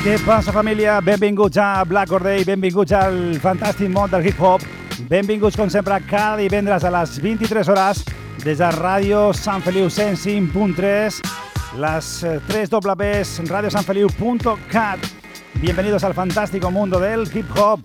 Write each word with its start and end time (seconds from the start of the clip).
Què 0.00 0.14
passa, 0.24 0.48
família? 0.48 0.94
Benvinguts 1.04 1.58
a 1.60 1.84
Black 1.84 2.12
or 2.16 2.22
Day, 2.24 2.40
benvinguts 2.48 2.94
al 2.96 3.18
fantàstic 3.36 3.90
món 3.92 4.08
del 4.08 4.24
hip-hop. 4.24 4.62
Benvinguts, 5.10 5.58
com 5.60 5.68
sempre, 5.68 5.98
cada 6.08 6.38
divendres 6.40 6.86
a 6.88 6.92
les 6.94 7.18
23 7.20 7.68
hores 7.68 8.00
des 8.40 8.62
de 8.62 8.70
Ràdio 8.78 9.26
Sant 9.36 9.60
Feliu 9.60 9.90
105.3, 9.92 11.20
les 11.84 12.08
3 12.48 12.72
Ws, 12.72 13.44
radiosanfeliu.cat. 13.50 15.04
Bienvenidos 15.60 16.08
al 16.08 16.16
fantástico 16.16 16.70
mundo 16.70 16.98
del 16.98 17.28
hip-hop. 17.28 17.84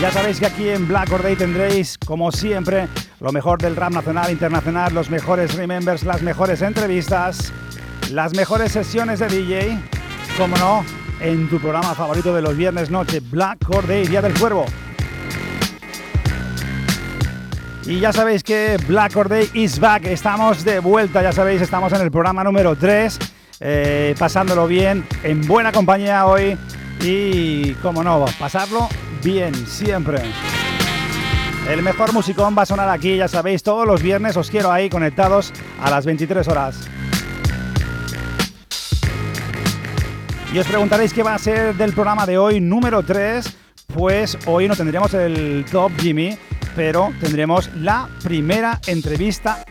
Ya 0.00 0.10
sabéis 0.10 0.40
que 0.40 0.46
aquí 0.46 0.68
en 0.68 0.88
Black 0.88 1.12
or 1.12 1.22
Day 1.22 1.36
tendréis, 1.36 1.96
como 2.04 2.32
siempre, 2.32 2.88
lo 3.20 3.30
mejor 3.30 3.62
del 3.62 3.76
rap 3.76 3.92
nacional, 3.92 4.32
internacional, 4.32 4.92
los 4.94 5.10
mejores 5.10 5.54
remembers, 5.54 6.02
las 6.02 6.22
mejores 6.22 6.60
entrevistas, 6.60 7.52
las 8.10 8.34
mejores 8.34 8.72
sesiones 8.72 9.20
de 9.20 9.28
DJ 9.28 9.93
como 10.38 10.56
no, 10.56 10.84
en 11.20 11.48
tu 11.48 11.58
programa 11.60 11.94
favorito 11.94 12.34
de 12.34 12.42
los 12.42 12.56
viernes 12.56 12.90
noche, 12.90 13.20
Black 13.20 13.64
Corday, 13.64 14.06
Día 14.06 14.20
del 14.20 14.34
Cuervo. 14.34 14.64
Y 17.86 18.00
ya 18.00 18.12
sabéis 18.12 18.42
que 18.42 18.76
Black 18.88 19.12
Corday 19.12 19.48
is 19.54 19.78
back, 19.78 20.06
estamos 20.06 20.64
de 20.64 20.80
vuelta, 20.80 21.22
ya 21.22 21.32
sabéis, 21.32 21.62
estamos 21.62 21.92
en 21.92 22.00
el 22.00 22.10
programa 22.10 22.42
número 22.42 22.74
3, 22.74 23.18
eh, 23.60 24.14
pasándolo 24.18 24.66
bien, 24.66 25.06
en 25.22 25.46
buena 25.46 25.70
compañía 25.70 26.26
hoy 26.26 26.56
y, 27.02 27.72
como 27.74 28.02
no, 28.02 28.24
pasarlo 28.38 28.88
bien, 29.22 29.54
siempre. 29.66 30.22
El 31.68 31.82
mejor 31.82 32.12
musicón 32.12 32.56
va 32.56 32.62
a 32.62 32.66
sonar 32.66 32.88
aquí, 32.88 33.16
ya 33.16 33.28
sabéis, 33.28 33.62
todos 33.62 33.86
los 33.86 34.02
viernes 34.02 34.36
os 34.36 34.50
quiero 34.50 34.72
ahí 34.72 34.88
conectados 34.88 35.52
a 35.80 35.90
las 35.90 36.06
23 36.06 36.48
horas. 36.48 36.88
Y 40.54 40.58
os 40.60 40.68
preguntaréis 40.68 41.12
qué 41.12 41.24
va 41.24 41.34
a 41.34 41.38
ser 41.38 41.74
del 41.74 41.92
programa 41.94 42.26
de 42.26 42.38
hoy 42.38 42.60
número 42.60 43.02
3. 43.02 43.44
Pues 43.92 44.38
hoy 44.46 44.68
no 44.68 44.76
tendremos 44.76 45.12
el 45.12 45.64
Top 45.68 45.90
Jimmy, 45.98 46.38
pero 46.76 47.12
tendremos 47.18 47.74
la 47.74 48.08
primera 48.22 48.80
entrevista 48.86 49.64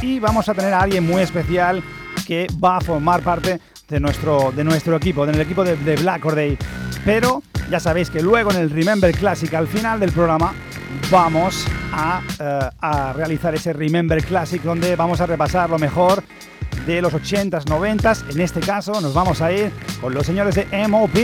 y 0.00 0.18
vamos 0.18 0.48
a 0.48 0.54
tener 0.54 0.72
a 0.72 0.80
alguien 0.80 1.06
muy 1.06 1.20
especial 1.20 1.82
que 2.26 2.46
va 2.52 2.78
a 2.78 2.80
formar 2.80 3.20
parte 3.20 3.60
de 3.86 4.00
nuestro, 4.00 4.50
de 4.50 4.64
nuestro 4.64 4.96
equipo, 4.96 5.26
del 5.26 5.38
equipo 5.42 5.62
de, 5.62 5.76
de 5.76 5.96
Black 5.96 6.24
or 6.24 6.34
Day. 6.34 6.56
Pero 7.04 7.42
ya 7.70 7.78
sabéis 7.78 8.08
que 8.08 8.22
luego 8.22 8.50
en 8.50 8.60
el 8.60 8.70
Remember 8.70 9.12
Classic, 9.12 9.52
al 9.52 9.68
final 9.68 10.00
del 10.00 10.10
programa, 10.10 10.54
vamos 11.10 11.66
a, 11.92 12.22
uh, 12.38 12.76
a 12.80 13.12
realizar 13.12 13.54
ese 13.54 13.72
Remember 13.72 14.22
Classic 14.24 14.62
donde 14.62 14.96
vamos 14.96 15.20
a 15.20 15.26
repasar 15.26 15.70
lo 15.70 15.78
mejor 15.78 16.22
de 16.86 17.02
los 17.02 17.12
80s, 17.12 17.64
90s. 17.64 18.30
En 18.30 18.40
este 18.40 18.60
caso 18.60 19.00
nos 19.00 19.14
vamos 19.14 19.40
a 19.40 19.52
ir 19.52 19.72
con 20.00 20.14
los 20.14 20.26
señores 20.26 20.54
de 20.54 20.88
MOP. 20.88 21.14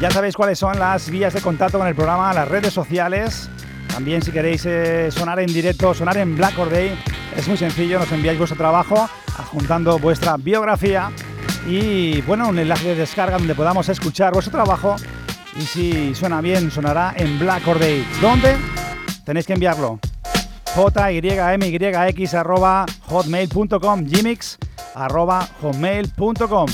Ya 0.00 0.10
sabéis 0.10 0.34
cuáles 0.34 0.58
son 0.58 0.78
las 0.78 1.08
vías 1.10 1.32
de 1.32 1.40
contacto 1.40 1.78
con 1.78 1.86
el 1.86 1.94
programa, 1.94 2.32
las 2.32 2.48
redes 2.48 2.72
sociales. 2.72 3.48
También 3.88 4.22
si 4.22 4.32
queréis 4.32 4.66
eh, 4.66 5.10
sonar 5.10 5.38
en 5.38 5.52
directo, 5.52 5.94
sonar 5.94 6.16
en 6.16 6.36
Black 6.36 6.58
or 6.58 6.70
Day, 6.70 6.98
es 7.36 7.46
muy 7.46 7.56
sencillo, 7.56 7.98
nos 7.98 8.10
enviáis 8.10 8.38
vuestro 8.38 8.56
trabajo 8.56 9.08
adjuntando 9.38 9.98
vuestra 9.98 10.36
biografía 10.36 11.10
y 11.66 12.20
bueno, 12.22 12.48
un 12.48 12.58
enlace 12.58 12.88
de 12.88 12.94
descarga 12.96 13.38
donde 13.38 13.54
podamos 13.54 13.88
escuchar 13.88 14.32
vuestro 14.32 14.50
trabajo 14.50 14.96
y 15.56 15.62
si 15.62 16.14
suena 16.14 16.40
bien, 16.40 16.70
sonará 16.70 17.14
en 17.16 17.38
Black 17.38 17.66
or 17.68 17.78
Day. 17.78 18.06
¿Dónde? 18.20 18.56
Tenéis 19.24 19.46
que 19.46 19.52
enviarlo 19.52 19.98
jymyx 20.74 22.34
arroba 22.34 22.86
hotmail.com 23.08 24.04
gmix 24.04 24.58
arroba 24.94 25.48
hotmail.com 25.60 26.66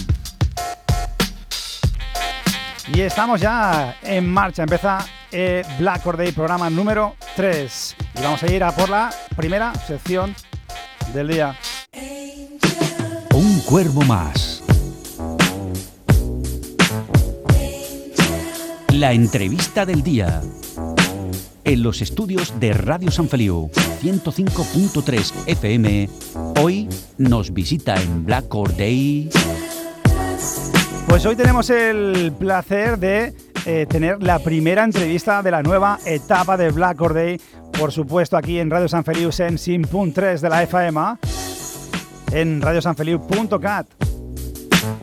y 2.94 3.00
estamos 3.00 3.40
ya 3.40 3.96
en 4.02 4.30
marcha 4.30 4.62
empieza 4.62 5.04
eh, 5.30 5.62
Black 5.78 6.06
or 6.06 6.16
Day 6.16 6.32
programa 6.32 6.70
número 6.70 7.16
3 7.36 7.96
y 8.18 8.22
vamos 8.22 8.42
a 8.42 8.52
ir 8.52 8.64
a 8.64 8.72
por 8.72 8.88
la 8.88 9.10
primera 9.36 9.74
sección 9.74 10.34
del 11.12 11.28
día 11.28 11.56
Un 13.34 13.60
cuervo 13.60 14.02
más. 14.02 14.57
La 18.98 19.12
entrevista 19.12 19.86
del 19.86 20.02
día. 20.02 20.42
En 21.62 21.84
los 21.84 22.02
estudios 22.02 22.58
de 22.58 22.72
Radio 22.72 23.12
San 23.12 23.28
Feliu 23.28 23.70
105.3 24.02 25.46
FM, 25.46 26.08
hoy 26.60 26.88
nos 27.16 27.54
visita 27.54 27.94
en 27.94 28.26
Black 28.26 28.52
Day. 28.76 29.30
Pues 31.06 31.24
hoy 31.26 31.36
tenemos 31.36 31.70
el 31.70 32.32
placer 32.40 32.98
de 32.98 33.34
eh, 33.66 33.86
tener 33.88 34.20
la 34.20 34.40
primera 34.40 34.82
entrevista 34.82 35.44
de 35.44 35.52
la 35.52 35.62
nueva 35.62 36.00
etapa 36.04 36.56
de 36.56 36.72
Black 36.72 36.98
Day, 36.98 37.40
por 37.78 37.92
supuesto 37.92 38.36
aquí 38.36 38.58
en 38.58 38.68
Radio 38.68 38.88
San 38.88 39.04
Feliu 39.04 39.28
en 39.28 39.58
100.3 39.58 40.40
de 40.40 40.48
la 40.48 40.64
FM, 40.64 41.00
en 42.32 42.60
radiosanfeliu.cat. 42.60 44.07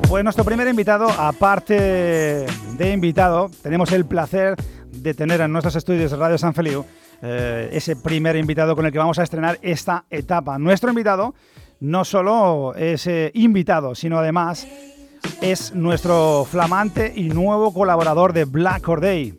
Pues 0.08 0.24
nuestro 0.24 0.44
primer 0.44 0.68
invitado, 0.68 1.08
aparte 1.10 1.74
de 1.76 2.92
invitado, 2.92 3.50
tenemos 3.62 3.92
el 3.92 4.06
placer 4.06 4.56
de 4.92 5.14
tener 5.14 5.42
en 5.42 5.52
nuestros 5.52 5.76
estudios 5.76 6.12
de 6.12 6.18
Radio 6.18 6.38
San 6.38 6.54
Feliu 6.54 6.86
eh, 7.22 7.70
ese 7.72 7.96
primer 7.96 8.36
invitado 8.36 8.76
con 8.76 8.86
el 8.86 8.92
que 8.92 8.98
vamos 8.98 9.20
a 9.20 9.24
estrenar 9.24 9.60
esta 9.62 10.06
etapa. 10.10 10.58
Nuestro 10.60 10.90
invitado 10.90 11.34
no 11.80 12.06
solo 12.06 12.74
es 12.76 13.08
eh, 13.08 13.32
invitado, 13.34 13.96
sino 13.96 14.20
además 14.20 14.68
es 15.42 15.74
nuestro 15.74 16.46
flamante 16.50 17.12
y 17.16 17.30
nuevo 17.30 17.74
colaborador 17.74 18.34
de 18.34 18.46
Black 18.46 18.88
or 18.88 19.02
Day. 19.02 19.36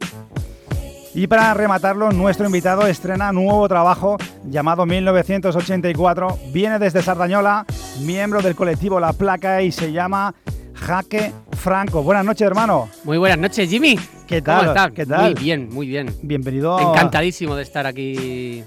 Y 1.18 1.26
para 1.28 1.54
rematarlo, 1.54 2.12
nuestro 2.12 2.44
invitado 2.44 2.86
estrena 2.86 3.32
nuevo 3.32 3.66
trabajo 3.68 4.18
llamado 4.44 4.84
1984. 4.84 6.38
Viene 6.52 6.78
desde 6.78 7.00
Sardañola, 7.00 7.64
miembro 8.02 8.42
del 8.42 8.54
colectivo 8.54 9.00
La 9.00 9.14
Placa 9.14 9.62
y 9.62 9.72
se 9.72 9.92
llama 9.92 10.34
Jaque 10.74 11.32
Franco. 11.52 12.02
Buenas 12.02 12.22
noches, 12.26 12.46
hermano. 12.46 12.90
Muy 13.04 13.16
buenas 13.16 13.38
noches, 13.38 13.70
Jimmy. 13.70 13.98
¿Qué 14.26 14.42
tal? 14.42 14.58
¿Cómo 14.58 14.70
estás? 14.72 14.92
¿Qué 14.92 15.06
tal? 15.06 15.32
Muy 15.32 15.42
bien, 15.42 15.72
muy 15.72 15.86
bien. 15.86 16.14
Bienvenido. 16.20 16.78
Encantadísimo 16.78 17.56
de 17.56 17.62
estar 17.62 17.86
aquí 17.86 18.62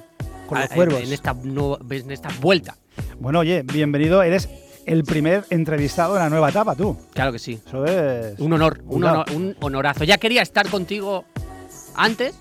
Con 0.48 0.60
los 0.60 0.70
cuervos. 0.70 1.02
En 1.04 1.14
esta, 1.14 1.36
en 1.44 2.12
esta 2.12 2.30
vuelta. 2.42 2.76
Bueno, 3.20 3.40
oye, 3.40 3.62
bienvenido. 3.62 4.24
Eres 4.24 4.50
el 4.88 5.04
primer 5.04 5.46
entrevistado 5.52 6.16
en 6.16 6.24
la 6.24 6.30
nueva 6.32 6.50
etapa, 6.50 6.74
tú. 6.74 6.98
Claro 7.14 7.32
que 7.32 7.38
sí. 7.38 7.60
Eso 7.68 7.86
es. 7.86 8.40
Un 8.40 8.54
honor, 8.54 8.82
un, 8.88 9.04
honor- 9.04 9.32
un 9.36 9.56
honorazo. 9.62 10.04
Ya 10.04 10.18
quería 10.18 10.42
estar 10.42 10.68
contigo 10.68 11.26
antes, 12.00 12.38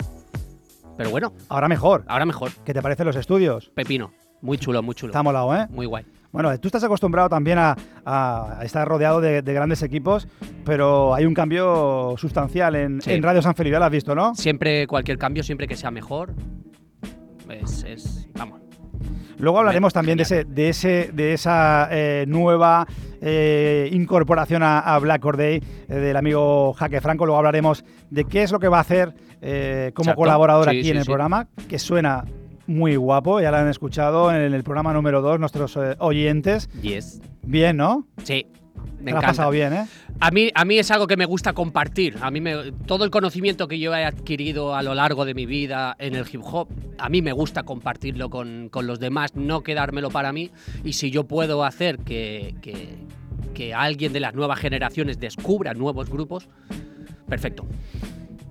pero 0.96 1.10
bueno, 1.10 1.32
Ahora 1.48 1.68
mejor. 1.68 2.04
ahora 2.08 2.24
mejor. 2.24 2.50
¿Qué 2.64 2.72
te 2.72 2.80
parecen 2.82 3.06
los 3.06 3.16
estudios? 3.16 3.70
Pepino. 3.74 4.10
Muy 4.40 4.56
chulo, 4.58 4.82
muy 4.82 4.94
chulo. 4.94 5.10
Está 5.10 5.22
molado, 5.22 5.54
¿eh? 5.54 5.66
Muy 5.70 5.86
guay. 5.86 6.04
Bueno, 6.30 6.56
tú 6.60 6.68
estás 6.68 6.84
acostumbrado 6.84 7.28
también 7.28 7.58
a, 7.58 7.74
a 8.04 8.60
estar 8.62 8.86
rodeado 8.86 9.20
de, 9.20 9.42
de 9.42 9.52
grandes 9.52 9.82
equipos, 9.82 10.28
pero 10.64 11.14
hay 11.14 11.24
un 11.26 11.34
cambio 11.34 12.14
sustancial 12.18 12.76
en, 12.76 13.00
Sí. 13.00 13.12
en 13.12 13.22
Radio 13.22 13.42
San 13.42 13.54
Felipe, 13.54 13.78
lo 13.78 13.84
has 13.84 13.90
visto, 13.90 14.14
¿no? 14.14 14.34
Siempre, 14.34 14.86
cualquier 14.86 15.18
cambio, 15.18 15.42
siempre 15.42 15.66
que 15.66 15.74
sea 15.76 15.90
mejor, 15.90 16.34
es, 17.50 17.82
es- 17.84 18.28
vamos. 18.34 18.60
Luego 19.38 19.58
hablaremos 19.60 19.92
también 19.92 20.16
de 20.18 20.24
ese, 20.24 20.44
de 20.44 20.68
ese, 20.68 21.10
de 21.14 21.32
esa 21.32 21.88
eh, 21.92 22.24
nueva 22.26 22.86
eh, 23.20 23.88
incorporación 23.92 24.62
a, 24.64 24.80
a 24.80 24.98
Black 24.98 25.22
Corday 25.22 25.62
eh, 25.88 25.94
del 25.94 26.16
amigo 26.16 26.72
Jaque 26.74 27.00
Franco. 27.00 27.24
Luego 27.24 27.38
hablaremos 27.38 27.84
de 28.10 28.24
qué 28.24 28.42
es 28.42 28.50
lo 28.50 28.58
que 28.58 28.66
va 28.68 28.78
a 28.78 28.80
hacer 28.80 29.14
eh, 29.40 29.92
como 29.94 30.10
Exacto. 30.10 30.20
colaborador 30.20 30.64
Sí, 30.70 30.70
aquí 30.70 30.84
sí, 30.84 30.90
en 30.90 30.96
el 30.98 31.02
sí. 31.04 31.06
programa, 31.06 31.48
que 31.68 31.78
suena 31.78 32.24
muy 32.66 32.96
guapo. 32.96 33.40
Ya 33.40 33.50
lo 33.50 33.56
han 33.56 33.68
escuchado 33.68 34.30
en 34.32 34.54
el 34.54 34.62
programa 34.62 34.92
número 34.92 35.22
2 35.22 35.40
nuestros 35.40 35.76
eh, 35.76 35.96
oyentes. 35.98 36.68
Yes. 36.82 37.20
Bien, 37.42 37.76
¿no? 37.76 38.06
Sí. 38.22 38.46
Te 38.98 39.04
Me 39.04 39.12
lo 39.12 39.18
has 39.18 39.24
pasado 39.24 39.50
bien, 39.50 39.72
¿eh? 39.72 39.86
A 40.20 40.30
mí, 40.32 40.50
a 40.54 40.64
mí 40.64 40.78
es 40.78 40.90
algo 40.90 41.06
que 41.06 41.16
me 41.16 41.24
gusta 41.24 41.52
compartir. 41.52 42.16
A 42.20 42.30
mí 42.32 42.40
me, 42.40 42.72
todo 42.86 43.04
el 43.04 43.10
conocimiento 43.10 43.68
que 43.68 43.78
yo 43.78 43.94
he 43.94 44.04
adquirido 44.04 44.74
a 44.74 44.82
lo 44.82 44.94
largo 44.94 45.24
de 45.24 45.34
mi 45.34 45.46
vida 45.46 45.94
en 46.00 46.16
el 46.16 46.26
hip 46.30 46.40
hop, 46.44 46.68
a 46.98 47.08
mí 47.08 47.22
me 47.22 47.32
gusta 47.32 47.62
compartirlo 47.62 48.28
con, 48.28 48.68
con 48.70 48.86
los 48.88 48.98
demás, 48.98 49.36
no 49.36 49.62
quedármelo 49.62 50.10
para 50.10 50.32
mí. 50.32 50.50
Y 50.84 50.94
si 50.94 51.12
yo 51.12 51.24
puedo 51.24 51.64
hacer 51.64 51.98
que, 51.98 52.56
que, 52.60 52.98
que 53.54 53.72
alguien 53.72 54.12
de 54.12 54.20
las 54.20 54.34
nuevas 54.34 54.58
generaciones 54.58 55.20
descubra 55.20 55.74
nuevos 55.74 56.10
grupos, 56.10 56.48
perfecto. 57.28 57.64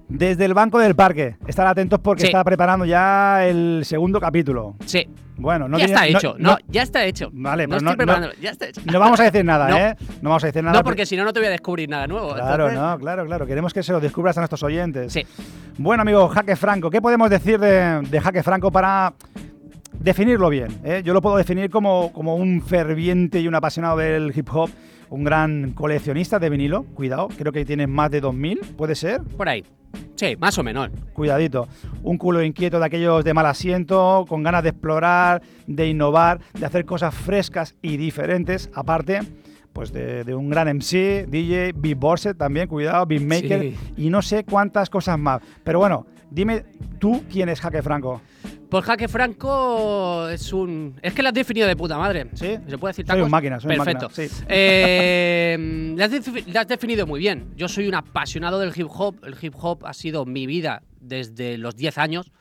Desde 0.10 0.46
el 0.46 0.54
banco 0.54 0.80
del 0.80 0.96
parque. 0.96 1.36
Estar 1.48 1.68
atentos 1.68 2.00
porque 2.00 2.22
Sí. 2.22 2.28
está 2.28 2.44
preparando 2.44 2.86
ya 2.86 3.46
el 3.46 3.82
segundo 3.84 4.22
capítulo. 4.22 4.76
Sí, 4.86 5.06
Bueno, 5.36 5.68
no 5.68 5.78
ya 5.78 5.86
tiene- 5.86 6.02
está 6.02 6.12
no- 6.12 6.18
hecho. 6.18 6.36
No, 6.40 6.58
ya 6.70 6.82
está 6.82 7.04
hecho. 7.06 7.30
Vale, 7.34 7.68
no 7.68 7.72
pero 7.72 7.82
no- 7.82 7.90
estoy 7.92 7.98
preparándolo, 7.98 8.34
ya 8.42 8.52
está 8.52 8.68
hecho. 8.68 8.82
No 8.86 9.00
vamos 9.00 9.20
a 9.20 9.24
decir 9.24 9.44
nada, 9.44 9.68
No. 9.70 9.78
¿eh? 9.78 9.96
No 10.22 10.30
vamos 10.30 10.44
a 10.44 10.48
decir 10.48 10.64
nada. 10.64 10.78
No, 10.78 10.84
porque 10.84 11.06
si 11.06 11.18
no, 11.18 11.26
no 11.26 11.34
te 11.34 11.40
voy 11.42 11.48
a 11.48 11.52
descubrir 11.52 11.90
nada 11.90 12.08
nuevo. 12.08 12.34
Claro, 12.34 12.70
Entonces, 12.70 12.80
no, 12.80 12.98
claro, 13.00 13.26
claro. 13.26 13.46
Queremos 13.46 13.74
que 13.74 13.84
se 13.84 13.92
lo 13.92 14.00
descubras 14.00 14.38
a 14.38 14.42
nuestros 14.42 14.64
oyentes. 14.64 15.12
Sí. 15.12 15.26
Bueno, 15.78 16.04
amigo 16.04 16.28
Jaque 16.30 16.56
Franco, 16.56 16.90
¿qué 16.90 17.02
podemos 17.02 17.30
decir 17.30 17.60
de, 17.60 18.02
de 18.10 18.22
Jaque 18.22 18.44
Franco 18.44 18.72
para 18.72 19.14
definirlo 20.00 20.50
bien? 20.50 20.80
eh? 20.84 21.02
Yo 21.04 21.14
lo 21.14 21.22
puedo 21.22 21.36
definir 21.38 21.70
como, 21.70 22.12
como 22.14 22.36
un 22.36 22.62
ferviente 22.62 23.40
y 23.42 23.48
un 23.48 23.56
apasionado 23.56 23.98
del 23.98 24.32
hip 24.36 24.48
hop, 24.54 24.70
un 25.10 25.24
gran 25.24 25.72
coleccionista 25.72 26.40
de 26.40 26.50
vinilo. 26.50 26.84
Cuidado, 26.94 27.28
creo 27.38 27.52
que 27.52 27.66
tiene 27.66 27.88
más 27.88 28.12
de 28.12 28.22
2.000, 28.22 28.60
¿puede 28.76 28.96
ser? 28.96 29.22
Por 29.22 29.50
ahí. 29.50 29.64
Sí, 30.16 30.36
más 30.38 30.58
o 30.58 30.64
menos. 30.64 30.90
Cuidadito. 31.14 31.68
Un 32.04 32.18
culo 32.18 32.44
inquieto 32.44 32.80
de 32.80 32.86
aquellos 32.86 33.24
de 33.24 33.34
mal 33.34 33.46
asiento, 33.46 34.26
con 34.28 34.44
ganas 34.44 34.64
de 34.64 34.70
explorar, 34.70 35.42
de 35.66 35.88
innovar, 35.88 36.40
de 36.60 36.66
hacer 36.66 36.86
cosas 36.86 37.14
frescas 37.16 37.74
y 37.82 37.98
diferentes. 37.98 38.70
Aparte, 38.74 39.20
pues 39.74 39.94
de, 39.94 40.24
de 40.24 40.36
un 40.36 40.50
gran 40.50 40.68
MC, 40.68 41.26
DJ, 41.28 41.74
beatboxer 41.76 42.36
también, 42.36 42.68
cuidado, 42.68 43.06
beatmaker 43.06 43.62
Sí. 43.62 43.76
y 43.98 44.10
no 44.10 44.22
sé 44.22 44.44
cuántas 44.44 44.90
cosas 44.90 45.18
más. 45.20 45.42
Pero 45.64 45.80
bueno, 45.80 46.06
dime 46.30 46.64
tú 47.00 47.24
quién 47.32 47.50
es 47.50 47.62
Jaque 47.62 47.82
Franco. 47.82 48.22
Pues 48.70 48.84
Jaque 48.84 49.08
Franco 49.08 50.28
es 50.30 50.52
un. 50.52 51.00
Es 51.02 51.14
que 51.14 51.22
lo 51.24 51.30
has 51.30 51.34
definido 51.34 51.68
de 51.68 51.76
puta 51.78 51.98
madre. 51.98 52.28
¿Sí? 52.34 52.58
¿Se 52.68 52.78
puede 52.78 52.92
decir 52.92 53.06
Soy 53.06 53.14
tacos? 53.16 53.24
un 53.26 53.32
máquina, 53.32 53.60
soy 53.60 53.76
Perfecto. 53.78 54.10
máquina, 54.10 54.28
sí. 54.28 54.44
Eh, 54.50 55.94
lo, 55.98 56.04
has 56.04 56.12
defi- 56.12 56.46
lo 56.46 56.60
has 56.60 56.68
definido 56.68 57.08
muy 57.08 57.20
bien. 57.22 57.54
Yo 57.56 57.68
soy 57.70 57.88
un 57.88 57.96
apasionado 57.96 58.60
del 58.60 58.74
hip 58.76 58.88
hop. 58.90 59.16
El 59.24 59.36
hip 59.42 59.54
hop 59.58 59.86
ha 59.86 59.94
sido 59.94 60.26
mi 60.26 60.46
vida 60.46 60.84
desde 61.00 61.58
los 61.58 61.76
10 61.78 61.98
años. 61.98 62.32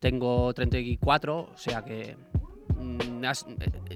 Tengo 0.00 0.52
34, 0.52 1.38
o 1.38 1.56
sea 1.56 1.84
que. 1.84 2.16
mm, 2.76 3.24
has- 3.24 3.46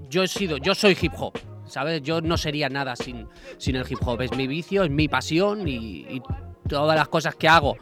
yo 0.09 0.23
he 0.23 0.29
sido. 0.29 0.59
Yo 0.59 0.75
soy 0.75 0.97
hip 1.01 1.13
hop. 1.19 1.37
¿Sabes? 1.67 2.01
Yo 2.03 2.21
no 2.21 2.37
sería 2.37 2.69
nada 2.69 2.95
sin, 2.95 3.27
sin 3.59 3.75
el 3.75 3.85
hip 3.91 3.99
hop. 4.07 4.21
Es 4.23 4.31
mi 4.37 4.47
vicio, 4.47 4.85
es 4.85 4.91
mi 4.91 5.09
pasión 5.09 5.67
y, 5.67 6.07
y 6.09 6.23
todas 6.69 6.97
las 6.97 7.09
cosas 7.09 7.35
que 7.35 7.49
hago 7.49 7.77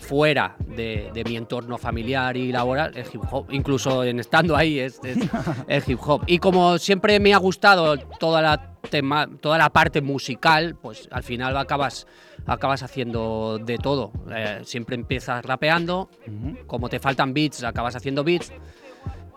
fuera 0.00 0.56
de, 0.66 1.10
de 1.12 1.24
mi 1.24 1.36
entorno 1.36 1.78
familiar 1.78 2.36
y 2.36 2.50
laboral 2.52 2.96
es 2.96 3.14
hip 3.14 3.22
hop. 3.30 3.46
Incluso 3.50 4.04
en 4.04 4.20
estando 4.20 4.56
ahí 4.56 4.78
es, 4.78 5.00
es, 5.04 5.18
es 5.68 5.88
hip 5.88 5.98
hop. 6.04 6.22
Y 6.26 6.38
como 6.38 6.78
siempre 6.78 7.18
me 7.20 7.34
ha 7.34 7.38
gustado 7.38 7.96
toda 8.18 8.42
la, 8.42 8.72
tema, 8.90 9.28
toda 9.40 9.58
la 9.58 9.70
parte 9.70 10.00
musical, 10.00 10.76
pues 10.80 11.08
al 11.10 11.22
final 11.22 11.56
acabas, 11.56 12.06
acabas 12.46 12.82
haciendo 12.82 13.58
de 13.62 13.78
todo. 13.78 14.12
Eh, 14.34 14.60
siempre 14.64 14.96
empiezas 14.96 15.44
rapeando, 15.44 16.10
como 16.66 16.88
te 16.88 16.98
faltan 16.98 17.32
beats, 17.34 17.62
acabas 17.64 17.96
haciendo 17.96 18.24
beats. 18.24 18.52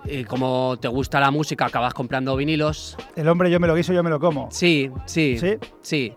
Y 0.08 0.24
como 0.24 0.78
te 0.80 0.88
gusta 0.88 1.20
la 1.20 1.32
música, 1.32 1.66
acabas 1.66 1.94
comprando 1.96 2.36
vinilos. 2.36 2.96
El 3.16 3.28
hombre 3.28 3.50
yo 3.50 3.60
me 3.60 3.66
lo 3.68 3.74
guiso, 3.74 3.92
yo 3.92 4.04
me 4.04 4.12
lo 4.12 4.20
como. 4.20 4.50
Sí, 4.52 4.92
sí, 5.08 5.38
¿Sí? 5.40 5.58
sí. 5.82 6.14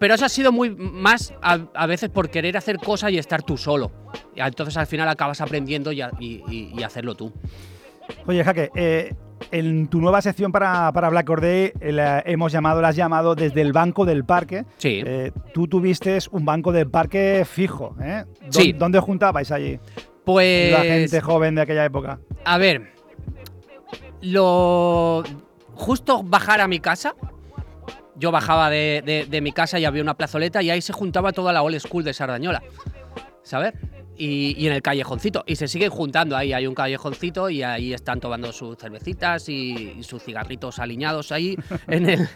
Pero 0.00 0.14
eso 0.14 0.24
ha 0.24 0.28
sido 0.28 0.50
muy 0.50 0.70
más 0.74 1.32
a, 1.42 1.58
a 1.74 1.86
veces 1.86 2.08
por 2.08 2.28
querer 2.30 2.56
hacer 2.56 2.78
cosas 2.78 3.12
y 3.12 3.18
estar 3.18 3.42
tú 3.42 3.56
solo. 3.56 3.92
Y 4.34 4.40
entonces 4.40 4.76
al 4.76 4.86
final 4.88 5.08
acabas 5.08 5.40
aprendiendo 5.40 5.92
y, 5.92 6.00
a- 6.00 6.10
y- 6.18 6.42
y- 6.48 6.72
y 6.76 6.82
hacerlo 6.82 7.14
tú. 7.14 7.32
Oye, 8.26 8.42
Jaque, 8.42 8.70
eh, 8.74 9.14
en 9.52 9.88
tu 9.88 10.00
nueva 10.00 10.20
sección 10.22 10.52
para, 10.52 10.90
para 10.92 11.10
Black 11.10 11.26
Corday 11.26 11.72
eh, 11.80 11.92
la 11.92 12.22
hemos 12.26 12.50
llamado, 12.50 12.80
la 12.80 12.88
has 12.88 12.96
llamado 12.96 13.34
desde 13.34 13.60
el 13.60 13.72
banco 13.72 14.04
del 14.06 14.24
parque. 14.24 14.64
Sí. 14.78 15.02
Eh, 15.04 15.32
tú 15.54 15.68
tuviste 15.68 16.18
un 16.30 16.44
banco 16.46 16.72
del 16.72 16.90
parque 16.90 17.44
fijo, 17.48 17.94
¿eh? 18.02 18.24
¿Dó- 18.50 18.60
Sí. 18.60 18.72
¿Dónde 18.72 18.98
juntabais 19.00 19.52
allí? 19.52 19.78
Pues. 20.24 20.72
La 20.72 20.80
gente 20.80 21.20
joven 21.20 21.54
de 21.56 21.60
aquella 21.60 21.84
época. 21.84 22.18
A 22.44 22.56
ver. 22.58 22.90
Lo. 24.22 25.22
Justo 25.74 26.22
bajar 26.22 26.60
a 26.60 26.68
mi 26.68 26.80
casa. 26.80 27.14
Yo 28.20 28.30
bajaba 28.30 28.70
de, 28.70 29.02
de- 29.04 29.26
de 29.26 29.40
mi 29.40 29.50
casa 29.52 29.78
y 29.80 29.84
había 29.86 30.02
una 30.02 30.14
plazoleta 30.16 30.62
y 30.62 30.70
ahí 30.70 30.80
se 30.82 30.92
juntaba 30.92 31.32
toda 31.32 31.52
la 31.52 31.62
old 31.62 31.80
school 31.80 32.04
de 32.04 32.12
Sardañola. 32.12 32.62
¿Sabes? 33.42 33.72
Y, 34.16 34.54
y 34.58 34.66
en 34.66 34.74
el 34.74 34.82
callejoncito. 34.82 35.42
Y 35.46 35.56
se 35.56 35.66
siguen 35.66 35.88
juntando 35.90 36.36
ahí. 36.36 36.52
Hay 36.52 36.66
un 36.66 36.74
callejoncito 36.74 37.48
y 37.48 37.62
ahí 37.62 37.94
están 37.94 38.20
tomando 38.20 38.52
sus 38.52 38.76
cervecitas 38.76 39.48
y, 39.48 39.94
y 39.98 40.02
sus 40.02 40.22
cigarritos 40.22 40.78
aliñados 40.78 41.32
ahí 41.32 41.56
en 41.88 42.08
el, 42.08 42.28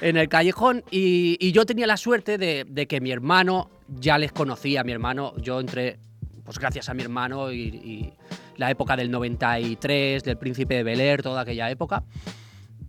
en 0.00 0.16
el 0.16 0.28
callejón. 0.30 0.82
Y, 0.90 1.36
y 1.38 1.52
yo 1.52 1.66
tenía 1.66 1.86
la 1.86 1.98
suerte 1.98 2.38
de, 2.38 2.64
de 2.66 2.86
que 2.86 3.00
mi 3.02 3.10
hermano 3.12 3.70
ya 3.88 4.16
les 4.16 4.32
conocía. 4.32 4.82
Mi 4.82 4.92
hermano, 4.92 5.34
yo 5.36 5.60
entré, 5.60 5.98
pues 6.44 6.58
gracias 6.58 6.88
a 6.88 6.94
mi 6.94 7.02
hermano 7.02 7.52
y, 7.52 7.58
y 7.60 8.12
la 8.56 8.70
época 8.70 8.96
del 8.96 9.10
93, 9.10 10.24
del 10.24 10.38
Príncipe 10.38 10.76
de 10.76 10.82
Bel 10.84 11.00
Air, 11.00 11.22
toda 11.22 11.42
aquella 11.42 11.70
época. 11.70 12.02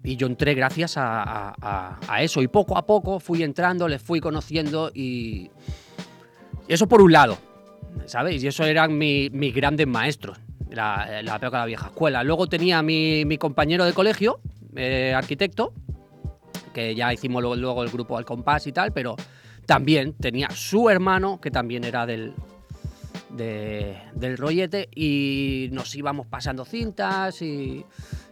Y 0.03 0.15
yo 0.15 0.27
entré 0.27 0.53
gracias 0.53 0.93
a, 0.97 1.55
eso. 2.21 2.41
Y 2.41 2.47
poco 2.47 2.77
a 2.77 2.85
poco 2.85 3.19
fui 3.19 3.43
entrando, 3.43 3.87
les 3.87 4.01
fui 4.01 4.19
conociendo 4.19 4.89
y. 4.93 5.49
eso 6.67 6.87
por 6.87 7.01
un 7.01 7.11
lado, 7.11 7.37
¿sabes? 8.05 8.41
Y 8.43 8.47
eso 8.47 8.63
eran 8.63 8.97
mi- 8.97 9.29
mis 9.31 9.53
grandes 9.53 9.85
maestros, 9.87 10.37
la, 10.69 11.21
la 11.23 11.39
de 11.39 11.49
la 11.49 11.65
vieja 11.65 11.87
escuela. 11.87 12.23
Luego 12.23 12.47
tenía 12.47 12.81
mi, 12.81 13.25
mi 13.25 13.37
compañero 13.37 13.83
de 13.85 13.93
colegio, 13.93 14.39
eh, 14.75 15.13
arquitecto, 15.15 15.73
que 16.73 16.95
ya 16.95 17.11
hicimos 17.13 17.41
luego, 17.41 17.83
el 17.83 17.89
grupo 17.89 18.17
al 18.17 18.23
compás 18.25 18.65
y 18.67 18.71
tal, 18.71 18.93
pero 18.93 19.15
también 19.65 20.13
tenía 20.13 20.49
su 20.51 20.89
hermano, 20.89 21.41
que 21.41 21.51
también 21.51 21.83
era 21.83 22.05
del, 22.05 22.33
de- 23.29 23.97
del 24.13 24.37
rollete, 24.37 24.87
y 24.95 25.67
nos 25.73 25.93
íbamos 25.95 26.27
pasando 26.27 26.63
cintas 26.65 27.41
y, 27.41 27.83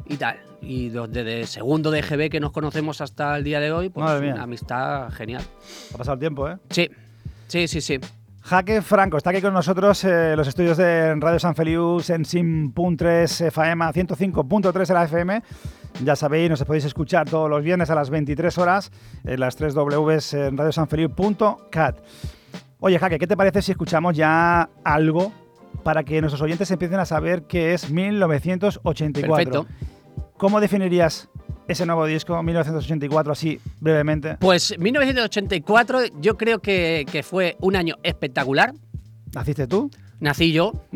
y 0.08 0.18
tal. 0.18 0.38
Y 0.62 0.90
desde 0.90 1.46
segundo 1.46 1.92
de 1.92 2.02
GB 2.02 2.30
que 2.30 2.40
nos 2.40 2.52
conocemos 2.52 3.02
hasta 3.02 3.38
el 3.38 3.44
día 3.44 3.60
de 3.60 3.72
hoy, 3.72 3.90
pues 3.90 4.06
una 4.20 4.44
amistad 4.44 5.12
genial. 5.12 5.44
Ha 5.94 5.98
pasado 5.98 6.14
el 6.14 6.20
tiempo, 6.20 6.50
¿eh? 6.50 6.58
Sí, 6.70 6.90
sí, 7.48 7.68
sí, 7.68 7.82
sí. 7.82 8.00
Jaque 8.46 8.84
Franco 8.84 9.18
está 9.18 9.32
aquí 9.32 9.42
con 9.42 9.56
nosotros 9.56 10.04
eh, 10.04 10.32
en 10.32 10.38
los 10.38 10.48
estudios 10.48 10.78
de 10.78 11.16
Radio 11.16 11.40
San 11.40 11.56
Felius 11.56 12.12
en 12.12 12.26
Sim.3 12.26 13.48
FM, 13.48 13.86
105.3 13.86 14.88
de 14.88 14.94
la 14.94 15.04
FM. 15.06 15.42
Ya 16.04 16.16
sabéis, 16.16 16.52
nos 16.52 16.64
podéis 16.64 16.86
escuchar 16.86 17.28
todos 17.28 17.50
los 17.50 17.64
viernes 17.64 17.90
a 17.90 17.96
las 17.96 18.12
23 18.12 18.56
horas 18.60 18.92
en 19.24 19.40
las 19.40 19.56
3 19.56 19.74
Ws 19.74 20.34
en 20.36 20.58
radiosanfeliu.cat. 20.58 21.98
Oye, 22.80 23.00
Jaque, 23.00 23.18
¿qué 23.18 23.26
te 23.26 23.36
parece 23.36 23.64
si 23.64 23.72
escuchamos 23.72 24.16
ya 24.16 24.70
algo 24.84 25.32
para 25.84 26.04
que 26.04 26.22
nuestros 26.22 26.42
oyentes 26.44 26.70
empiecen 26.70 27.00
a 27.00 27.06
saber 27.06 27.44
qué 27.44 27.74
es 27.74 27.90
1984? 27.90 29.28
Perfecto. 29.28 29.66
¿Cómo 30.38 30.60
definirías 30.60 31.30
ese 31.68 31.86
nuevo 31.86 32.06
disco, 32.06 32.42
1984, 32.44 33.32
así 33.32 33.60
brevemente? 33.80 34.38
Pues 34.39 34.77
1984 34.77 36.00
yo 36.20 36.38
creo 36.38 36.60
que, 36.60 37.06
que 37.12 37.24
fue 37.24 37.56
un 37.62 37.75
año 37.75 37.96
espectacular. 38.04 38.74
¿Naciste 39.34 39.68
tú? 39.68 39.89
Nací 40.20 40.51
yo. 40.51 40.74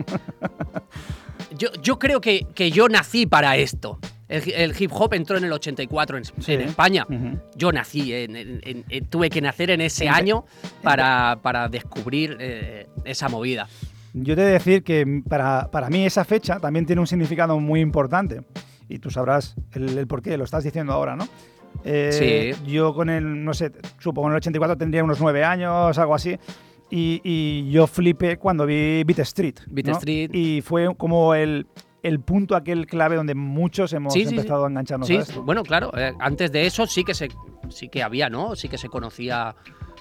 Yo, 1.57 1.69
yo 1.81 1.97
creo 1.97 2.21
que, 2.21 2.45
que 2.53 2.69
yo 2.69 2.87
nací 2.89 3.25
para 3.25 3.57
esto. 3.57 3.97
El, 4.27 4.51
el 4.53 4.75
hip 4.79 4.91
hop 4.93 5.15
entró 5.15 5.35
en 5.35 5.45
el 5.45 5.51
84 5.51 6.17
en, 6.19 6.23
Sí. 6.25 6.53
en 6.53 6.61
España. 6.61 7.05
Ujú. 7.09 7.39
Yo 7.55 7.71
nací, 7.71 8.13
en- 8.13 8.35
en- 8.35 9.05
tuve 9.05 9.29
que 9.31 9.41
nacer 9.41 9.71
en 9.71 9.81
ese 9.81 10.07
año 10.07 10.45
para, 10.83 11.39
para 11.41 11.67
descubrir 11.67 12.37
eh, 12.39 12.87
esa 13.03 13.29
movida. 13.29 13.67
Yo 14.13 14.35
te 14.35 14.43
he 14.43 14.45
de 14.45 14.51
decir 14.51 14.83
que 14.83 15.23
para, 15.27 15.69
para 15.71 15.89
mí 15.89 16.05
esa 16.05 16.23
fecha 16.23 16.59
también 16.59 16.85
tiene 16.85 16.99
un 17.01 17.07
significado 17.07 17.59
muy 17.59 17.79
importante. 17.81 18.41
Y 18.89 18.99
tú 18.99 19.09
sabrás 19.11 19.55
el, 19.73 19.97
el 19.97 20.07
por 20.07 20.21
qué, 20.21 20.35
lo 20.37 20.43
estás 20.43 20.63
diciendo 20.63 20.91
ahora, 20.93 21.15
¿no? 21.15 21.27
Eh, 21.85 22.55
Yo 22.65 22.93
con 22.93 23.09
el, 23.09 23.45
no 23.45 23.53
sé, 23.53 23.71
supongo 23.99 24.27
en 24.29 24.33
el 24.33 24.37
84 24.37 24.77
tendría 24.77 25.03
unos 25.03 25.19
nueve 25.21 25.43
años, 25.43 25.97
algo 25.97 26.15
así. 26.15 26.37
Y, 26.89 27.21
y 27.23 27.69
yo 27.69 27.85
flipé 27.85 28.37
cuando 28.37 28.65
vi 28.65 29.03
Beat 29.03 29.19
Street. 29.19 29.55
Beat 29.67 29.85
¿no? 29.87 29.93
Street. 29.97 30.31
Y 30.33 30.61
fue 30.61 30.93
como 30.97 31.35
el, 31.35 31.67
el 32.01 32.19
punto 32.19 32.55
aquel 32.55 32.87
clave 32.87 33.15
donde 33.15 33.35
muchos 33.35 33.93
hemos 33.93 34.11
Sí, 34.11 34.21
sí, 34.21 34.29
sí. 34.29 34.35
empezado 34.37 34.65
a 34.65 34.69
engancharnos 34.69 35.07
Sí, 35.07 35.17
a 35.17 35.19
esto. 35.21 35.43
bueno, 35.43 35.61
claro, 35.63 35.91
eh, 35.95 36.13
antes 36.19 36.51
de 36.51 36.65
eso 36.65 36.87
sí 36.87 37.03
que 37.03 37.13
se 37.13 37.27
sí 37.69 37.89
que 37.89 38.01
había, 38.01 38.27
¿no? 38.29 38.55
Sí 38.55 38.67
que 38.69 38.79
se 38.79 38.89
conocía 38.89 39.55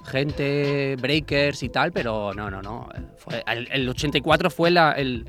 gente, 0.05 0.97
breakers 0.97 1.63
y 1.63 1.69
tal, 1.69 1.93
pero 1.93 2.33
no, 2.35 2.51
no, 2.51 2.63
no. 2.63 2.89
eh, 2.95 3.03
Fue, 3.19 3.43
el, 3.47 3.69
el 3.71 3.89
84 3.89 4.51
fue 4.51 4.71
la- 4.71 4.93
el, 4.93 5.27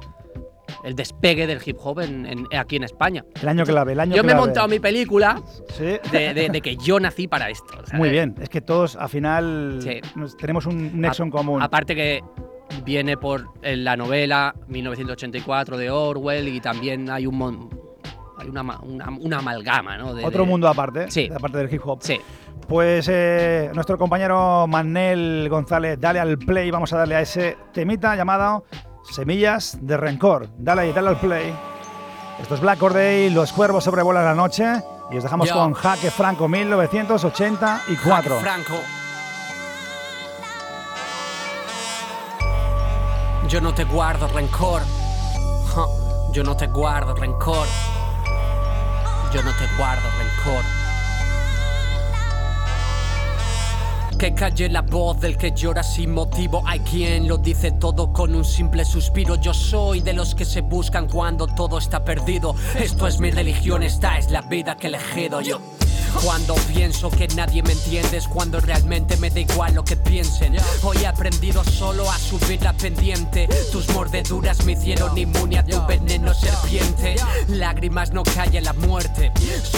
el 0.84 0.96
despegue 0.96 1.48
del 1.48 1.60
hip 1.66 1.78
hop 1.84 2.00
en- 2.02 2.26
en- 2.26 2.48
aquí 2.58 2.76
en 2.76 2.84
España. 2.84 3.26
El 3.42 3.48
año 3.50 3.64
clave, 3.66 3.94
el 3.94 4.00
año 4.00 4.16
Yo 4.16 4.24
me 4.24 4.32
he 4.32 4.36
montado 4.36 4.68
mi 4.68 4.80
película 4.80 5.42
Sí. 5.78 5.98
de, 6.12 6.34
de- 6.34 6.50
de 6.50 6.62
que 6.62 6.76
yo 6.78 7.00
nací 7.00 7.28
para 7.28 7.50
esto. 7.50 7.74
Muy 7.94 8.10
bien, 8.10 8.36
es 8.42 8.50
que 8.50 8.62
todos 8.62 8.96
al 8.96 9.10
final 9.10 9.80
Sí. 9.82 10.02
nos- 10.16 10.36
tenemos 10.38 10.66
un 10.66 11.00
nexo 11.00 11.24
en 11.24 11.32
común. 11.32 11.62
Aparte 11.62 11.96
que 11.96 12.24
viene 12.86 13.18
por 13.18 13.50
la 13.64 13.98
novela 13.98 14.54
1984 14.68 15.78
de 15.78 15.90
Orwell 15.90 16.48
y 16.48 16.60
también 16.62 17.10
hay 17.10 17.26
un 17.26 17.36
mon- 17.38 17.70
hay 18.38 18.48
una, 18.48 18.64
ma- 18.64 18.80
una, 18.84 19.10
una 19.20 19.40
amalgama, 19.40 19.98
¿no? 19.98 20.14
De- 20.14 20.24
Otro 20.24 20.46
mundo 20.46 20.68
aparte, 20.70 21.12
Sí. 21.12 21.30
aparte 21.34 21.58
del 21.58 21.74
hip 21.74 21.82
hop. 21.86 22.00
Sí. 22.02 22.20
Pues 22.68 23.10
eh, 23.12 23.70
nuestro 23.74 23.98
compañero 23.98 24.66
Manel 24.68 25.48
González, 25.50 26.00
dale 26.00 26.20
al 26.20 26.38
play, 26.38 26.70
vamos 26.72 26.94
a 26.94 26.98
darle 27.00 27.16
a 27.16 27.22
ese 27.22 27.58
temita 27.74 28.16
llamado 28.16 28.64
Semillas 29.12 29.78
de 29.82 29.98
Rencor. 29.98 30.48
Dale 30.58 30.82
ahí, 30.82 30.94
dale 30.94 31.10
al 31.10 31.20
play. 31.20 31.54
Esto 32.39 32.56
es 32.56 32.62
Black 32.62 32.80
Day, 32.80 33.30
los 33.30 33.51
cuervos 33.51 33.84
sobrevuelan 33.84 34.24
la 34.24 34.34
noche 34.34 34.82
y 35.12 35.18
os 35.18 35.24
dejamos 35.24 35.50
Yo. 35.50 35.56
con 35.56 35.74
Jaque 35.74 36.10
Franco 36.12 36.48
1984. 36.48 38.39
Franco. 38.39 38.80
Yo 43.48 43.60
no 43.62 43.74
te 43.74 43.84
guardo 43.84 44.28
rencor. 44.28 44.84
Yo 46.32 46.44
no 46.44 46.56
te 46.56 46.68
guardo 46.68 47.16
rencor. 47.16 47.68
Yo 49.34 49.42
no 49.42 49.51
te 49.51 49.66
guardo 49.78 50.08
rencor. 50.18 50.79
Que 54.20 54.34
calle 54.34 54.68
la 54.68 54.82
voz 54.82 55.22
del 55.22 55.38
que 55.38 55.54
llora 55.54 55.82
sin 55.82 56.12
motivo. 56.12 56.62
Hay 56.66 56.82
quien 56.82 57.26
lo 57.26 57.38
dice 57.38 57.72
todo 57.72 58.12
con 58.12 58.36
un 58.36 58.44
simple 58.44 58.84
suspiro. 58.84 59.36
Yo 59.36 59.54
soy 59.54 60.02
de 60.02 60.12
los 60.12 60.36
que 60.36 60.44
se 60.44 60.60
buscan 60.60 61.08
cuando 61.08 61.48
todo 61.48 61.78
está 61.78 62.04
perdido. 62.04 62.54
Esto 62.78 63.08
es 63.08 63.18
mi 63.22 63.32
religión, 63.32 63.82
esta 63.82 64.18
es 64.18 64.30
la 64.30 64.42
vida 64.42 64.76
que 64.76 64.88
elegido 64.88 65.40
yo. 65.40 65.62
Cuando 66.24 66.56
pienso 66.56 67.10
que 67.10 67.28
nadie 67.30 67.63
me 67.63 67.74
entiende 67.74 68.18
es 68.18 68.28
cuando 68.28 68.60
realmente 68.60 69.18
me 69.18 69.30
da 69.30 69.39
igual 69.39 69.74
lo 69.74 69.84
que 69.84 69.96
piensen. 69.96 70.56
Hoy 70.84 70.98
he 70.98 71.08
aprendido 71.08 71.63
solo 71.63 72.10
a 72.10 72.18
subir 72.18 72.62
la 72.62 72.74
pendiente. 72.74 73.48
Tus 73.72 73.88
mordeduras 73.89 74.66
me 74.66 74.74
hicieron 74.74 75.18
inmune 75.18 75.60
a 75.60 75.66
tu 75.66 75.86
veneno 75.88 76.34
serpiente. 76.34 77.16
Lágrimas 77.48 78.12
no 78.12 78.24
callan 78.24 78.63
la 78.63 78.74
muerte. 78.74 79.32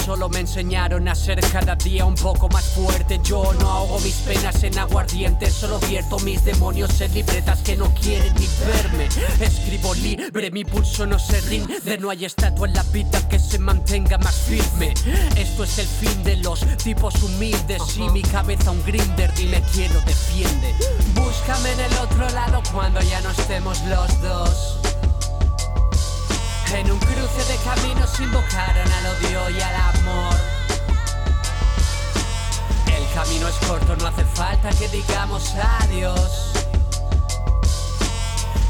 Solo 0.04 0.28
me 0.28 0.40
enseñaron 0.40 1.08
a 1.08 1.14
ser 1.14 1.40
cada 1.40 1.76
día 1.76 2.04
un 2.04 2.14
poco 2.14 2.48
más 2.48 2.64
fuerte. 2.64 3.20
Yo 3.22 3.52
no 3.60 3.70
ahogo 3.70 4.00
mis 4.00 4.16
penas 4.16 4.62
en 4.64 4.78
aguardiente. 4.78 5.50
Solo 5.50 5.78
vierto 5.80 6.18
mis 6.20 6.44
demonios 6.44 7.00
en 7.00 7.14
libretas 7.14 7.60
que 7.60 7.76
no 7.76 7.92
quieren 7.94 8.34
ni 8.34 8.48
verme. 8.66 9.08
Escribo 9.40 9.94
libre, 9.94 10.50
mi 10.50 10.64
pulso 10.64 11.06
no 11.06 11.18
se 11.18 11.40
rinde. 11.42 11.98
No 11.98 12.10
hay 12.10 12.24
estatua 12.24 12.66
en 12.66 12.74
la 12.74 12.82
vida 12.84 13.28
que 13.28 13.38
se 13.38 13.58
mantenga 13.58 14.18
más 14.18 14.34
firme. 14.34 14.94
Esto 15.36 15.64
es 15.64 15.78
el 15.78 15.86
fin 15.86 16.22
de 16.24 16.31
los 16.36 16.60
tipos 16.78 17.14
humildes. 17.22 17.96
Y 17.96 18.08
mi 18.10 18.22
cabeza 18.22 18.70
un 18.70 18.82
grinder, 18.84 19.32
dime 19.34 19.62
quién 19.72 19.92
lo 19.92 20.00
defiende. 20.02 20.74
Búscame 21.14 21.72
en 21.72 21.80
el 21.80 21.92
otro 21.98 22.28
lado 22.30 22.62
cuando 22.72 23.00
ya 23.00 23.20
no 23.20 23.30
estemos 23.30 23.80
los 23.82 24.22
dos. 24.22 24.78
En 26.74 26.90
un 26.90 26.98
cruce 26.98 27.44
de 27.52 27.56
caminos 27.64 28.18
invocaron 28.18 28.90
al 28.90 29.06
odio 29.06 29.50
y 29.50 29.60
al 29.60 29.74
amor. 29.74 30.34
El 32.86 33.14
camino 33.14 33.48
es 33.48 33.56
corto, 33.66 33.96
no 33.96 34.06
hace 34.06 34.24
falta 34.24 34.70
que 34.70 34.88
digamos 34.88 35.54
adiós. 35.80 36.52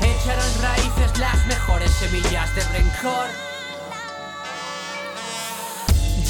Echaron 0.01 0.63
raíces 0.63 1.19
las 1.19 1.47
mejores 1.47 1.91
semillas 1.93 2.53
de 2.57 2.63
rencor. 2.65 3.52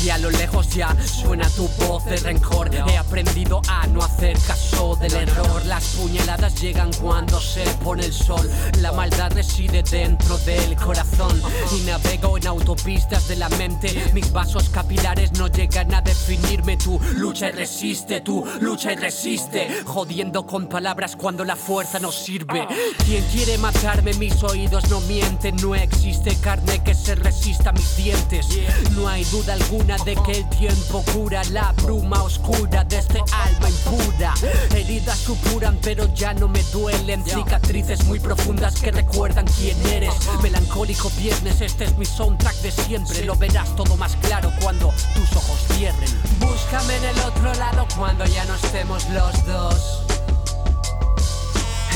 Y 0.05 0.11
a 0.11 0.19
lo 0.19 0.31
lejos 0.31 0.69
ya 0.71 0.97
suena 1.05 1.49
tu 1.51 1.69
voz 1.87 2.05
de 2.07 2.17
rencor. 2.17 2.75
He 2.75 2.97
aprendido 2.97 3.63
a 3.69 3.87
no 3.87 4.03
hacer 4.03 4.37
caso 4.47 4.97
del 4.97 5.13
error. 5.15 5.65
Las 5.67 5.85
puñaladas 5.95 6.61
llegan 6.61 6.91
cuando 6.95 7.41
se 7.41 7.63
pone 7.85 8.07
el 8.07 8.13
sol. 8.13 8.51
La 8.81 8.91
maldad 8.91 9.31
reside 9.33 9.85
dentro 9.85 10.39
del 10.39 10.75
corazón. 10.75 11.41
Y 11.77 11.83
navego 11.83 12.37
en 12.37 12.49
autopistas 12.49 13.29
de 13.29 13.37
la 13.37 13.49
mente. 13.51 14.11
Mis 14.13 14.33
vasos 14.33 14.71
capilares 14.71 15.33
no 15.39 15.47
llegan 15.47 15.95
a 15.95 16.01
definirme. 16.01 16.77
Tú 16.79 16.99
lucha 17.15 17.51
y 17.51 17.53
resiste, 17.53 18.23
tú 18.23 18.45
lucha 18.61 18.93
y 18.93 18.97
resiste. 18.97 19.85
Jodiendo 19.85 20.45
con 20.47 20.67
palabras 20.69 21.15
cuando 21.15 21.45
la 21.45 21.55
fuerza 21.55 22.01
no 22.01 22.11
sirve. 22.11 22.67
Quien 23.05 23.23
quiere 23.27 23.57
matarme, 23.59 24.15
mis 24.15 24.43
oídos 24.43 24.91
no 24.91 25.01
mienten. 25.03 25.55
No 25.57 25.77
existe 25.77 26.35
carne 26.41 26.83
que 26.83 26.95
se 26.97 27.15
resista 27.15 27.71
a 27.71 27.73
mis 27.73 27.97
dientes. 27.97 28.49
No 28.97 29.07
hay 29.07 29.23
duda 29.25 29.53
alguna 29.53 29.92
de 29.99 30.17
que 30.17 30.33
el 30.33 30.49
tiempo 30.49 31.05
cura 31.13 31.43
la 31.51 31.73
bruma 31.83 32.23
oscura 32.23 32.83
de 32.85 32.99
este 32.99 33.23
alma 33.33 33.69
impura. 33.69 34.35
Heridas 34.75 35.19
supuran, 35.19 35.79
pero 35.83 36.13
ya 36.15 36.33
no 36.35 36.49
me 36.49 36.63
duelen. 36.65 37.25
Cicatrices 37.25 38.05
muy 38.05 38.19
profundas 38.19 38.81
que 38.81 38.91
recuerdan 38.91 39.47
quién 39.47 39.77
eres. 39.89 40.15
Melancólico 40.43 41.11
viernes, 41.19 41.61
este 41.61 41.85
es 41.85 41.97
mi 41.99 42.07
soundtrack 42.07 42.57
de 42.57 42.71
siempre. 42.71 43.25
Lo 43.25 43.37
verás 43.37 43.75
todo 43.77 43.97
más 43.97 44.17
claro 44.17 44.51
cuando 44.63 44.93
tus 45.15 45.37
ojos 45.37 45.59
cierren. 45.73 46.11
Búscame 46.41 46.97
en 46.97 47.05
el 47.05 47.19
otro 47.21 47.53
lado 47.55 47.87
cuando 47.97 48.25
ya 48.25 48.45
no 48.47 48.55
estemos 48.55 49.09
los 49.11 49.47
dos. 49.47 50.03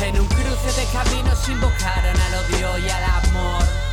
En 0.02 0.20
un 0.20 0.26
cruce 0.26 0.80
de 0.80 0.86
caminos 0.92 1.48
invocaron 1.48 2.20
al 2.20 2.34
odio 2.44 2.86
y 2.86 2.90
al 2.90 3.04
amor. 3.04 3.85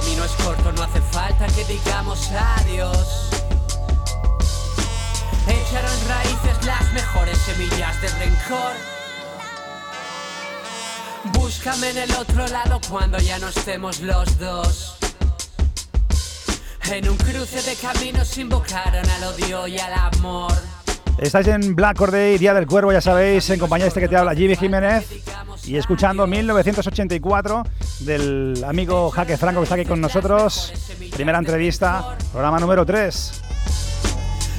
Camino 0.00 0.24
es 0.24 0.32
corto, 0.44 0.72
no 0.72 0.82
hace 0.82 1.00
falta 1.12 1.46
que 1.46 1.64
digamos 1.66 2.28
adiós. 2.32 3.30
Echaron 5.46 6.08
raíces 6.08 6.66
las 6.66 6.92
mejores 6.92 7.38
semillas 7.38 8.02
de 8.02 8.08
rencor. 8.08 8.72
Búscame 11.34 11.90
en 11.90 11.98
el 11.98 12.12
otro 12.16 12.44
lado 12.48 12.80
cuando 12.90 13.18
ya 13.18 13.38
no 13.38 13.46
estemos 13.46 14.00
los 14.00 14.36
dos. 14.36 14.96
En 16.90 17.08
un 17.08 17.16
cruce 17.16 17.62
de 17.62 17.76
caminos 17.76 18.36
invocaron 18.36 19.08
al 19.08 19.24
odio 19.32 19.68
y 19.68 19.78
al 19.78 19.92
amor. 19.92 20.54
Estáis 21.18 21.46
en 21.46 21.76
Black 21.76 21.98
Day, 22.10 22.36
Día 22.36 22.52
del 22.52 22.66
Cuervo, 22.66 22.92
ya 22.92 23.00
sabéis, 23.00 23.48
en 23.48 23.60
compañía 23.60 23.84
de 23.84 23.88
este 23.90 24.00
que 24.00 24.08
te 24.08 24.16
habla, 24.16 24.34
Jimmy 24.34 24.56
Jiménez, 24.56 25.06
y 25.66 25.76
escuchando 25.76 26.26
1984 26.26 27.62
del 28.00 28.64
amigo 28.66 29.10
Jaque 29.10 29.36
Franco 29.36 29.60
que 29.60 29.64
está 29.64 29.74
aquí 29.76 29.84
con 29.84 30.00
nosotros. 30.00 30.72
Primera 31.14 31.38
entrevista, 31.38 32.16
programa 32.32 32.58
número 32.58 32.84
3. 32.84 33.42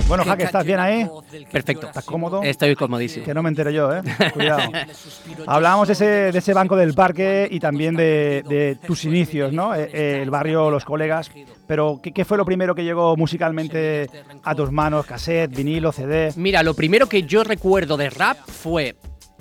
Bueno, 0.07 0.23
Jaque, 0.23 0.43
¿estás 0.43 0.63
bien 0.65 0.79
ahí? 0.79 1.07
Perfecto. 1.51 1.87
¿Estás 1.87 2.05
cómodo? 2.05 2.43
Estoy 2.43 2.75
comodísimo. 2.75 3.25
Que 3.25 3.33
no 3.33 3.41
me 3.41 3.49
entere 3.49 3.73
yo, 3.73 3.91
¿eh? 3.91 4.03
Cuidado. 4.33 4.61
Hablábamos 5.47 5.87
de 5.87 5.93
ese, 5.93 6.05
de 6.05 6.37
ese 6.37 6.53
banco 6.53 6.75
del 6.75 6.93
parque 6.93 7.47
y 7.49 7.59
también 7.59 7.95
de, 7.95 8.43
de 8.47 8.77
tus 8.85 9.05
inicios, 9.05 9.51
¿no? 9.51 9.73
Eh, 9.73 9.89
eh, 9.91 10.19
el 10.21 10.29
barrio, 10.29 10.69
los 10.69 10.85
colegas. 10.85 11.31
Pero, 11.65 11.99
¿qué, 12.03 12.11
qué 12.11 12.23
fue 12.23 12.37
lo 12.37 12.45
primero 12.45 12.75
que 12.75 12.83
llegó 12.83 13.17
musicalmente 13.17 14.07
a 14.43 14.53
tus 14.53 14.71
manos? 14.71 15.07
¿Cassette, 15.07 15.55
vinilo, 15.55 15.91
CD? 15.91 16.31
Mira, 16.35 16.61
lo 16.61 16.75
primero 16.75 17.07
que 17.09 17.23
yo 17.23 17.43
recuerdo 17.43 17.97
de 17.97 18.11
rap 18.11 18.37
fue. 18.45 18.95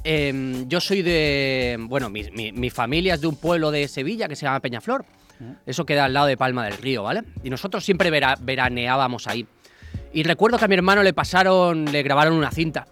Em, 0.05 0.69
yo 0.69 0.81
soy 0.81 1.03
de. 1.03 1.77
Bueno, 1.81 2.09
mi, 2.11 2.25
mi- 2.31 2.53
mi 2.53 2.71
familia 2.71 3.15
es 3.15 3.21
de 3.21 3.27
un 3.27 3.37
pueblo 3.37 3.71
de 3.71 3.89
Sevilla 3.89 4.29
que 4.29 4.37
se 4.37 4.47
llama 4.47 4.61
Peñaflor. 4.61 5.05
Eso 5.67 5.85
queda 5.85 6.05
al 6.05 6.15
lado 6.15 6.27
de 6.27 6.37
Palma 6.37 6.65
del 6.65 6.75
Río, 6.79 7.03
¿vale? 7.03 7.23
Y 7.43 7.51
nosotros 7.51 7.85
siempre 7.85 8.09
vera- 8.11 8.37
veraneábamos 8.41 9.27
ahí. 9.27 9.47
Y 10.13 10.23
recuerdo 10.23 10.59
que 10.59 10.65
a 10.65 10.69
mi 10.69 10.75
hermano 10.77 11.03
le 11.03 11.13
pasaron, 11.13 11.87
le 11.87 12.03
grabaron 12.05 12.35
una 12.35 12.51
cinta. 12.53 12.87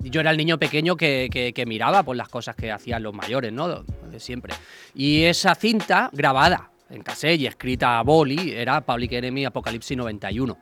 Yo 0.00 0.20
era 0.20 0.30
el 0.32 0.36
niño 0.36 0.58
pequeño 0.58 0.96
que, 0.96 1.28
que- 1.30 1.52
que 1.52 1.64
miraba 1.66 2.02
por 2.02 2.16
las 2.16 2.28
cosas 2.28 2.56
que 2.56 2.72
hacían 2.72 3.02
los 3.02 3.14
mayores, 3.14 3.52
¿no? 3.52 3.68
De 3.84 4.18
siempre. 4.20 4.52
Y 4.94 5.22
esa 5.22 5.54
cinta 5.54 6.10
grabada 6.12 6.70
en 6.90 7.02
cassette 7.02 7.40
y 7.40 7.46
escrita 7.46 7.98
a 7.98 8.02
boli 8.02 8.52
era 8.52 8.80
Public 8.80 9.12
Enemy 9.12 9.44
Apocalipsis 9.46 9.96
91. 9.96 10.58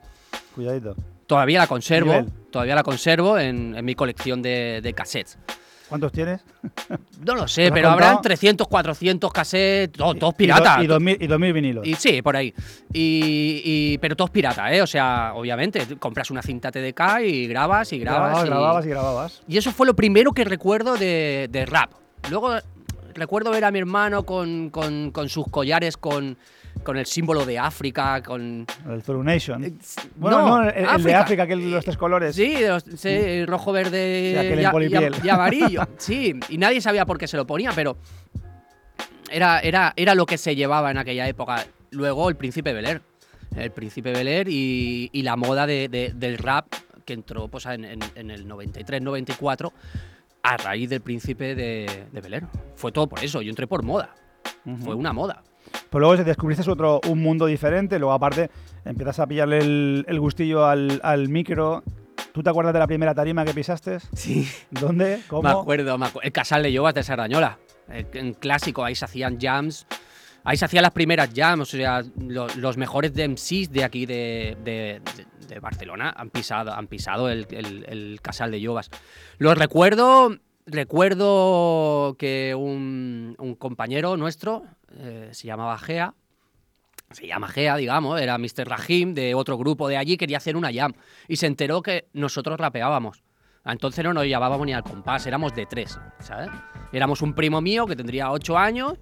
Cuidadito. 0.54 0.95
Todavía 1.26 1.59
la 1.61 1.66
conservo, 1.66 2.12
Nivel. 2.12 2.33
Todavía 2.52 2.76
la 2.76 2.85
conservo 2.85 3.38
en, 3.38 3.75
en 3.76 3.85
mi 3.85 3.97
colección 3.97 4.40
de, 4.42 4.80
de 4.80 4.92
cassettes. 4.92 5.37
¿Cuántos 5.88 6.12
tienes? 6.12 6.40
No 7.26 7.35
lo 7.37 7.42
¿Te 7.42 7.49
sé, 7.49 7.71
pero 7.73 7.90
habrán 7.90 8.21
300, 8.21 8.66
400 8.66 9.32
cassettes, 9.32 9.92
todos, 9.99 10.35
piratas. 10.35 10.82
y, 10.82 10.87
2000, 10.88 11.23
y 11.23 11.26
2000 11.28 11.52
vinilos. 11.52 11.87
Y 11.87 11.94
sí, 11.94 12.21
por 12.23 12.35
ahí. 12.37 12.52
Y, 12.92 13.62
y- 13.64 13.99
pero 13.99 14.16
todos 14.16 14.30
piratas, 14.30 14.73
¿eh? 14.73 14.82
O 14.82 14.87
sea, 14.87 15.32
obviamente, 15.35 15.85
compras 15.99 16.30
una 16.30 16.42
cinta 16.42 16.71
TDK 16.73 17.21
y 17.25 17.47
grabas 17.47 17.92
y 17.92 17.99
grabas. 17.99 18.21
grababas, 18.30 18.44
y, 18.44 18.49
grababas 18.49 18.87
y 18.87 18.88
grababas. 18.88 19.42
y 19.49 19.56
eso 19.59 19.71
fue 19.73 19.87
lo 19.87 19.94
primero 19.94 20.32
que 20.32 20.44
recuerdo 20.44 20.97
de, 20.97 21.49
de 21.50 21.66
rap. 21.66 21.90
Luego 22.30 22.54
recuerdo 23.14 23.50
ver 23.50 23.64
a 23.66 23.71
mi 23.71 23.78
hermano 23.78 24.25
con, 24.25 24.71
con- 24.71 25.11
con 25.12 25.28
sus 25.28 25.47
collares 25.49 25.97
con, 25.97 26.37
con 26.82 26.96
el 26.98 27.06
símbolo 27.06 27.44
de 27.46 27.58
África, 27.58 28.22
con... 28.22 28.66
El 28.88 29.02
Zulu 29.02 29.22
Nation. 29.22 29.64
Eh, 29.64 29.72
Bueno, 30.16 30.38
no, 30.40 30.62
no, 30.64 30.70
el, 30.70 30.84
el 30.86 31.02
de 31.02 31.14
África. 31.14 31.46
Que 31.46 31.56
los 31.56 31.84
tres 31.84 31.96
colores. 31.96 32.34
Sí, 32.36 32.54
de 32.54 32.68
los- 32.68 32.84
sí, 32.96 33.44
rojo, 33.46 33.72
verde 33.72 34.36
Sí, 34.40 34.60
y, 35.24 35.28
amarillo. 35.28 35.82
Sí, 35.98 36.34
y 36.48 36.58
nadie 36.58 36.80
sabía 36.80 37.06
por 37.06 37.18
qué 37.18 37.26
se 37.26 37.36
lo 37.36 37.46
ponía, 37.46 37.70
pero 37.74 37.96
era, 39.30 39.60
era, 39.60 39.92
era 39.96 40.14
lo 40.14 40.26
que 40.26 40.38
se 40.38 40.54
llevaba 40.54 40.90
en 40.90 40.98
aquella 40.98 41.26
época. 41.28 41.64
Luego 41.90 42.28
el 42.28 42.36
príncipe 42.36 42.72
Bel 42.72 42.86
Air. 42.86 43.02
El 43.56 43.70
príncipe 43.70 44.12
Bel 44.12 44.28
Air 44.28 44.48
y, 44.48 45.10
y 45.12 45.22
la 45.22 45.36
moda 45.36 45.66
de- 45.66 45.88
de- 45.88 46.12
del 46.14 46.38
rap 46.38 46.66
que 47.04 47.12
entró 47.14 47.48
pues, 47.48 47.66
en, 47.66 47.84
en- 47.84 48.00
en 48.14 48.30
el 48.30 48.46
93-94 48.48 49.72
a 50.44 50.56
raíz 50.56 50.88
del 50.90 51.00
príncipe 51.00 51.54
de, 51.54 52.06
de 52.10 52.20
Bel 52.20 52.34
Air. 52.34 52.44
Fue 52.76 52.92
todo 52.92 53.08
por 53.08 53.22
eso, 53.22 53.42
yo 53.42 53.50
entré 53.50 53.66
por 53.66 53.82
moda. 53.82 54.14
Fue 54.84 54.94
una 54.94 55.12
moda. 55.12 55.42
Pues 55.90 56.00
luego 56.00 56.16
descubriste 56.16 56.68
otro, 56.70 57.00
un 57.08 57.20
mundo 57.22 57.46
diferente, 57.46 57.98
luego 57.98 58.12
aparte 58.14 58.50
empiezas 58.84 59.18
a 59.20 59.26
pillarle 59.26 59.58
el, 59.58 60.04
el 60.08 60.20
gustillo 60.20 60.64
al, 60.66 61.00
al 61.02 61.28
micro. 61.28 61.82
¿Tú 62.32 62.42
te 62.42 62.48
acuerdas 62.48 62.72
de 62.72 62.78
la 62.78 62.86
primera 62.86 63.14
tarima 63.14 63.44
que 63.44 63.52
pisaste? 63.52 63.98
Sí. 64.14 64.48
¿Dónde? 64.70 65.20
¿Cómo? 65.28 65.42
Me 65.42 65.50
acuerdo, 65.50 65.98
me 65.98 66.06
el 66.22 66.32
Casal 66.32 66.62
de 66.62 66.72
Llovas 66.72 66.94
de 66.94 67.02
Sardañola. 67.02 67.58
El, 67.88 68.06
en 68.14 68.32
clásico, 68.34 68.84
ahí 68.84 68.94
se 68.94 69.04
hacían 69.04 69.38
jams. 69.38 69.86
Ahí 70.44 70.56
se 70.56 70.64
hacían 70.64 70.82
las 70.82 70.92
primeras 70.92 71.30
jams, 71.34 71.74
o 71.74 71.76
sea, 71.76 72.02
lo- 72.18 72.48
los 72.56 72.76
mejores 72.76 73.12
de 73.14 73.28
MCs 73.28 73.70
de 73.70 73.84
aquí 73.84 74.06
de, 74.06 74.56
de- 74.64 75.00
de- 75.16 75.46
de 75.54 75.60
Barcelona 75.60 76.12
han 76.16 76.30
pisado, 76.30 76.72
han 76.72 76.86
pisado 76.88 77.28
el, 77.28 77.46
el- 77.50 77.84
el 77.86 78.20
Casal 78.22 78.50
de 78.50 78.60
Llovas. 78.60 78.88
Lo 79.38 79.54
recuerdo, 79.54 80.34
recuerdo 80.66 82.16
que 82.19 82.54
un, 82.54 83.37
compañero 83.59 84.16
nuestro 84.16 84.64
eh, 84.97 85.31
se 85.33 85.47
llamaba 85.47 85.78
Gea, 85.78 86.14
se 87.11 87.26
llama 87.26 87.49
Gea, 87.49 87.76
digamos, 87.76 88.21
era 88.21 88.38
Mr. 88.38 88.66
Rahim 88.66 89.14
de 89.14 89.35
otro 89.35 89.59
grupo 89.59 89.88
de 89.88 89.97
allí, 89.97 90.16
quería 90.16 90.38
hacer 90.38 90.57
una 90.57 90.73
jam 90.73 90.95
y 91.28 91.37
se 91.37 91.47
enteró 91.47 91.83
que 91.83 92.09
nosotros 92.12 92.59
rapeábamos. 92.59 93.23
Entonces 93.64 94.04
no 94.04 94.12
nos 94.12 94.26
llamábamos 94.26 94.66
ni 94.66 94.73
al 94.73 94.83
compás, 94.83 95.26
éramos 95.26 95.54
de 95.54 95.66
tres, 95.66 95.99
¿sabes? 96.19 96.50
Éramos 96.92 97.23
un 97.23 97.35
primo 97.35 97.61
mío 97.61 97.87
que 97.87 97.95
tendría 97.95 98.33
8 98.33 98.59
años, 98.59 98.95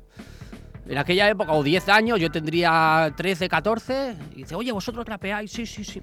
en 0.86 0.98
aquella 0.98 1.28
época, 1.30 1.52
o 1.52 1.62
10 1.62 1.88
años, 1.88 2.20
yo 2.20 2.30
tendría 2.30 3.12
13, 3.16 3.48
14, 3.48 4.16
y 4.32 4.34
dice, 4.36 4.54
oye, 4.54 4.72
¿vosotros 4.72 5.06
rapeáis? 5.06 5.50
Sí, 5.50 5.64
sí, 5.64 5.84
sí. 5.84 6.02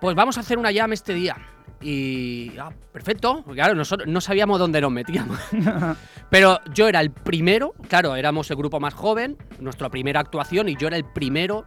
Pues 0.00 0.14
vamos 0.14 0.36
a 0.36 0.40
hacer 0.40 0.56
una 0.56 0.72
jam 0.72 0.92
este 0.92 1.12
día. 1.14 1.36
Y, 1.82 2.52
ah, 2.58 2.70
perfecto, 2.92 3.42
claro, 3.52 3.74
nosotros 3.74 4.08
no 4.08 4.20
sabíamos 4.20 4.58
dónde 4.58 4.80
nos 4.80 4.92
metíamos. 4.92 5.38
Pero 6.30 6.60
yo 6.72 6.88
era 6.88 7.00
el 7.00 7.10
primero, 7.10 7.74
claro, 7.88 8.14
éramos 8.16 8.50
el 8.50 8.56
grupo 8.56 8.78
más 8.80 8.94
joven, 8.94 9.36
nuestra 9.58 9.88
primera 9.90 10.20
actuación, 10.20 10.68
y 10.68 10.76
yo 10.76 10.86
era 10.88 10.96
el 10.96 11.04
primero 11.04 11.66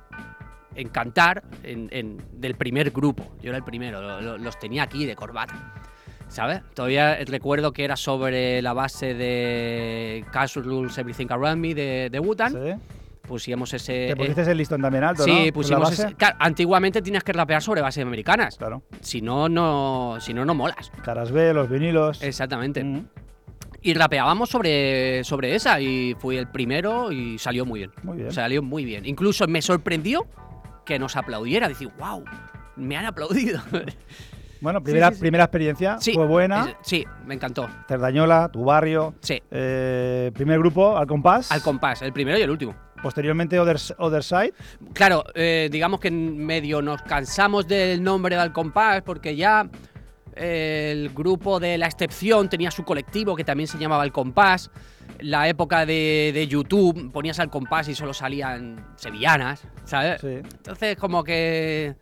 en 0.75 0.89
cantar 0.89 1.43
en- 1.63 1.89
en- 1.91 2.21
del 2.33 2.55
primer 2.55 2.91
grupo. 2.91 3.35
Yo 3.41 3.49
era 3.49 3.57
el 3.57 3.63
primero, 3.63 4.01
lo- 4.01 4.21
lo- 4.21 4.37
los 4.37 4.57
tenía 4.59 4.83
aquí 4.83 5.05
de 5.05 5.15
corbata. 5.15 5.73
¿Sabes? 6.27 6.61
Todavía 6.73 7.17
recuerdo 7.25 7.71
que 7.71 7.83
era 7.85 7.95
sobre 7.95 8.61
la 8.61 8.73
base 8.73 9.13
de 9.13 10.25
Casual 10.31 10.65
Rules 10.65 10.97
Everything 10.97 11.27
Around 11.29 11.61
Me 11.61 11.75
de, 11.75 12.09
de 12.11 12.19
Wu-Tang. 12.19 12.51
Sí. 12.51 12.81
Pusimos 13.27 13.73
ese. 13.73 14.07
Te 14.09 14.15
pusiste 14.15 14.49
el 14.51 14.57
listón 14.57 14.81
también 14.81 15.03
alto, 15.03 15.23
sí, 15.23 15.29
¿no? 15.31 15.35
¿Con 15.37 15.45
la 15.47 15.51
pusimos 15.51 15.91
ese. 15.91 16.13
Claro, 16.15 16.35
antiguamente 16.39 17.01
tenías 17.01 17.23
que 17.23 17.33
rapear 17.33 17.61
sobre 17.61 17.81
bases 17.81 18.03
americanas. 18.03 18.57
Claro. 18.57 18.83
Si 19.01 19.21
no, 19.21 19.49
no. 19.49 20.17
Si 20.19 20.33
no, 20.33 20.45
no 20.45 20.53
molas. 20.53 20.91
Caras 21.03 21.31
B, 21.31 21.53
los 21.53 21.69
vinilos. 21.69 22.21
Exactamente. 22.21 22.83
Mm, 22.83 23.07
Y 23.81 23.93
rapeábamos 23.93 24.49
sobre, 24.49 25.23
sobre 25.23 25.55
esa. 25.55 25.79
Y 25.79 26.15
fui 26.19 26.37
el 26.37 26.47
primero 26.47 27.11
y 27.11 27.37
salió 27.37 27.65
muy 27.65 27.79
bien. 27.81 27.91
Muy 28.03 28.17
bien. 28.17 28.31
Salió 28.31 28.61
muy 28.63 28.85
bien. 28.85 29.05
Incluso 29.05 29.47
me 29.47 29.61
sorprendió 29.61 30.25
que 30.85 30.99
nos 30.99 31.15
aplaudiera. 31.15 31.67
Decir, 31.67 31.89
wow, 31.97 32.23
me 32.75 32.97
han 32.97 33.05
aplaudido. 33.05 33.59
Bueno, 34.61 34.81
primera, 34.81 35.09
sí, 35.09 35.15
sí. 35.15 35.21
primera 35.21 35.43
experiencia, 35.43 35.97
sí, 35.99 36.13
fue 36.13 36.25
buena. 36.25 36.75
sí, 36.81 37.05
me 37.27 37.35
encantó. 37.35 37.69
Cerdañola, 37.87 38.49
tu 38.51 38.63
barrio. 38.63 39.13
Sí, 39.19 39.39
eh, 39.51 40.31
primer 40.33 40.57
grupo, 40.57 40.97
al 40.97 41.05
compás. 41.05 41.51
al 41.51 41.61
compás, 41.61 42.01
el 42.01 42.11
primero 42.13 42.39
y 42.39 42.41
el 42.41 42.49
último. 42.49 42.73
Posteriormente, 43.05 43.59
Other, 43.59 43.77
Other 43.99 44.23
Side. 44.23 44.53
Claro, 44.93 45.23
eh, 45.35 45.69
digamos 45.71 45.99
que 45.99 46.07
en 46.07 46.43
medio 46.43 46.81
nos 46.81 47.03
cansamos 47.03 47.67
del 47.67 48.01
nombre 48.01 48.33
de 48.35 48.41
Al 48.41 48.51
compás 48.51 49.03
porque 49.03 49.35
ya 49.35 49.69
eh, 50.35 50.89
el 50.91 51.09
grupo 51.09 51.59
de 51.59 51.77
La 51.77 51.85
Excepción 51.85 52.49
tenía 52.49 52.71
su 52.71 52.83
colectivo 52.83 53.35
que 53.35 53.43
también 53.43 53.67
se 53.67 53.77
llamaba 53.77 54.01
Al 54.01 54.11
compás. 54.11 54.71
La 55.19 55.47
época 55.47 55.85
de, 55.85 56.31
de 56.33 56.47
YouTube 56.47 57.11
ponías 57.11 57.39
Al 57.39 57.51
compás 57.51 57.87
y 57.89 57.93
solo 57.93 58.11
salían 58.11 58.83
sevillanas, 58.95 59.61
¿sabes? 59.83 60.19
Sí. 60.21 60.27
Entonces 60.57 60.97
como 60.97 61.23
que 61.23 61.93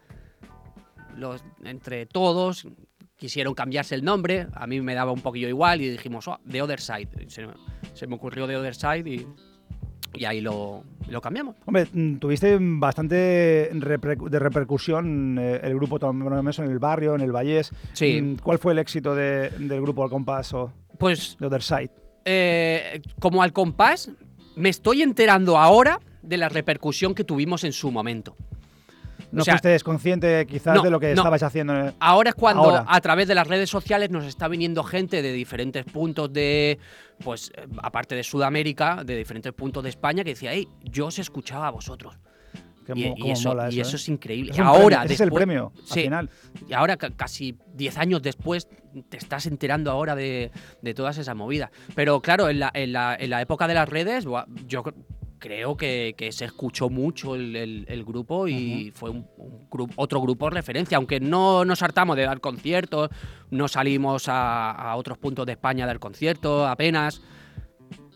los, 1.17 1.43
entre 1.65 2.05
todos 2.05 2.65
quisieron 3.17 3.53
cambiarse 3.55 3.93
el 3.93 4.05
nombre, 4.05 4.47
a 4.53 4.67
mí 4.67 4.79
me 4.79 4.95
daba 4.95 5.11
un 5.11 5.19
poquillo 5.19 5.49
igual 5.49 5.81
y 5.81 5.89
dijimos, 5.89 6.29
oh, 6.29 6.39
The 6.49 6.61
Other 6.61 6.79
Side. 6.79 7.09
Se, 7.27 7.45
me- 7.45 7.53
se 7.93 8.07
me 8.07 8.15
ocurrió 8.15 8.47
The 8.47 8.55
Other 8.55 8.73
Side 8.73 9.03
y, 9.09 9.27
y 10.13 10.25
ahí 10.25 10.41
lo, 10.41 10.83
lo 11.09 11.21
cambiamos. 11.21 11.55
Hombre, 11.65 11.87
mm, 11.91 12.15
tuviste 12.17 12.57
bastante 12.59 13.69
reper- 13.73 14.29
de 14.29 14.39
repercusión 14.39 15.37
eh, 15.39 15.59
el 15.63 15.75
grupo 15.75 15.99
Meso 16.43 16.63
en 16.63 16.71
el 16.71 16.79
barrio, 16.79 17.15
en 17.15 17.21
el 17.21 17.31
Vallés. 17.31 17.71
Sí. 17.93 18.21
Mm, 18.21 18.35
¿Cuál 18.37 18.59
fue 18.59 18.73
el 18.73 18.79
éxito 18.79 19.15
de- 19.15 19.49
del 19.49 19.81
grupo 19.81 20.03
al 20.03 20.09
compás 20.09 20.53
o 20.53 20.71
Pues 20.97 21.37
de 21.39 21.47
Other 21.47 21.61
Side? 21.63 21.91
eh, 22.25 23.01
como 23.19 23.43
al 23.43 23.51
compás, 23.53 24.09
me 24.55 24.69
estoy 24.69 25.01
enterando 25.01 25.57
ahora 25.57 25.99
de 26.21 26.37
la 26.37 26.47
repercusión 26.47 27.13
que 27.15 27.23
tuvimos 27.23 27.63
en 27.65 27.73
su 27.73 27.91
momento. 27.91 28.35
¿No 29.33 29.41
O 29.41 29.45
sea, 29.45 29.59
consciente 29.83 30.45
quizás 30.45 30.75
no, 30.75 30.83
de 30.83 30.91
lo 30.91 30.99
que 30.99 31.07
no. 31.07 31.13
estabais 31.21 31.41
haciendo? 31.41 31.73
en 31.77 31.85
el- 31.87 31.93
Ahora 31.99 32.29
es 32.29 32.35
cuando 32.35 32.63
Ahora. 32.63 32.85
a 32.87 33.01
través 33.01 33.27
de 33.27 33.33
las 33.33 33.47
redes 33.47 33.69
sociales 33.69 34.11
nos 34.11 34.25
está 34.25 34.47
viniendo 34.47 34.83
gente 34.83 35.21
de 35.23 35.33
diferentes 35.33 35.83
puntos 35.85 36.31
de, 36.31 36.77
pues, 37.23 37.51
eh, 37.57 37.65
aparte 37.81 38.13
de 38.15 38.23
Sudamérica, 38.23 39.03
de 39.03 39.15
diferentes 39.17 39.51
puntos 39.51 39.81
de 39.83 39.89
España, 39.89 40.23
que 40.23 40.31
decía, 40.31 40.51
hey, 40.53 40.67
yo 40.83 41.07
os 41.07 41.17
escuchaba 41.17 41.67
a 41.67 41.71
vosotros. 41.71 42.15
Que 42.85 42.91
y, 42.95 43.13
y 43.15 43.31
eso, 43.31 43.49
mola 43.49 43.71
y 43.71 43.79
eso, 43.79 43.87
eso 43.89 43.95
¿eh? 43.95 43.99
es 44.01 44.09
increíble. 44.09 44.51
Es 44.51 44.59
ahora, 44.59 44.97
premio, 44.97 45.05
ese 45.05 45.13
es 45.13 45.21
el 45.21 45.31
premio, 45.31 45.71
al 45.79 45.87
sí, 45.87 46.01
final. 46.03 46.29
Y 46.67 46.73
ahora, 46.73 46.97
ca- 46.97 47.11
casi 47.15 47.57
10 47.73 47.97
años 47.97 48.21
después, 48.21 48.67
te 49.09 49.15
estás 49.17 49.45
enterando 49.45 49.89
ahora 49.89 50.15
de, 50.15 50.51
de 50.81 50.93
todas 50.93 51.17
esas 51.17 51.33
movidas. 51.35 51.71
Pero 51.95 52.21
claro, 52.21 52.49
en 52.49 52.59
la, 52.59 52.69
en 52.73 52.91
la- 52.91 53.15
en 53.17 53.29
la 53.29 53.41
época 53.41 53.67
de 53.69 53.73
las 53.73 53.87
redes, 53.87 54.25
yo 54.67 54.83
creo 55.43 55.75
que, 55.75 56.15
que 56.17 56.31
se 56.31 56.45
escuchó 56.45 56.89
mucho 56.89 57.35
el, 57.35 57.53
el- 57.57 57.85
el 57.89 58.05
grupo 58.05 58.47
y 58.47 58.91
fue 58.95 59.09
un, 59.09 59.27
un 59.35 59.69
gru- 59.69 59.91
otro 59.97 60.21
grupo 60.21 60.45
de 60.45 60.51
referencia. 60.55 60.95
Aunque 60.95 61.19
no 61.19 61.65
nos 61.65 61.83
hartamos 61.83 62.15
de 62.15 62.23
dar 62.23 62.39
conciertos, 62.39 63.09
no 63.51 63.67
salimos 63.67 64.29
a, 64.29 64.71
a 64.71 64.95
otros 64.95 65.17
puntos 65.17 65.45
de 65.45 65.51
España 65.51 65.83
a 65.83 65.87
dar 65.87 65.99
conciertos 65.99 66.65
apenas. 66.65 67.21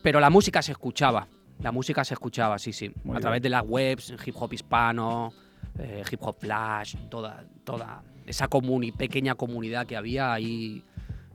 Pero 0.01 0.21
la 0.21 0.29
música 0.29 0.61
se 0.61 0.71
escuchaba. 0.71 1.27
La 1.59 1.73
música 1.73 2.05
se 2.05 2.13
escuchaba, 2.13 2.57
sí, 2.59 2.71
sí. 2.71 2.87
Muy 3.03 3.11
a 3.11 3.17
bien. 3.17 3.21
través 3.21 3.41
de 3.41 3.49
las 3.49 3.63
webs, 3.67 4.13
hip 4.25 4.35
hop 4.39 4.53
hispano, 4.53 5.33
eh, 5.79 6.03
hip 6.09 6.21
hop 6.21 6.37
flash, 6.39 6.95
toda, 7.09 7.43
toda 7.65 8.03
esa 8.25 8.47
comuni- 8.49 8.95
pequeña 8.95 9.35
comunidad 9.35 9.85
que 9.85 9.97
había 9.97 10.31
ahí. 10.31 10.81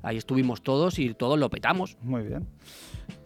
Ahí 0.03 0.17
estuvimos 0.17 0.63
todos 0.63 0.99
y 0.99 1.13
todos 1.13 1.39
lo 1.39 1.51
petamos. 1.51 1.99
Muy 2.01 2.23
bien. 2.23 2.47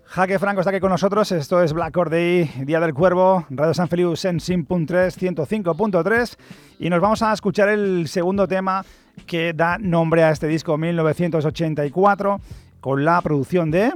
Jaque 0.08 0.38
Franco 0.38 0.60
está 0.60 0.70
aquí 0.70 0.80
con 0.80 0.90
nosotros. 0.90 1.30
Esto 1.32 1.62
es 1.62 1.72
Black 1.72 1.94
Day, 2.08 2.50
Día 2.64 2.80
del 2.80 2.94
Cuervo, 2.94 3.44
Radio 3.50 3.74
San 3.74 3.88
Feliu, 3.88 4.10
en 4.10 4.38
105.3. 4.38 6.36
Y 6.78 6.88
nos 6.90 7.00
vamos 7.00 7.22
a 7.22 7.32
escuchar 7.32 7.68
el 7.68 8.06
segundo 8.08 8.46
tema 8.46 8.84
que 9.26 9.52
da 9.52 9.78
nombre 9.78 10.22
a 10.22 10.30
este 10.30 10.46
disco 10.46 10.78
1984 10.78 12.40
con 12.80 13.04
la 13.04 13.20
producción 13.20 13.70
de 13.70 13.92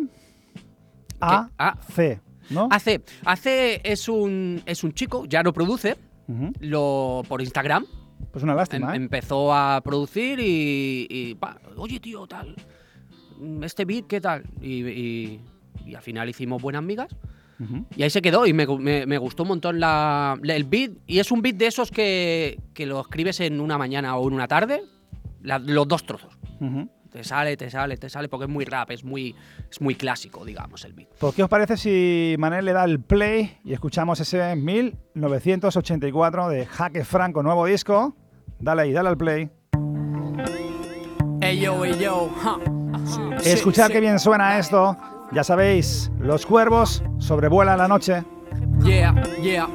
Ah. 1.22 1.48
AC, 1.58 2.18
¿no? 2.50 2.68
Hace, 2.70 3.02
hace 3.26 3.80
es 3.84 4.08
un 4.08 4.62
es 4.64 4.82
un 4.82 4.92
chico, 4.94 5.26
ya 5.26 5.42
no 5.42 5.52
produce, 5.52 5.96
lo 6.60 7.22
por 7.28 7.40
Instagram. 7.42 7.84
Pues 8.32 8.42
una 8.42 8.52
em- 8.52 8.58
lástima, 8.58 8.92
¿eh? 8.94 8.96
empezó 8.96 9.52
a 9.54 9.80
producir 9.82 10.40
y, 10.40 11.06
y, 11.10 11.34
pa, 11.34 11.58
oye 11.76 12.00
tío, 12.00 12.26
tal, 12.26 12.54
este 13.62 13.84
beat, 13.84 14.06
¿qué 14.06 14.20
tal? 14.20 14.44
Y, 14.62 14.86
y- 14.88 15.40
y 15.86 15.94
al 15.94 16.02
final 16.02 16.28
hicimos 16.28 16.60
buenas 16.62 16.82
migas. 16.82 17.08
Y 17.94 18.02
ahí 18.02 18.08
se 18.08 18.22
quedó 18.22 18.46
y 18.46 18.54
me, 18.54 18.66
me- 18.66 19.04
me 19.04 19.18
gustó 19.18 19.42
un 19.42 19.50
montón 19.50 19.80
la, 19.80 20.34
la- 20.42 20.56
el 20.56 20.64
beat. 20.64 20.92
Y 21.06 21.18
es 21.18 21.30
un 21.30 21.42
beat 21.42 21.56
de 21.56 21.66
esos 21.66 21.90
que, 21.90 22.58
que 22.72 22.86
lo 22.86 22.98
escribes 23.02 23.38
en 23.40 23.60
una 23.60 23.76
mañana 23.76 24.16
o 24.16 24.26
en 24.28 24.32
una 24.34 24.48
tarde, 24.48 24.82
la- 25.42 25.58
los 25.58 25.86
dos 25.86 26.04
trozos. 26.06 26.38
Te 27.10 27.22
sale, 27.24 27.56
te 27.58 27.68
sale, 27.68 27.96
te 27.98 28.08
sale, 28.08 28.28
porque 28.28 28.44
es 28.44 28.50
muy 28.50 28.64
rap, 28.64 28.92
es 28.92 29.04
muy, 29.04 29.34
es 29.70 29.80
muy 29.80 29.94
clásico, 29.96 30.44
digamos, 30.44 30.84
el 30.86 30.92
beat. 30.94 31.08
Pues, 31.18 31.34
¿qué 31.34 31.42
os 31.42 31.48
parece 31.50 31.76
si 31.76 32.34
Manel 32.38 32.64
le 32.64 32.72
da 32.72 32.84
el 32.84 33.00
play 33.00 33.58
y 33.64 33.72
escuchamos 33.74 34.20
ese 34.20 34.54
1984 34.56 36.48
de 36.48 36.64
Jaque 36.66 37.04
Franco, 37.04 37.42
nuevo 37.42 37.66
disco? 37.66 38.16
Dale 38.58 38.82
ahí, 38.82 38.92
dale 38.92 39.08
al 39.10 39.16
play. 39.18 39.50
Ey 41.42 41.58
yo, 41.60 41.84
ey 41.84 41.98
yo, 42.00 42.30
Escuchad 43.44 43.90
qué 43.90 44.00
bien 44.00 44.18
suena 44.18 44.58
esto. 44.58 44.96
Ya 45.32 45.44
sabéis, 45.44 46.10
los 46.18 46.44
cuervos 46.44 47.02
sobrevuelan 47.18 47.78
la 47.78 47.86
noche. 47.86 48.24
Yeah, 48.82 49.14
yeah. 49.40 49.68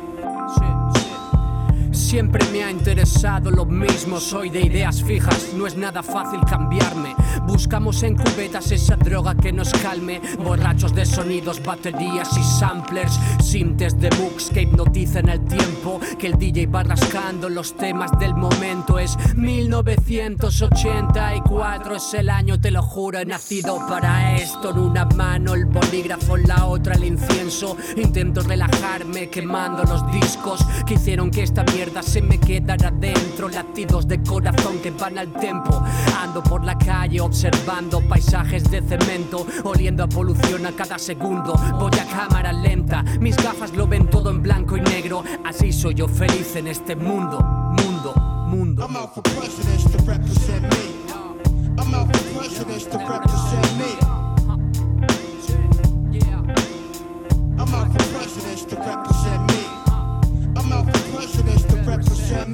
Siempre 2.15 2.47
me 2.54 2.63
ha 2.63 2.71
interesado 2.71 3.51
lo 3.51 3.65
mismo, 3.65 4.21
soy 4.21 4.49
de 4.49 4.62
ideas 4.62 5.04
fijas, 5.04 5.51
no 5.54 5.67
es 5.67 5.75
nada 5.75 6.01
fácil 6.01 6.39
cambiarme. 6.49 7.13
Buscamos 7.45 8.01
en 8.04 8.15
cubetas 8.15 8.71
esa 8.71 8.95
droga 8.95 9.36
que 9.36 9.51
nos 9.51 9.69
calme, 9.73 10.21
borrachos 10.39 10.95
de 10.95 11.06
sonidos, 11.06 11.62
baterías 11.62 12.30
y 12.38 12.43
samplers, 12.58 13.19
sintes 13.43 13.99
de 13.99 14.10
books 14.12 14.49
que 14.49 14.62
hipnotizan 14.62 15.28
el 15.28 15.43
tiempo, 15.43 15.99
que 16.17 16.28
el 16.28 16.39
DJ 16.39 16.67
va 16.67 16.84
rascando 16.84 17.49
los 17.49 17.75
temas 17.75 18.17
del 18.17 18.34
momento. 18.34 18.97
Es 18.97 19.17
1984, 19.36 21.95
es 21.97 22.13
el 22.13 22.30
año, 22.30 22.62
te 22.62 22.71
lo 22.71 22.82
juro, 22.82 23.19
he 23.19 23.25
nacido 23.25 23.86
para 23.89 24.38
esto. 24.38 24.69
En 24.69 24.80
una 24.80 25.04
mano 25.04 25.54
el 25.54 25.65
bolígrafo, 25.65 26.38
en 26.38 26.47
la 26.47 26.65
otra 26.65 26.95
el 26.95 27.04
incienso. 27.04 27.75
Intento 27.97 28.39
relajarme 28.39 29.30
quemando 29.30 29.84
los 29.84 30.10
discos 30.13 30.65
que 30.86 30.93
hicieron 30.93 31.30
que 31.30 31.43
esta 31.43 31.65
mierda 31.65 32.05
se 32.06 32.22
me 32.22 32.39
quedará 32.39 32.91
dentro. 32.91 33.50
Latidos 33.50 34.08
de 34.08 34.22
corazón 34.22 34.80
que 34.80 34.91
van 34.91 35.18
al 35.18 35.32
tempo. 35.34 35.84
Ando 36.22 36.41
por 36.44 36.63
la 36.63 36.78
calle 36.78 37.20
observando 37.22 38.02
paisajes 38.08 38.70
de 38.70 38.82
cemento, 38.82 39.46
oliendo 39.63 40.04
a 40.04 40.08
polución 40.08 40.65
a 40.65 40.72
cada 40.72 40.98
segundo. 40.98 41.54
Voy 41.80 41.91
a 42.00 42.06
cámara 42.06 42.54
lenta, 42.54 43.04
mis 43.20 43.36
gafas 43.36 43.74
lo 43.76 43.88
ven 43.88 44.08
todo 44.10 44.30
en 44.30 44.41
blanco 44.41 44.78
y 44.78 44.82
negro. 44.82 45.24
Así 45.44 45.72
soy 45.72 45.96
yo 45.96 46.08
feliz 46.08 46.56
en 46.56 46.68
este 46.68 46.96
mundo, 46.96 47.39
mundo, 47.41 48.13
mundo. 48.48 48.88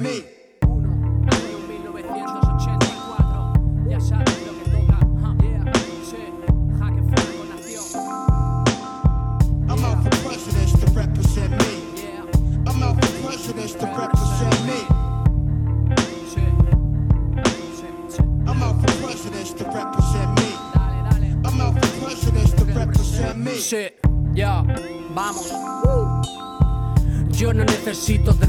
Me. 0.02 0.41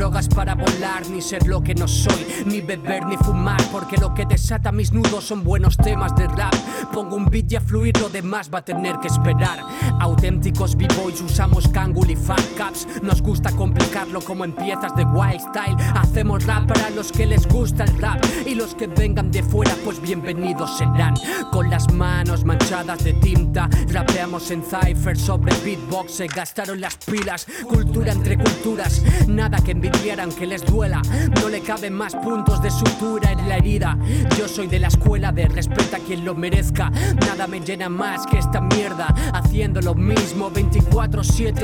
Drogas 0.04 0.28
para 0.28 0.54
volar, 0.54 1.08
ni 1.10 1.22
ser 1.22 1.48
lo 1.48 1.64
que 1.64 1.74
no 1.74 1.88
soy, 1.88 2.28
ni 2.46 2.60
beber 2.60 3.06
ni 3.06 3.16
fumar, 3.16 3.62
porque 3.72 3.96
lo 3.96 4.14
que 4.14 4.26
desata 4.26 4.70
mis 4.70 4.92
nudos 4.92 5.24
son 5.24 5.46
buenos 5.46 5.78
temas 5.78 6.14
de 6.18 6.28
rap. 6.28 6.54
Pongo 6.92 7.16
un 7.16 7.24
beat 7.24 7.54
y 7.54 7.56
a 7.56 7.62
fluir, 7.62 7.98
lo 8.02 8.10
demás 8.10 8.50
va 8.54 8.60
a 8.60 8.66
tener 8.66 8.98
que 9.00 9.08
esperar. 9.08 9.60
Auténticos 10.02 10.76
b-boys 10.76 11.22
usamos 11.22 11.70
Kangol 11.70 12.10
y 12.10 12.18
fat 12.18 12.44
caps, 12.58 12.86
nos 13.02 13.22
gusta 13.22 13.50
complicarlo 13.54 14.20
como 14.20 14.44
en 14.44 14.52
piezas 14.52 14.94
de 14.98 15.06
wild 15.06 15.40
style. 15.40 15.78
Hacemos 15.96 16.46
rap 16.46 16.68
para 16.68 16.90
los 16.90 17.10
que 17.10 17.26
les 17.26 17.48
gusta 17.48 17.86
el 17.86 17.98
rap 18.02 18.22
y 18.46 18.56
los 18.56 18.76
que 18.76 18.88
vengan 18.88 19.32
de 19.32 19.42
fuera, 19.42 19.74
pues 19.86 20.02
bienvenidos 20.02 20.80
serán. 20.80 21.14
Con 21.50 21.70
las 21.70 21.90
manos 21.94 22.44
manchadas 22.44 23.02
de 23.06 23.14
tinta, 23.14 23.70
rapeamos 23.88 24.52
en 24.52 24.64
cipher 24.64 25.18
sobre 25.18 25.56
beatbox, 25.64 26.12
se 26.12 26.28
gastaron 26.28 26.82
las 26.82 26.98
pilas, 26.98 27.48
cultura 27.70 28.12
entre 28.12 28.38
culturas, 28.38 29.02
nada 29.30 29.60
que 29.64 29.74
envidiaran 29.94 30.32
que 30.32 30.46
les 30.46 30.66
duela, 30.66 31.02
no 31.42 31.50
le 31.50 31.62
caben 31.62 31.94
más 31.94 32.16
puntos 32.16 32.62
de 32.62 32.72
sutura 32.72 33.32
en 33.32 33.48
la 33.48 33.58
herida. 33.58 33.98
Yo 34.38 34.48
soy 34.48 34.68
de 34.68 34.80
la 34.80 34.88
escuela 34.88 35.32
de 35.32 35.48
respeta 35.48 35.98
a 35.98 36.00
quien 36.00 36.26
lo 36.26 36.36
merezca, 36.36 36.90
nada 37.26 37.48
me 37.48 37.60
llena 37.60 37.90
más 37.90 38.26
que 38.26 38.40
esta 38.40 38.62
mierda, 38.62 39.08
haciendo 39.34 39.82
lo 39.82 39.96
mismo 39.96 40.52
24-7, 40.52 41.62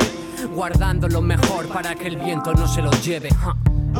guardando 0.53 1.07
lo 1.07 1.21
mejor 1.21 1.67
para 1.67 1.95
que 1.95 2.07
el 2.07 2.17
viento 2.17 2.53
no 2.53 2.67
se 2.67 2.81
lo 2.81 2.91
lleve. 2.91 3.29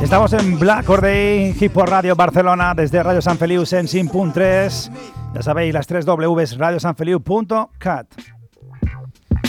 Estamos 0.02 0.32
en 0.32 0.58
Black 0.58 0.86
Corday, 0.86 1.54
Hip 1.58 1.76
Hop 1.76 1.86
Radio 1.86 2.14
Barcelona, 2.14 2.74
desde 2.74 3.02
Radio 3.02 3.20
San 3.20 3.36
Feliu 3.36 3.64
en 3.70 3.88
Sin.3. 3.88 4.90
Ya 5.34 5.42
sabéis, 5.42 5.74
las 5.74 5.86
tres 5.86 6.06
Ws, 6.06 6.56
radiosanfeliu.cat. 6.56 8.06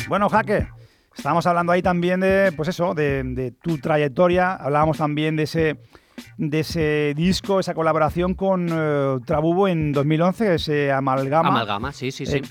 Bueno, 0.09 0.29
Jaque, 0.29 0.67
estábamos 1.15 1.45
hablando 1.45 1.71
ahí 1.71 1.81
también 1.81 2.19
de, 2.19 2.51
pues 2.55 2.69
eso, 2.69 2.93
de, 2.93 3.23
de 3.23 3.51
tu 3.51 3.77
trayectoria. 3.77 4.53
Hablábamos 4.53 4.97
también 4.97 5.35
de 5.35 5.43
ese, 5.43 5.77
de 6.37 6.59
ese 6.59 7.13
disco, 7.15 7.59
esa 7.59 7.73
colaboración 7.73 8.33
con 8.33 8.67
eh, 8.71 9.17
Trabubo 9.25 9.67
en 9.67 9.91
2011, 9.91 10.55
ese 10.55 10.91
Amalgama. 10.91 11.49
Amalgama, 11.49 11.91
sí, 11.91 12.11
sí, 12.11 12.25
sí. 12.25 12.37
Eh, 12.37 12.41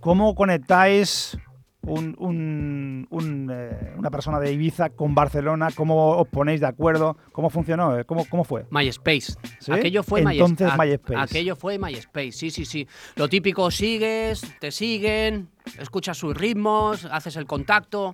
¿Cómo 0.00 0.34
conectáis 0.34 1.38
un- 1.86 2.14
un- 2.18 3.06
un, 3.10 3.50
eh, 3.52 3.94
una 3.96 4.10
persona 4.10 4.38
de 4.40 4.52
Ibiza 4.52 4.90
con 4.90 5.14
Barcelona? 5.14 5.68
¿Cómo 5.74 6.16
os 6.18 6.28
ponéis 6.28 6.60
de 6.60 6.66
acuerdo? 6.66 7.16
¿Cómo 7.32 7.50
funcionó? 7.50 7.98
Eh, 7.98 8.04
¿Cómo, 8.04 8.24
cómo 8.28 8.44
fue? 8.44 8.66
MySpace. 8.70 9.34
¿Sí? 9.60 9.72
Aquello 9.72 10.02
fue 10.02 10.20
Entonces, 10.20 10.66
MySpace. 10.68 10.86
MySpace. 10.88 11.16
Aquello 11.20 11.56
fue 11.56 11.78
MySpace, 11.78 12.32
sí, 12.32 12.50
sí, 12.50 12.64
sí. 12.64 12.86
Lo 13.16 13.28
típico, 13.28 13.70
sigues, 13.70 14.42
te 14.60 14.70
siguen, 14.70 15.48
escuchas 15.78 16.16
sus 16.18 16.36
ritmos, 16.36 17.04
haces 17.06 17.36
el 17.36 17.46
contacto. 17.46 18.12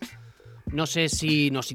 No 0.72 0.86
sé 0.86 1.08
si 1.08 1.50
nos 1.50 1.74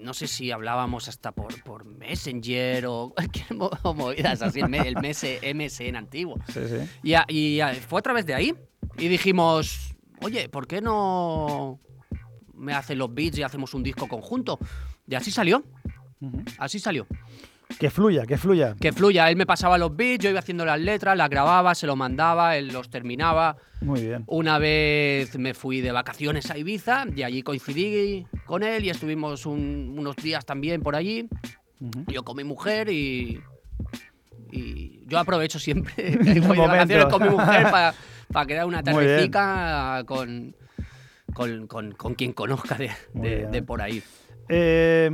no 0.00 0.14
sé 0.14 0.26
si 0.26 0.50
hablábamos 0.50 1.06
hasta 1.08 1.30
por, 1.30 1.62
por 1.62 1.84
Messenger 1.84 2.86
o, 2.86 3.14
o 3.82 3.94
movidas 3.94 4.42
así, 4.42 4.58
el, 4.60 4.68
me- 4.68 4.78
el 4.88 4.96
MS 5.00 5.24
MSN 5.54 5.94
antiguo. 5.96 6.36
Sí, 6.48 6.60
sí. 6.68 6.76
Y, 7.04 7.14
a- 7.14 7.24
y 7.28 7.60
a- 7.60 7.72
fue 7.74 8.00
a 8.00 8.02
través 8.02 8.26
de 8.26 8.34
ahí. 8.34 8.54
Y 8.98 9.06
dijimos, 9.08 9.91
oye, 10.22 10.48
¿por 10.48 10.66
qué 10.66 10.80
no 10.80 11.78
me 12.54 12.72
hacen 12.74 12.98
los 12.98 13.12
beats 13.14 13.38
y 13.38 13.42
hacemos 13.42 13.74
un 13.74 13.82
disco 13.82 14.06
conjunto? 14.08 14.58
Y 15.06 15.14
así 15.14 15.30
salió, 15.30 15.62
así 16.58 16.78
salió. 16.78 17.06
Que 17.78 17.88
fluya, 17.88 18.26
que 18.26 18.36
fluya. 18.36 18.76
Que 18.78 18.92
fluya, 18.92 19.30
él 19.30 19.36
me 19.36 19.46
pasaba 19.46 19.78
los 19.78 19.96
beats, 19.96 20.22
yo 20.24 20.30
iba 20.30 20.40
haciendo 20.40 20.64
las 20.66 20.78
letras, 20.78 21.16
las 21.16 21.30
grababa, 21.30 21.74
se 21.74 21.86
lo 21.86 21.96
mandaba, 21.96 22.56
él 22.58 22.68
los 22.68 22.90
terminaba. 22.90 23.56
Muy 23.80 24.02
bien. 24.02 24.24
Una 24.26 24.58
vez 24.58 25.38
me 25.38 25.54
fui 25.54 25.80
de 25.80 25.90
vacaciones 25.90 26.50
a 26.50 26.58
Ibiza 26.58 27.06
y 27.16 27.22
allí 27.22 27.42
coincidí 27.42 28.26
con 28.44 28.62
él 28.62 28.84
y 28.84 28.90
estuvimos 28.90 29.46
un- 29.46 29.94
unos 29.98 30.16
días 30.16 30.44
también 30.44 30.82
por 30.82 30.94
allí. 30.96 31.28
Yo 32.08 32.22
con 32.24 32.36
mi 32.36 32.44
mujer 32.44 32.90
y. 32.90 33.40
Y 34.50 35.06
yo 35.06 35.18
aprovecho 35.18 35.58
siempre 35.58 36.16
voy 36.46 36.58
de 36.58 36.66
vacaciones 36.66 37.06
con 37.06 37.22
mi 37.22 37.30
mujer 37.30 37.70
para 37.70 37.94
crear 38.46 38.66
una 38.66 38.82
Muy 38.82 39.04
bien. 39.04 39.06
tardecica 39.30 40.02
con, 40.06 40.56
con, 41.34 41.66
con- 41.66 41.92
con 41.92 42.14
quien 42.14 42.32
conozca 42.32 42.76
de, 42.76 43.62
por 43.62 43.80
ahí. 43.82 44.02
Eh, 44.48 45.10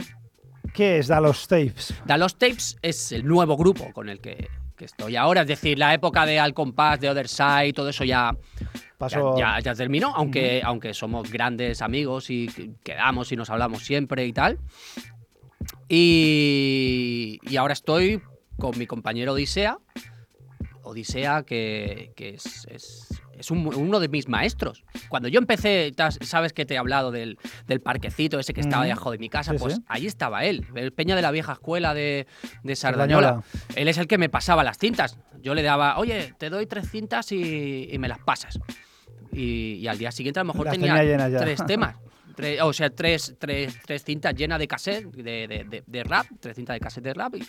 ¿Qué 0.74 0.98
es 0.98 1.09
Dalos 1.09 1.46
Tapes? 1.48 1.94
Da 2.04 2.16
Los 2.16 2.37
Tapes 2.38 2.76
es 2.83 3.12
el 3.12 3.26
nuevo 3.26 3.57
grupo 3.57 3.92
con 3.92 4.09
el 4.09 4.20
que, 4.20 4.48
que 4.76 4.85
estoy 4.85 5.16
ahora. 5.16 5.42
Es 5.42 5.48
decir, 5.48 5.78
la 5.78 5.94
época 5.94 6.24
de 6.26 6.38
Al 6.38 6.54
Compás, 6.54 7.00
de 7.00 7.09
Other 7.11 7.28
Side, 7.28 7.72
todo 7.72 7.88
eso 7.88 8.04
ya, 8.04 8.37
ya, 9.00 9.20
ya- 9.37 9.61
ya 9.61 9.74
terminó, 9.74 10.12
aunque, 10.14 10.61
aunque 10.64 10.92
somos 10.94 11.31
grandes 11.31 11.83
amigos 11.83 12.31
y 12.31 12.48
que- 12.48 12.70
quedamos 12.85 13.33
y 13.33 13.37
nos 13.37 13.50
hablamos 13.50 13.83
siempre 13.85 14.26
y 14.26 14.33
tal. 14.33 14.59
Y, 15.88 17.38
y 17.42 17.57
ahora 17.57 17.72
estoy 17.72 18.20
con 18.59 18.76
mi 18.78 18.87
compañero 18.87 19.33
Odisea. 19.33 19.78
Odisea, 20.83 21.42
que, 21.44 22.12
que 22.16 22.31
es, 22.31 22.66
es- 22.70 23.07
es 23.38 23.51
un- 23.51 23.66
uno 23.74 24.01
de 24.01 24.09
mis 24.09 24.29
maestros. 24.29 24.85
Cuando 25.09 25.29
yo 25.29 25.38
empecé, 25.38 25.92
sabes 26.20 26.53
que 26.53 26.66
te 26.66 26.74
he 26.74 26.79
hablado 26.79 27.11
del, 27.11 27.38
del 27.66 27.81
parquecito 27.81 28.38
ese 28.38 28.53
que 28.55 28.61
estaba 28.61 28.85
debajo 28.85 29.11
de 29.11 29.18
mi 29.18 29.29
casa, 29.29 29.53
Sí, 29.53 29.59
pues 29.59 29.74
sí. 29.74 29.83
ahí 29.88 30.07
estaba 30.07 30.44
él, 30.44 30.66
el 30.74 30.92
peña 30.92 31.16
de 31.16 31.22
la 31.22 31.31
vieja 31.31 31.53
escuela 31.53 31.94
de, 31.94 32.27
de 32.62 32.77
Sardañola. 32.77 33.29
Sardañola. 33.29 33.74
Él 33.77 33.88
es 33.88 33.98
el 33.98 34.07
que 34.07 34.18
me 34.18 34.29
pasaba 34.29 34.64
las 34.64 34.79
cintas. 34.79 35.18
Yo 35.40 35.55
le 35.55 35.62
daba, 35.62 35.98
oye, 35.98 36.35
te 36.38 36.51
doy 36.51 36.66
tres 36.66 36.90
cintas 36.90 37.31
y, 37.33 37.88
y 37.92 37.98
me 37.98 38.09
las 38.09 38.18
pasas. 38.18 38.59
Y, 39.33 39.74
y 39.74 39.88
al 39.88 39.98
día 39.98 40.11
siguiente 40.11 40.40
a 40.40 40.42
lo 40.44 40.53
mejor 40.53 40.66
Las 40.66 40.74
tenía, 40.79 41.38
tres 41.38 41.61
temas. 41.66 41.96
Tre- 42.37 42.59
o 42.62 42.72
sea, 42.72 42.88
tres, 42.90 43.35
tres, 43.38 43.77
tres 43.85 44.05
cintas 44.05 44.35
llenas 44.35 44.59
de 44.61 44.68
cassette 44.68 45.05
de, 45.12 45.48
de- 45.48 45.64
de- 45.64 45.83
de 45.87 46.05
rap, 46.05 46.27
tres 46.40 46.55
cintas 46.57 46.74
de 46.74 46.81
cassette 46.81 47.05
de 47.05 47.14
rap. 47.14 47.35
y- 47.35 47.46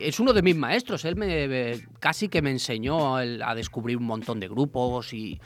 es 0.00 0.18
uno 0.18 0.32
de 0.32 0.42
mis 0.42 0.56
maestros. 0.56 1.04
Él 1.04 1.16
me, 1.16 1.78
casi 1.98 2.28
que 2.28 2.42
me 2.42 2.50
enseñó 2.50 3.16
a 3.16 3.54
descubrir 3.54 3.96
un 3.96 4.04
montón 4.04 4.40
de 4.40 4.48
grupos 4.48 5.12
y, 5.12 5.40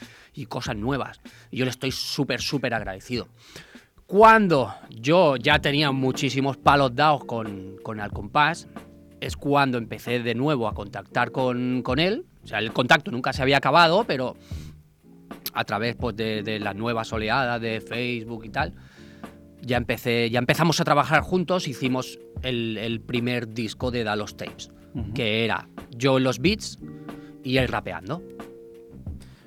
cosas 0.48 0.76
nuevas. 0.76 1.20
Yo 1.50 1.64
le 1.64 1.70
estoy 1.70 1.90
súper, 1.90 2.40
súper 2.40 2.74
agradecido. 2.74 3.28
Cuando 4.06 4.74
yo 4.90 5.36
ya 5.36 5.58
tenía 5.60 5.90
muchísimos 5.90 6.56
palos 6.56 6.94
dados 6.94 7.24
con, 7.24 7.76
con 7.82 8.00
Al 8.00 8.12
Compás, 8.12 8.68
es 9.20 9.36
cuando 9.36 9.78
empecé 9.78 10.20
de 10.20 10.34
nuevo 10.34 10.68
a 10.68 10.74
contactar 10.74 11.30
con, 11.30 11.82
con 11.82 11.98
él. 11.98 12.26
O 12.42 12.46
sea, 12.46 12.58
el 12.58 12.72
contacto 12.72 13.10
nunca 13.10 13.32
se 13.32 13.42
había 13.42 13.56
acabado, 13.56 14.04
pero 14.04 14.36
a 15.54 15.64
través 15.64 15.96
pues, 15.96 16.14
de, 16.16 16.42
de 16.42 16.60
las 16.60 16.76
nuevas 16.76 17.12
oleadas 17.12 17.60
de 17.60 17.80
Facebook 17.80 18.44
y 18.44 18.50
tal, 18.50 18.74
ya, 19.66 19.76
empecé, 19.76 20.30
ya 20.30 20.38
empezamos 20.38 20.80
a 20.80 20.84
trabajar 20.84 21.20
juntos, 21.22 21.68
hicimos 21.68 22.18
el, 22.42 22.76
el 22.78 23.00
primer 23.00 23.48
disco 23.54 23.90
de 23.90 24.04
Dalos 24.04 24.36
Tapes, 24.36 24.70
que 25.14 25.44
era 25.44 25.68
yo 25.96 26.18
en 26.18 26.24
los 26.24 26.38
beats 26.38 26.78
y 27.42 27.56
él 27.58 27.68
rapeando. 27.68 28.22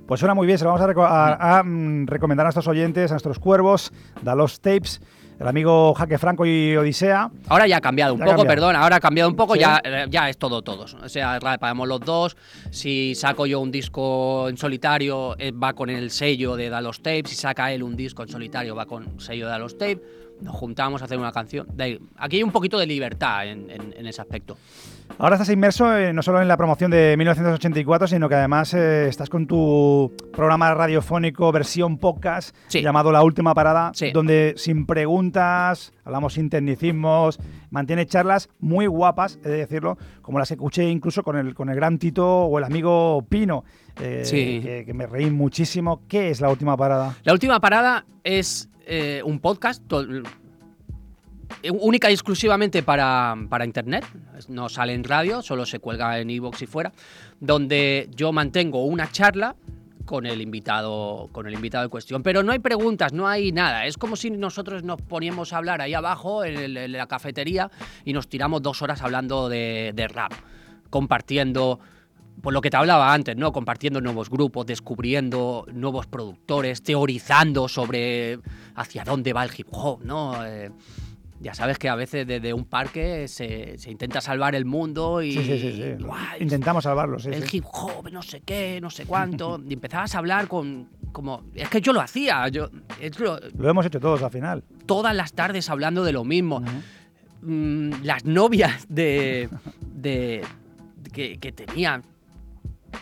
Pues 0.07 0.19
suena 0.21 0.33
muy 0.33 0.47
bien, 0.47 0.57
se 0.57 0.63
lo 0.63 0.71
vamos 0.71 0.87
a, 0.87 0.93
reco- 0.93 1.05
a- 1.05 1.59
a, 1.59 1.63
mm, 1.63 2.07
recomendar 2.07 2.45
a 2.45 2.47
nuestros 2.47 2.67
oyentes, 2.67 3.11
a 3.11 3.15
nuestros 3.15 3.39
cuervos, 3.39 3.91
da 4.23 4.35
los 4.35 4.61
tapes, 4.61 5.01
el 5.39 5.47
amigo 5.47 5.93
Jaque 5.93 6.17
Franco 6.17 6.45
y 6.45 6.75
Odisea. 6.75 7.29
Ahora 7.47 7.67
ya 7.67 7.77
ha 7.77 7.81
cambiado 7.81 8.13
un 8.13 8.19
Ya 8.19 8.25
poco, 8.25 8.37
cambiado. 8.37 8.55
perdón, 8.55 8.75
ahora 8.75 8.95
ha 8.95 8.99
cambiado 8.99 9.29
un 9.29 9.35
poco, 9.35 9.53
Sí. 9.53 9.59
ya, 9.61 9.81
eh, 9.83 10.05
ya 10.09 10.29
es 10.29 10.37
todo 10.37 10.61
todos. 10.61 10.95
O 10.95 11.07
sea, 11.09 11.39
rapeamos 11.39 11.87
los 11.87 11.99
dos. 12.01 12.35
Si 12.71 13.13
saco 13.15 13.45
yo 13.45 13.59
un 13.59 13.71
disco 13.71 14.49
en 14.49 14.57
solitario, 14.57 15.35
eh, 15.39 15.51
va 15.51 15.73
con 15.73 15.89
el 15.89 16.09
sello 16.11 16.55
de 16.55 16.69
Dalos 16.69 16.97
Tapes. 17.01 17.29
Si 17.29 17.35
saca 17.35 17.71
él 17.71 17.83
un 17.83 17.95
disco 17.95 18.23
en 18.23 18.29
solitario, 18.29 18.75
va 18.75 18.85
con 18.85 19.19
sello 19.19 19.45
de 19.45 19.51
Dalos 19.51 19.77
Tapes. 19.77 19.99
Nos 20.41 20.55
juntamos 20.55 21.01
a 21.01 21.05
hacer 21.05 21.17
una 21.17 21.31
canción. 21.31 21.67
Aquí 22.17 22.37
hay 22.37 22.43
un 22.43 22.51
poquito 22.51 22.77
de 22.77 22.85
libertad 22.85 23.47
en, 23.47 23.69
en- 23.71 23.93
en 23.97 24.05
ese 24.07 24.21
aspecto. 24.21 24.57
Ahora 25.19 25.35
estás 25.35 25.49
inmerso 25.49 25.97
eh, 25.97 26.13
no 26.13 26.21
solo 26.21 26.41
en 26.43 26.47
la 26.47 26.57
promoción 26.57 26.91
de 26.91 27.15
1984, 27.17 28.07
sino 28.07 28.29
que 28.29 28.35
además 28.35 28.71
eh, 28.75 29.07
estás 29.07 29.29
con 29.29 29.47
tu 29.47 30.13
programa 30.31 30.71
radiofónico 30.75 31.51
versión 31.51 31.97
podcast 31.97 32.55
Sí. 32.67 32.81
llamado 32.83 33.11
La 33.11 33.23
Última 33.23 33.55
Parada, 33.55 33.89
Sí. 33.95 34.11
donde 34.11 34.53
sin 34.57 34.85
preguntas, 34.85 35.91
hablamos 36.05 36.33
sin 36.33 36.51
tecnicismos, 36.51 37.39
mantiene 37.71 38.05
charlas 38.05 38.49
muy 38.59 38.85
guapas, 38.85 39.39
he 39.43 39.49
de 39.49 39.57
decirlo, 39.57 39.97
como 40.21 40.37
las 40.37 40.49
que 40.49 40.53
escuché 40.53 40.87
incluso 40.87 41.23
con 41.23 41.35
el, 41.35 41.55
con 41.55 41.69
el 41.69 41.75
gran 41.75 41.97
Tito 41.97 42.43
o 42.43 42.57
el 42.59 42.63
amigo 42.65 43.25
Pino, 43.27 43.63
eh, 43.99 44.21
Sí. 44.23 44.59
que, 44.63 44.83
que 44.85 44.93
me 44.93 45.07
reí 45.07 45.31
muchísimo. 45.31 46.01
¿Qué 46.07 46.29
es 46.29 46.41
La 46.41 46.49
Última 46.51 46.77
Parada? 46.77 47.15
La 47.23 47.33
última 47.33 47.59
parada 47.59 48.05
es 48.23 48.69
un 49.25 49.39
podcast 49.39 49.81
única 51.71 52.09
y 52.09 52.13
exclusivamente 52.13 52.83
para, 52.83 53.35
para 53.49 53.65
internet. 53.65 54.05
No 54.47 54.69
sale 54.69 54.93
en 54.93 55.03
radio, 55.03 55.41
solo 55.41 55.65
se 55.65 55.79
cuelga 55.79 56.19
en 56.19 56.29
iVoox 56.29 56.61
y 56.61 56.65
fuera. 56.65 56.91
Donde 57.39 58.09
yo 58.15 58.31
mantengo 58.31 58.85
una 58.85 59.11
charla 59.11 59.55
con 60.07 60.25
el 60.25 60.41
invitado 60.41 61.29
con 61.31 61.45
el 61.45 61.53
invitado 61.53 61.83
en 61.83 61.89
cuestión 61.91 62.23
pero 62.23 62.41
no 62.41 62.51
hay 62.53 62.59
preguntas 62.59 63.13
no 63.13 63.27
hay 63.27 63.51
nada 63.51 63.85
es 63.85 63.97
como 63.97 64.15
si 64.15 64.31
nosotros 64.31 64.81
nos 64.81 65.01
poníamos 65.01 65.53
a 65.53 65.57
hablar 65.57 65.81
ahí 65.81 65.93
abajo 65.93 66.43
en, 66.43 66.93
la 66.93 67.07
cafetería 67.07 67.69
y 68.05 68.13
nos 68.13 68.27
tiramos 68.27 68.63
dos 68.63 68.81
horas 68.81 69.01
hablando 69.01 69.49
de, 69.49 70.09
rap 70.11 70.31
compartiendo 70.89 71.79
por 72.41 72.53
lo 72.53 72.61
que 72.61 72.69
te 72.69 72.77
hablaba 72.77 73.13
antes, 73.15 73.35
¿no? 73.35 73.51
Compartiendo 73.51 73.99
nuevos 73.99 74.29
grupos, 74.29 74.67
descubriendo 74.67 75.65
nuevos 75.73 76.05
productores, 76.05 76.83
teorizando 76.83 77.67
sobre 77.67 78.37
hacia 78.75 79.03
dónde 79.03 79.33
va 79.33 79.43
el 79.43 79.49
hip 79.57 79.67
hop, 79.71 80.03
¿no? 80.03 80.45
Eh, 80.45 80.69
ya 81.39 81.53
sabes 81.53 81.77
que 81.77 81.87
a 81.89 81.95
veces 81.95 82.25
desde 82.25 82.53
un 82.53 82.65
parque 82.65 83.27
se, 83.27 83.77
se 83.77 83.91
intenta 83.91 84.21
salvar 84.21 84.55
el 84.55 84.65
mundo 84.65 85.21
y. 85.21 85.33
Sí, 85.33 85.43
sí, 85.43 85.59
sí. 85.59 85.71
sí. 85.73 86.05
Intentamos 86.43 86.83
salvarlo, 86.83 87.19
sí. 87.19 87.29
el 87.31 87.43
sí. 87.47 87.57
hip 87.57 87.65
hop, 87.71 88.09
no 88.11 88.21
sé 88.23 88.41
qué, 88.41 88.79
no 88.81 88.89
sé 88.89 89.05
cuánto. 89.05 89.61
y 89.69 89.73
empezabas 89.73 90.15
a 90.15 90.17
hablar 90.17 90.47
con. 90.47 90.89
como. 91.11 91.43
Es 91.53 91.69
que 91.69 91.79
yo 91.81 91.93
lo 91.93 92.01
hacía. 92.01 92.47
Yo, 92.49 92.69
es 92.99 93.19
lo- 93.19 93.39
Lo 93.57 93.69
hemos 93.69 93.85
hecho 93.85 93.99
todos 93.99 94.23
al 94.23 94.31
final. 94.31 94.63
todas 94.85 95.15
las 95.15 95.33
tardes 95.33 95.69
hablando 95.69 96.03
de 96.03 96.11
lo 96.13 96.23
mismo. 96.23 96.63
Mm, 97.41 98.01
las 98.03 98.25
novias 98.25 98.87
de, 98.89 99.47
de 99.81 100.43
que, 101.13 101.37
que 101.37 101.51
tenía, 101.51 102.01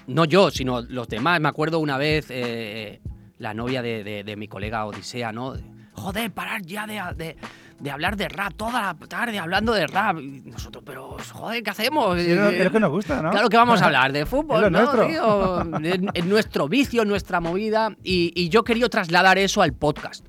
no 0.08 0.26
yo, 0.26 0.52
sino 0.52 0.82
los 0.82 1.08
demás. 1.08 1.40
Me 1.40 1.48
acuerdo 1.48 1.80
una 1.80 1.98
vez 1.98 2.28
eh, 2.30 3.00
la 3.38 3.54
novia 3.54 3.82
de, 3.82 4.04
de- 4.04 4.24
de 4.26 4.36
mi 4.36 4.48
colega 4.50 4.86
Odisea, 4.86 5.32
¿no? 5.32 5.54
Joder, 5.94 6.32
parar 6.32 6.62
ya 6.64 6.86
de, 6.86 7.00
de- 7.16 7.38
de 7.80 7.92
hablar 7.92 8.16
de 8.16 8.30
rap, 8.30 8.54
toda 8.56 8.72
la 8.82 9.08
tarde 9.08 9.38
hablando 9.38 9.74
de 9.74 9.88
rap. 9.88 10.18
Y 10.20 10.42
nosotros, 10.46 10.84
pero 10.86 11.18
joder, 11.34 11.62
¿qué 11.64 11.70
hacemos? 11.70 12.20
Sí, 12.22 12.32
es 12.32 12.72
que 12.72 12.80
nos 12.80 12.90
gusta, 12.90 13.22
¿no? 13.22 13.32
Claro 13.32 13.50
que 13.50 13.58
vamos 13.58 13.82
a 13.82 13.86
hablar 13.86 14.12
de 14.12 14.26
fútbol, 14.26 14.62
¿no, 14.62 14.70
nuestro. 14.70 15.08
tío? 15.08 15.80
Es, 15.84 16.00
es 16.14 16.26
nuestro 16.26 16.68
vicio, 16.68 17.06
nuestra 17.06 17.40
movida. 17.40 17.96
Y, 18.04 18.32
y 18.36 18.50
yo 18.50 18.64
quería 18.64 18.88
trasladar 18.90 19.38
eso 19.38 19.62
al 19.62 19.74
podcast. 19.74 20.26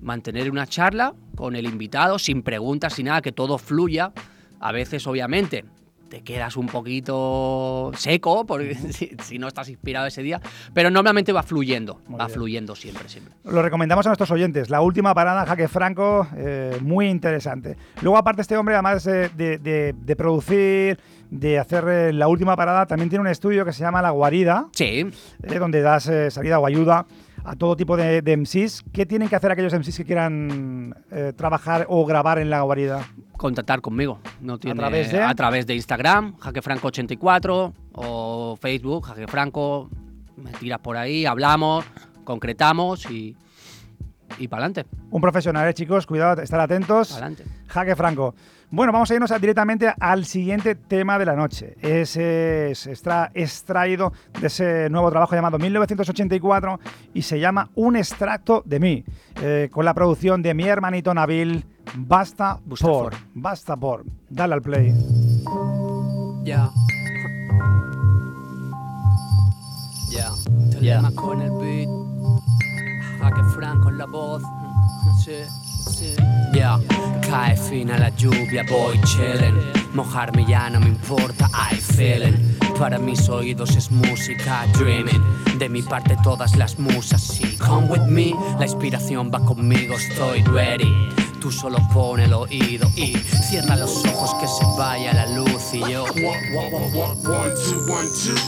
Mantener 0.00 0.50
una 0.50 0.66
charla 0.66 1.14
con 1.36 1.56
el 1.56 1.64
invitado, 1.66 2.18
sin 2.18 2.42
preguntas, 2.42 2.94
sin 2.94 3.06
nada, 3.06 3.22
que 3.22 3.32
todo 3.32 3.58
fluya. 3.58 4.12
A 4.60 4.72
veces, 4.72 5.06
obviamente, 5.06 5.64
te 6.12 6.20
quedas 6.20 6.58
un 6.58 6.66
poquito 6.66 7.90
seco, 7.96 8.44
porque 8.44 8.74
si, 8.92 9.12
si 9.22 9.38
no 9.38 9.48
estás 9.48 9.70
inspirado 9.70 10.06
ese 10.06 10.22
día. 10.22 10.42
Pero 10.74 10.90
normalmente 10.90 11.32
va 11.32 11.42
fluyendo, 11.42 12.00
Muy 12.06 12.18
va 12.18 12.26
bien. 12.26 12.34
fluyendo 12.34 12.76
siempre, 12.76 13.08
siempre. 13.08 13.32
Lo 13.44 13.62
recomendamos 13.62 14.04
a 14.04 14.10
nuestros 14.10 14.30
oyentes. 14.30 14.68
La 14.68 14.82
última 14.82 15.14
parada, 15.14 15.46
Jaque 15.46 15.68
Franco, 15.68 16.26
eh, 16.36 16.76
muy 16.82 17.08
interesante. 17.08 17.78
Luego, 18.02 18.18
aparte, 18.18 18.42
este 18.42 18.58
hombre, 18.58 18.74
además 18.74 19.04
de, 19.04 19.30
de- 19.30 19.94
de- 19.94 20.16
producir, 20.16 20.98
de 21.30 21.58
hacer 21.58 21.84
eh, 21.88 22.12
la 22.12 22.28
última 22.28 22.56
parada, 22.56 22.84
también 22.84 23.08
tiene 23.08 23.22
un 23.22 23.28
estudio 23.28 23.64
que 23.64 23.72
se 23.72 23.80
llama 23.80 24.02
La 24.02 24.10
Guarida, 24.10 24.66
Sí, 24.72 25.06
eh, 25.42 25.58
donde 25.58 25.80
das 25.80 26.08
eh, 26.08 26.30
salida 26.30 26.58
o 26.58 26.66
ayuda 26.66 27.06
a 27.44 27.56
todo 27.56 27.76
tipo 27.76 27.96
de, 27.96 28.22
de 28.22 28.36
MCs. 28.36 28.84
¿Qué 28.92 29.06
tienen 29.06 29.28
que 29.28 29.36
hacer 29.36 29.50
aquellos 29.50 29.72
MCs 29.72 29.96
que 29.96 30.04
quieran 30.04 30.94
eh, 31.10 31.32
trabajar 31.36 31.86
o 31.88 32.04
grabar 32.06 32.38
en 32.38 32.50
La 32.50 32.62
Guarida? 32.62 33.06
contactar 33.42 33.80
conmigo. 33.80 34.20
No 34.40 34.56
tiene, 34.58 34.78
través 34.78 35.10
de? 35.10 35.20
a 35.20 35.34
través 35.34 35.66
de 35.66 35.74
Instagram, 35.74 36.36
jaquefranco84 36.38 37.72
o 37.94 38.56
Facebook, 38.60 39.04
jaquefranco. 39.06 39.90
Me 40.36 40.52
tiras 40.52 40.78
por 40.78 40.96
ahí, 40.96 41.26
hablamos, 41.26 41.84
concretamos 42.24 43.10
y, 43.10 43.36
y 44.38 44.48
para 44.48 44.64
adelante. 44.64 44.88
Un 45.10 45.20
profesional, 45.20 45.68
¿eh, 45.68 45.74
chicos? 45.74 46.06
Cuidado, 46.06 46.40
estar 46.40 46.60
atentos. 46.60 47.12
adelante. 47.12 47.44
Jaque 47.66 47.96
Franco. 47.96 48.34
Bueno, 48.74 48.90
vamos 48.90 49.10
a 49.10 49.14
irnos 49.14 49.30
a- 49.30 49.38
directamente 49.38 49.92
al 50.00 50.24
siguiente 50.24 50.74
tema 50.74 51.18
de 51.18 51.26
la 51.26 51.36
noche. 51.36 51.76
Ese 51.82 52.70
es 52.70 52.86
extra- 52.86 53.30
extraído 53.34 54.14
de 54.40 54.46
ese 54.46 54.88
nuevo 54.88 55.10
trabajo 55.10 55.34
llamado 55.34 55.58
1984 55.58 56.80
y 57.12 57.20
se 57.20 57.38
llama 57.38 57.68
Un 57.74 57.96
extracto 57.96 58.62
de 58.64 58.80
mí, 58.80 59.04
eh, 59.42 59.68
con 59.70 59.84
la 59.84 59.92
producción 59.92 60.40
de 60.42 60.54
mi 60.54 60.64
hermanito 60.64 61.12
Nabil. 61.12 61.66
Basta 61.96 62.60
por. 62.80 63.12
Basta 63.34 63.76
por. 63.76 64.04
Dale 64.30 64.54
al 64.54 64.62
play. 64.62 64.94
Ya. 66.44 66.70
Ya. 70.10 70.30
Telema 70.70 71.10
con 71.14 71.42
el 71.42 71.50
beat. 71.50 71.88
Jaque 73.20 73.42
Franco 73.54 73.90
en 73.90 73.98
la 73.98 74.06
voz. 74.06 74.42
Sí, 75.22 75.32
Ya. 76.52 76.78
Cae 77.22 77.56
fin 77.56 77.90
a 77.90 77.98
la 77.98 78.10
lluvia, 78.10 78.62
voy 78.68 79.00
chilling. 79.04 79.56
Mojarme 79.94 80.44
ya 80.46 80.68
no 80.70 80.80
me 80.80 80.88
importa, 80.88 81.48
I 81.54 81.76
feeling. 81.76 82.36
Para 82.78 82.98
mis 82.98 83.28
oídos 83.28 83.76
es 83.76 83.90
música, 83.90 84.66
dreaming. 84.78 85.22
De 85.58 85.68
mi 85.68 85.82
parte 85.82 86.16
todas 86.22 86.56
las 86.56 86.78
musas, 86.78 87.22
sí. 87.22 87.56
Come 87.56 87.86
with 87.86 88.02
me, 88.02 88.34
la 88.58 88.66
inspiración 88.66 89.30
va 89.32 89.40
conmigo, 89.44 89.94
estoy 89.94 90.42
ready. 90.42 91.08
Tú 91.40 91.50
solo 91.50 91.78
pon 91.92 92.20
el 92.20 92.32
oído 92.34 92.88
y 92.96 93.16
cierra 93.48 93.76
los 93.76 94.04
ojos 94.04 94.34
que 94.40 94.46
se 94.46 94.64
vaya 94.78 95.12
la 95.12 95.26
luz 95.26 95.72
y 95.72 95.80
yo. 95.90 96.04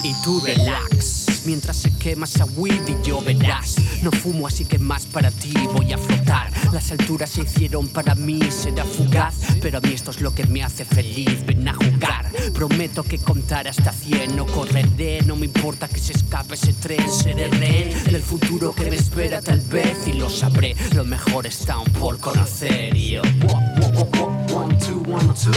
Y 0.05 0.15
tú 0.23 0.41
relax. 0.41 1.27
Mientras 1.47 1.77
se 1.77 1.93
quema 1.99 2.25
esa 2.25 2.45
weed 2.57 2.87
y 2.87 3.07
yo 3.07 3.21
verás. 3.21 3.77
No 4.03 4.11
fumo 4.13 4.47
así 4.47 4.65
que 4.65 4.79
más 4.79 5.07
para 5.07 5.31
ti 5.31 5.53
voy 5.75 5.93
a 5.93 5.99
flotar. 5.99 6.54
Las 6.75 6.91
alturas 6.91 7.31
se 7.31 7.43
hicieron 7.43 7.87
para 7.87 8.17
mí, 8.17 8.41
será 8.51 8.85
fugaz. 8.85 9.37
Pero 9.63 9.79
a 9.79 9.81
mí 9.81 9.93
esto 9.93 10.11
es 10.11 10.21
lo 10.21 10.35
que 10.35 10.45
me 10.45 10.65
hace 10.65 10.85
feliz, 10.85 11.47
ven 11.47 11.69
a 11.69 11.73
jugar. 11.73 12.29
Prometo 12.53 13.05
que 13.05 13.19
contar 13.19 13.69
hasta 13.69 13.93
100 13.93 14.35
no 14.35 14.45
correré. 14.45 15.23
No 15.23 15.37
me 15.37 15.47
importa 15.47 15.87
que 15.87 16.01
se 16.01 16.15
escape 16.15 16.57
ese 16.57 16.73
tren, 16.73 17.09
seré 17.09 17.47
rehén 17.47 18.05
del 18.11 18.23
futuro 18.23 18.75
que 18.75 18.91
me 18.91 18.97
espera 18.97 19.41
tal 19.41 19.61
vez. 19.61 20.09
Y 20.09 20.15
lo 20.15 20.29
sabré, 20.29 20.75
lo 20.97 21.05
mejor 21.05 21.47
está 21.47 21.75
aún 21.75 21.93
por 21.93 22.19
conocer. 22.19 22.97
Y 22.97 23.11
yo. 23.11 23.23
One, 23.23 24.77
two, 24.81 25.05
one, 25.09 25.33
two. 25.33 25.53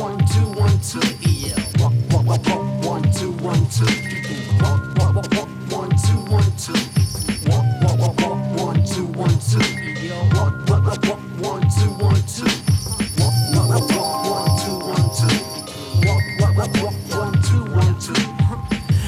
One, 0.00 0.24
two, 0.24 0.46
one, 0.56 0.80
two. 0.80 1.00
One, 5.28 5.92
two, 5.92 6.16
one, 6.30 6.56
two, 6.56 6.95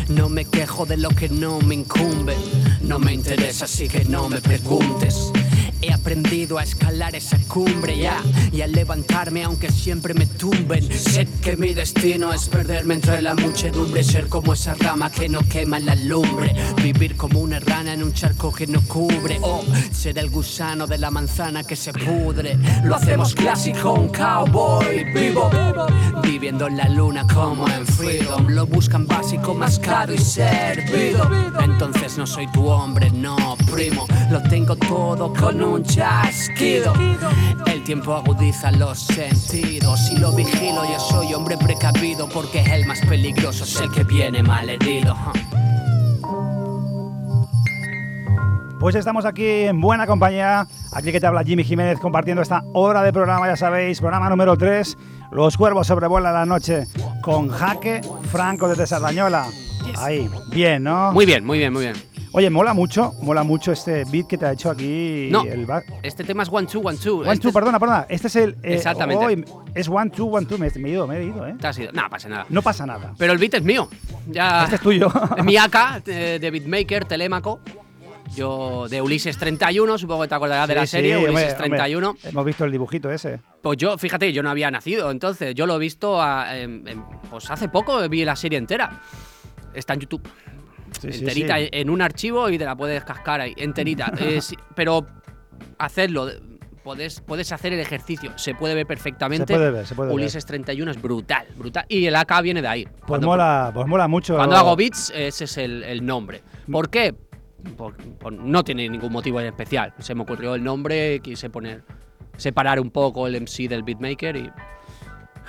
No 0.08 0.28
me 0.28 0.44
quejo 0.44 0.86
de 0.86 0.96
lo 0.96 1.10
que 1.10 1.28
no 1.28 1.60
me 1.60 1.76
incumbe. 1.76 2.36
No 2.80 2.98
me 2.98 3.12
interesa, 3.12 3.66
así 3.66 3.88
que 3.88 4.04
no 4.04 4.28
me 4.28 4.40
preguntes. 4.40 5.30
He 5.88 5.92
aprendido 5.94 6.58
a 6.58 6.64
escalar 6.64 7.16
esa 7.16 7.38
cumbre 7.48 7.96
ya 7.96 8.22
y 8.52 8.60
a 8.60 8.66
levantarme 8.66 9.42
aunque 9.42 9.72
siempre 9.72 10.12
me 10.12 10.26
tumben. 10.26 10.86
Sé 10.92 11.26
que 11.40 11.56
mi 11.56 11.72
destino 11.72 12.30
es 12.30 12.46
perderme 12.46 12.92
entre 12.92 13.22
la 13.22 13.34
muchedumbre, 13.34 14.04
ser 14.04 14.28
como 14.28 14.52
esa 14.52 14.74
rama 14.74 15.10
que 15.10 15.30
no 15.30 15.40
quema 15.48 15.78
la 15.78 15.94
lumbre, 15.94 16.54
vivir 16.82 17.16
como 17.16 17.40
una 17.40 17.58
rana 17.58 17.94
en 17.94 18.02
un 18.02 18.12
charco 18.12 18.52
que 18.52 18.66
no 18.66 18.82
cubre, 18.82 19.38
o 19.40 19.64
ser 19.90 20.18
el 20.18 20.28
gusano 20.28 20.86
de 20.86 20.98
la 20.98 21.10
manzana 21.10 21.64
que 21.64 21.74
se 21.74 21.94
pudre. 21.94 22.58
Lo 22.84 22.96
hacemos 22.96 23.34
clásico, 23.34 23.94
un 23.94 24.08
cowboy 24.10 25.04
vivo, 25.14 25.50
viviendo 26.22 26.66
en 26.66 26.76
la 26.76 26.88
luna 26.90 27.26
como 27.32 27.66
en 27.66 27.86
Freedom. 27.86 28.46
Lo 28.48 28.66
buscan 28.66 29.06
básico, 29.06 29.54
más 29.54 29.78
caro 29.78 30.12
y 30.12 30.18
servido. 30.18 31.30
Entonces 31.62 32.18
no 32.18 32.26
soy 32.26 32.46
tu 32.52 32.66
hombre, 32.66 33.10
no, 33.10 33.56
primo. 33.72 34.06
Lo 34.30 34.42
tengo 34.42 34.76
todo 34.76 35.32
con 35.32 35.62
un 35.62 35.77
chasquido. 35.82 36.92
El 37.66 37.84
tiempo 37.84 38.14
agudiza 38.14 38.70
los 38.72 38.98
sentidos 38.98 40.10
y 40.12 40.18
lo 40.18 40.32
vigilo. 40.32 40.84
Yo 40.84 40.98
soy 40.98 41.34
hombre 41.34 41.56
precavido 41.56 42.28
porque 42.28 42.60
el 42.60 42.86
más 42.86 43.00
peligroso 43.00 43.64
es 43.64 43.80
el 43.80 43.90
que 43.90 44.04
viene 44.04 44.42
mal 44.42 44.68
herido. 44.68 45.16
Pues 48.80 48.94
estamos 48.94 49.24
aquí 49.24 49.44
en 49.44 49.80
buena 49.80 50.06
compañía. 50.06 50.66
Aquí 50.92 51.10
que 51.10 51.20
te 51.20 51.26
habla 51.26 51.42
Jimmy 51.42 51.64
Jiménez 51.64 51.98
compartiendo 51.98 52.42
esta 52.42 52.62
hora 52.72 53.02
de 53.02 53.12
programa, 53.12 53.46
ya 53.46 53.56
sabéis, 53.56 54.00
programa 54.00 54.28
número 54.30 54.56
3. 54.56 54.96
Los 55.32 55.56
cuervos 55.56 55.86
sobrevuelan 55.86 56.32
la 56.32 56.46
noche 56.46 56.86
con 57.20 57.48
Jaque 57.48 58.00
Franco 58.30 58.68
desde 58.68 58.86
Sardañola. 58.86 59.46
Ahí, 59.96 60.30
bien, 60.50 60.84
¿no? 60.84 61.12
Muy 61.12 61.26
bien, 61.26 61.44
muy 61.44 61.58
bien, 61.58 61.72
muy 61.72 61.84
bien. 61.84 62.07
Oye, 62.38 62.50
mola 62.50 62.72
mucho, 62.72 63.14
mola 63.20 63.42
mucho 63.42 63.72
este 63.72 64.04
beat 64.04 64.28
que 64.28 64.38
te 64.38 64.46
ha 64.46 64.52
hecho 64.52 64.70
aquí 64.70 65.28
No, 65.28 65.42
el 65.42 65.66
este 66.04 66.22
tema 66.22 66.44
es 66.44 66.48
One 66.52 66.68
Two, 66.68 66.82
One 66.84 66.96
Two. 66.96 67.22
One, 67.22 67.32
Este 67.32 67.42
two, 67.42 67.48
es- 67.48 67.54
perdona, 67.54 67.80
perdona. 67.80 68.06
Este 68.08 68.28
es 68.28 68.36
el. 68.36 68.50
eh, 68.62 68.74
Exactamente. 68.74 69.26
hoy 69.26 69.44
es 69.74 69.88
one, 69.88 70.08
two, 70.10 70.26
one, 70.26 70.46
two. 70.46 70.56
Me, 70.56 70.70
me 70.76 70.88
he 70.88 70.92
ido, 70.92 71.08
me 71.08 71.18
he 71.18 71.24
ido, 71.24 71.44
¿eh? 71.44 71.56
Te 71.60 71.66
has 71.66 71.76
ido. 71.80 71.90
No, 71.90 72.08
pasa 72.08 72.28
nada. 72.28 72.46
No 72.48 72.62
pasa 72.62 72.86
nada. 72.86 73.12
Pero 73.18 73.32
el 73.32 73.40
beat 73.40 73.54
es 73.54 73.64
mío. 73.64 73.88
Ya. 74.28 74.62
Este 74.62 74.76
es 74.76 74.80
tuyo. 74.82 75.10
Mi 75.44 75.56
AK 75.56 76.04
de, 76.04 76.38
de 76.38 76.50
beatmaker, 76.52 77.06
Telémaco. 77.06 77.58
Yo, 78.36 78.86
de 78.88 79.02
Ulises 79.02 79.36
31, 79.36 79.98
supongo 79.98 80.22
que 80.22 80.28
te 80.28 80.34
acordarás 80.36 80.68
de 80.68 80.76
la 80.76 80.86
serie, 80.86 81.16
hombre, 81.16 81.32
Ulises 81.32 81.54
hombre, 81.54 81.68
31. 81.70 82.16
hemos 82.22 82.44
visto 82.44 82.64
el 82.66 82.70
dibujito 82.70 83.10
ese. 83.10 83.40
Pues 83.62 83.78
yo, 83.78 83.98
fíjate, 83.98 84.32
yo 84.32 84.44
no 84.44 84.50
había 84.50 84.70
nacido, 84.70 85.10
entonces 85.10 85.56
yo 85.56 85.66
lo 85.66 85.74
he 85.74 85.78
visto 85.80 86.22
a- 86.22 86.56
en- 86.56 86.86
en- 86.86 87.02
pues 87.30 87.50
hace 87.50 87.68
poco, 87.68 88.08
vi 88.08 88.24
la 88.24 88.36
serie 88.36 88.58
entera. 88.58 89.00
Está 89.74 89.94
en 89.94 90.00
YouTube. 90.00 90.22
Sí, 91.00 91.08
enterita 91.08 91.58
sí. 91.58 91.68
en 91.72 91.90
un 91.90 92.02
archivo 92.02 92.48
y 92.50 92.58
te 92.58 92.64
la 92.64 92.76
puedes 92.76 93.04
cascar 93.04 93.40
ahí, 93.40 93.54
enterita. 93.56 94.12
Eh, 94.20 94.40
sí, 94.40 94.56
pero 94.74 95.06
hacerlo, 95.78 96.28
puedes, 96.82 97.20
puedes 97.20 97.52
hacer 97.52 97.72
el 97.72 97.80
ejercicio, 97.80 98.32
se 98.36 98.54
puede 98.54 98.74
ver 98.74 98.86
perfectamente. 98.86 99.52
Se 99.52 99.58
puede 99.58 99.70
ver, 99.70 99.86
se 99.86 99.94
puede 99.94 100.08
ver. 100.08 100.14
Ulises 100.16 100.44
31 100.46 100.90
es 100.90 101.00
brutal, 101.02 101.46
brutal. 101.56 101.84
Y 101.88 102.06
el 102.06 102.16
AK 102.16 102.42
viene 102.42 102.62
de 102.62 102.68
ahí. 102.68 102.84
Pues 102.84 103.04
Cuando- 103.06 103.26
mola, 103.28 103.70
pues 103.74 103.86
mola 103.86 104.08
mucho. 104.08 104.36
Cuando 104.36 104.56
hago 104.56 104.76
beats, 104.76 105.12
ese 105.14 105.44
es 105.44 105.58
el, 105.58 105.82
el 105.84 106.04
nombre. 106.04 106.42
¿Por 106.70 106.88
qué? 106.90 107.14
Por- 107.76 107.96
por- 107.96 108.32
no 108.32 108.62
tiene 108.64 108.88
ningún 108.88 109.12
motivo 109.12 109.40
en 109.40 109.46
especial. 109.46 109.92
Se 109.98 110.14
me 110.14 110.22
ocurrió 110.22 110.54
el 110.54 110.62
nombre, 110.64 111.20
quise 111.20 111.50
poner, 111.50 111.82
separar 112.36 112.78
un 112.80 112.90
poco 112.90 113.26
el 113.26 113.34
MC 113.40 113.68
del 113.68 113.82
beatmaker 113.82 114.36
y 114.36 114.50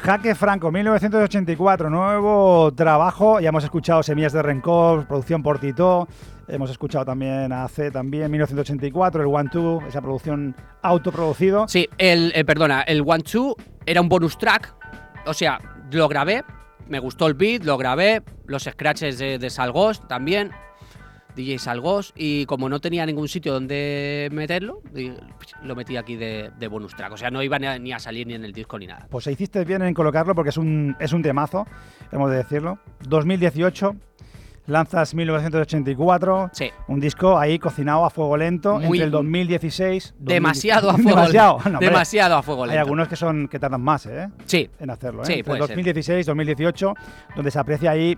Jaque 0.02 0.34
Franco, 0.34 0.72
1984, 0.72 1.90
nuevo 1.90 2.72
trabajo. 2.74 3.42
Ya 3.42 3.50
hemos 3.50 3.66
escuchado 3.66 4.02
Semillas 4.02 4.32
de 4.32 4.42
Rencor, 4.42 5.06
producción 5.06 5.44
por 5.44 5.60
Tito. 5.60 6.08
Hemos 6.48 6.72
escuchado 6.72 7.04
también 7.04 7.52
a 7.52 7.68
C 7.68 7.92
también, 7.92 8.32
1984, 8.32 9.22
el 9.22 9.28
One 9.28 9.50
Two, 9.52 9.82
esa 9.88 10.02
producción 10.02 10.56
autoproducido. 10.82 11.68
Sí, 11.68 11.88
el, 11.98 12.32
eh, 12.34 12.46
perdona, 12.46 12.82
el 12.84 13.02
One 13.06 13.24
Two 13.24 13.56
era 13.86 14.00
un 14.00 14.08
bonus 14.08 14.38
track. 14.38 14.74
O 15.26 15.34
sea, 15.34 15.60
lo 15.92 16.08
grabé, 16.08 16.46
me 16.88 17.00
gustó 17.00 17.28
el 17.28 17.34
beat, 17.34 17.66
lo 17.66 17.78
grabé, 17.78 18.24
los 18.46 18.64
scratches 18.64 19.20
de, 19.20 19.38
de 19.38 19.52
también, 20.08 20.52
DJ 21.36 21.60
Salgos, 21.60 22.14
y 22.16 22.46
como 22.46 22.68
no 22.70 22.80
tenía 22.82 23.06
ningún 23.06 23.28
sitio 23.28 23.54
donde 23.54 24.30
meterlo, 24.32 24.82
di- 24.94 25.14
lo 25.64 25.76
metí 25.76 25.96
aquí 25.96 26.16
de, 26.16 26.52
de 26.60 26.68
bonus 26.68 26.96
track. 26.96 27.14
O 27.14 27.18
sea, 27.18 27.30
no 27.32 27.42
iba 27.44 27.58
ni 27.60 27.68
a, 27.68 27.80
ni 27.80 27.92
a 27.94 28.00
salir 28.00 28.28
ni 28.28 28.34
en 28.34 28.44
el 28.44 28.52
disco 28.54 28.78
ni 28.80 28.88
nada. 28.88 29.08
Pues 29.10 29.28
hiciste 29.28 29.64
bien 29.66 29.82
en 29.84 29.94
colocarlo 29.94 30.36
porque 30.36 30.50
es 30.50 30.58
un, 30.58 30.96
es 31.00 31.14
un 31.14 31.22
temazo, 31.22 31.66
hemos 32.12 32.30
de 32.32 32.38
decirlo. 32.38 32.80
2018, 33.08 33.96
lanzas 34.68 35.14
1984. 35.16 36.50
Sí. 36.54 36.70
Un 36.88 37.00
disco 37.00 37.38
ahí 37.38 37.58
cocinado 37.60 38.06
a 38.06 38.10
fuego 38.10 38.36
lento 38.38 38.76
Muy- 38.80 38.86
entre 38.98 39.06
el 39.06 39.12
2016. 39.12 40.14
2000 40.20 40.26
Demasiado 40.34 40.90
a 40.90 40.94
fuego 40.98 41.10
Demasiado. 41.10 41.54
lento. 41.58 41.70
No, 41.70 41.80
Demasiado 41.80 42.36
a 42.36 42.44
fuego 42.44 42.64
Hay 42.64 42.70
lento. 42.72 42.82
algunos 42.82 43.08
que 43.08 43.16
son 43.16 43.48
que 43.48 43.60
tardan 43.60 43.82
más, 43.82 44.06
¿eh? 44.08 44.30
Sí, 44.46 44.70
en 44.80 44.90
hacerlo. 44.90 45.22
¿eh? 45.24 45.26
Sí, 45.26 45.32
Entre 45.34 45.44
puede 45.46 45.60
ser. 45.62 45.68
2016 45.70 46.26
2018, 46.26 46.94
donde 47.36 47.52
se 47.52 47.60
aprecia 47.60 47.92
ahí 47.92 48.18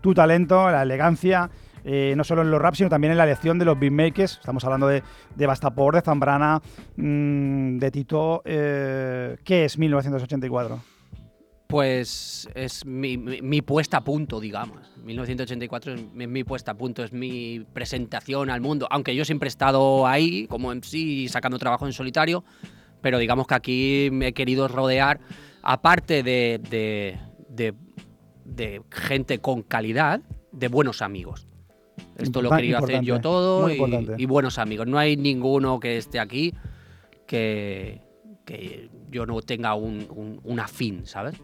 tu 0.00 0.14
talento, 0.14 0.70
la 0.70 0.82
elegancia, 0.82 1.50
eh, 1.84 2.14
no 2.16 2.24
solo 2.24 2.42
en 2.42 2.50
los 2.50 2.60
raps, 2.60 2.78
sino 2.78 2.90
también 2.90 3.12
en 3.12 3.18
la 3.18 3.24
elección 3.24 3.58
de 3.58 3.64
los 3.64 3.78
beatmakers. 3.78 4.38
Estamos 4.40 4.64
hablando 4.64 4.86
de, 4.88 5.02
de 5.36 5.46
Bastapor, 5.46 5.94
de 5.94 6.02
Zambrana, 6.02 6.60
mm, 6.96 7.78
de 7.78 7.90
Tito. 7.90 8.42
eh, 8.44 9.36
¿Qué 9.44 9.64
es 9.64 9.78
1984? 9.78 10.80
pues 11.66 12.48
es 12.56 12.84
mi, 12.84 13.16
puesta 13.62 13.98
a 13.98 14.00
punto, 14.02 14.40
digamos. 14.40 14.80
1984 15.04 15.92
es 15.94 16.00
mi, 16.28 16.42
puesta 16.42 16.72
a 16.72 16.74
punto, 16.76 17.04
es 17.04 17.12
mi 17.12 17.64
presentación 17.72 18.50
al 18.50 18.60
mundo. 18.60 18.88
Aunque 18.90 19.14
yo 19.14 19.24
siempre 19.24 19.46
he 19.46 19.50
estado 19.50 20.04
ahí, 20.04 20.48
como 20.48 20.72
MC, 20.74 21.28
sacando 21.28 21.60
trabajo 21.60 21.86
en 21.86 21.92
solitario, 21.92 22.42
pero 23.00 23.18
digamos 23.18 23.46
que 23.46 23.54
aquí 23.54 24.08
me 24.10 24.26
he 24.26 24.32
querido 24.32 24.66
rodear, 24.66 25.20
aparte 25.62 26.24
de- 26.24 26.58
de 28.44 28.82
gente 28.90 29.38
con 29.38 29.62
calidad, 29.62 30.22
de 30.50 30.66
buenos 30.66 31.02
amigos. 31.02 31.46
Esto 32.16 32.42
lo 32.42 32.50
querido 32.50 32.78
hacer 32.78 33.02
yo 33.02 33.20
todo 33.20 33.68
y, 33.70 34.26
buenos 34.26 34.58
amigos. 34.58 34.86
No 34.86 34.98
hay 34.98 35.16
ninguno 35.16 35.80
que 35.80 35.96
esté 35.96 36.20
aquí 36.20 36.54
que, 37.26 38.00
que 38.44 38.88
yo 39.10 39.24
no 39.26 39.40
tenga 39.42 39.74
un, 39.74 40.06
un, 40.10 40.40
un 40.44 40.60
afín, 40.60 41.06
¿sabes? 41.06 41.34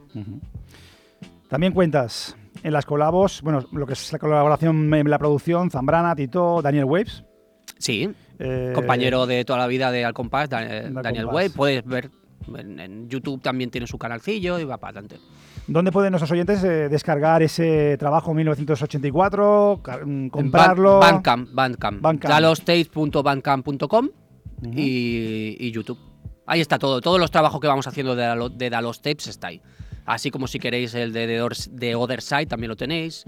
También 1.48 1.72
cuentas 1.72 2.36
en 2.62 2.72
las 2.72 2.84
colabos, 2.84 3.40
bueno, 3.42 3.64
lo 3.72 3.86
que 3.86 3.92
es 3.92 4.12
la 4.12 4.18
colaboración 4.18 4.92
en 4.92 5.08
la 5.10 5.18
producción, 5.18 5.70
Zambrana, 5.70 6.14
Tito, 6.16 6.60
Daniel 6.62 6.84
Waves. 6.86 7.22
Sí, 7.78 8.10
eh, 8.38 8.72
compañero 8.74 9.26
de 9.26 9.44
toda 9.44 9.58
la 9.60 9.66
vida 9.66 9.90
de 9.92 10.04
Al 10.04 10.12
Compás, 10.14 10.48
Da- 10.48 10.64
eh, 10.64 10.86
Al 10.86 10.94
Daniel. 10.94 11.26
Way. 11.26 11.50
Puedes 11.50 11.84
ver 11.84 12.10
en, 12.56 12.80
en 12.80 13.08
YouTube 13.08 13.40
también 13.42 13.70
tiene 13.70 13.86
su 13.86 13.98
canalcillo 13.98 14.58
y 14.58 14.64
va 14.64 14.78
para 14.78 14.98
adelante. 14.98 15.18
¿Dónde 15.68 15.90
pueden 15.90 16.12
nuestros 16.12 16.30
oyentes 16.30 16.62
eh, 16.62 16.88
descargar 16.88 17.42
ese 17.42 17.96
trabajo 17.98 18.32
1984, 18.34 19.80
ca- 19.82 20.00
mm, 20.04 20.28
comprarlo? 20.28 21.00
Ban- 21.00 21.12
Bandcamp, 21.14 21.48
Bandcamp. 21.52 22.00
Bandcamp. 22.02 22.32
Dalostapes.bandcamp.com 22.32 24.08
Ujú. 24.62 24.70
y, 24.74 25.56
y 25.58 25.70
YouTube. 25.72 25.98
Ahí 26.46 26.60
está 26.60 26.78
todo. 26.78 27.00
Todos 27.00 27.18
los 27.18 27.30
trabajos 27.32 27.60
que 27.60 27.66
vamos 27.66 27.86
haciendo 27.88 28.14
de, 28.14 28.50
de 28.54 28.70
Dalos 28.70 29.02
Tapes 29.02 29.26
está 29.26 29.48
ahí. 29.48 29.60
Así 30.04 30.30
como 30.30 30.46
si 30.46 30.60
queréis 30.60 30.94
el 30.94 31.12
de, 31.12 31.26
de, 31.26 31.48
de 31.72 31.94
Other 31.96 32.22
Side 32.22 32.46
también 32.46 32.68
lo 32.68 32.76
tenéis. 32.76 33.24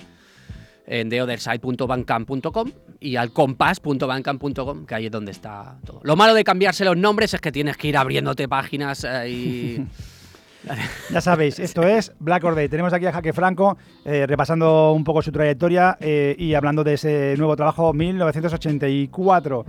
En 0.86 1.10
theotherside.bandcamp.com 1.10 2.70
y 3.00 3.16
al 3.16 3.32
compás.bandcamp.com, 3.32 4.86
que 4.86 4.94
ahí 4.94 5.06
es 5.06 5.10
donde 5.12 5.32
está 5.32 5.76
todo. 5.84 6.00
Lo 6.02 6.16
malo 6.16 6.32
de 6.34 6.44
cambiarse 6.44 6.84
los 6.84 6.96
nombres 6.96 7.34
es 7.34 7.40
que 7.40 7.52
tienes 7.52 7.76
que 7.76 7.88
ir 7.88 7.96
abriéndote 7.96 8.48
páginas 8.48 9.04
eh, 9.04 9.28
y. 9.28 9.86
Ya 11.10 11.20
sabéis, 11.20 11.58
esto 11.58 11.82
es 11.82 12.12
Black 12.18 12.44
Or 12.44 12.54
Day. 12.54 12.68
Tenemos 12.68 12.92
aquí 12.92 13.06
a 13.06 13.12
Jaque 13.12 13.32
Franco 13.32 13.78
eh, 14.04 14.26
repasando 14.26 14.92
un 14.92 15.04
poco 15.04 15.22
su 15.22 15.32
trayectoria 15.32 15.96
eh, 16.00 16.34
y 16.38 16.54
hablando 16.54 16.84
de 16.84 16.94
ese 16.94 17.34
nuevo 17.38 17.56
trabajo 17.56 17.92
1984. 17.92 19.64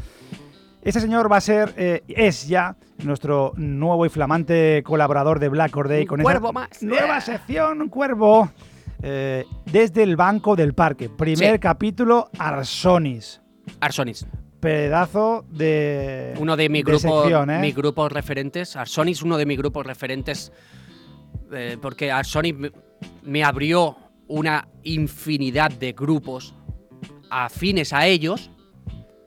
Este 0.82 1.00
señor 1.02 1.32
va 1.32 1.38
a 1.38 1.42
ser, 1.42 1.74
eh, 1.78 2.04
es 2.08 2.48
ya 2.48 2.76
nuestro 3.04 3.54
nuevo 3.58 4.06
y 4.06 4.10
flamante 4.10 4.82
colaborador 4.84 5.40
de 5.40 5.50
Black 5.50 5.76
Or 5.76 5.88
Day 5.90 6.02
Un 6.02 6.08
con 6.08 6.22
cuervo 6.22 6.48
esa 6.50 6.54
más. 6.54 6.84
nueva 6.84 7.22
sección, 7.22 7.82
un 7.82 7.90
cuervo, 7.90 8.50
desde 9.02 10.04
el 10.04 10.16
banco 10.18 10.56
del 10.56 10.74
parque. 10.74 11.10
Primer 11.10 11.54
Sí. 11.54 11.60
capítulo, 11.60 12.30
Arsonis. 12.38 13.42
Arsonis. 13.80 14.26
Pedazo 14.60 15.46
de. 15.50 16.34
Uno 16.38 16.58
de 16.58 16.68
mis 16.68 16.84
grupos, 16.84 17.02
sección, 17.24 17.50
¿eh? 17.50 17.60
mis 17.60 17.76
grupos 17.76 18.12
referentes. 18.12 18.76
Arsonis, 18.76 19.22
uno 19.22 19.38
de 19.38 19.46
mis 19.46 19.58
grupos 19.58 19.86
referentes. 19.86 20.52
Eh, 21.52 21.78
porque 21.82 22.12
Arsonis 22.12 22.56
me, 22.56 22.72
me 23.24 23.44
abrió 23.44 23.98
una 24.28 24.68
infinidad 24.84 25.72
de 25.72 25.94
grupos 25.94 26.54
afines 27.30 27.94
a 27.94 28.06
ellos. 28.08 28.50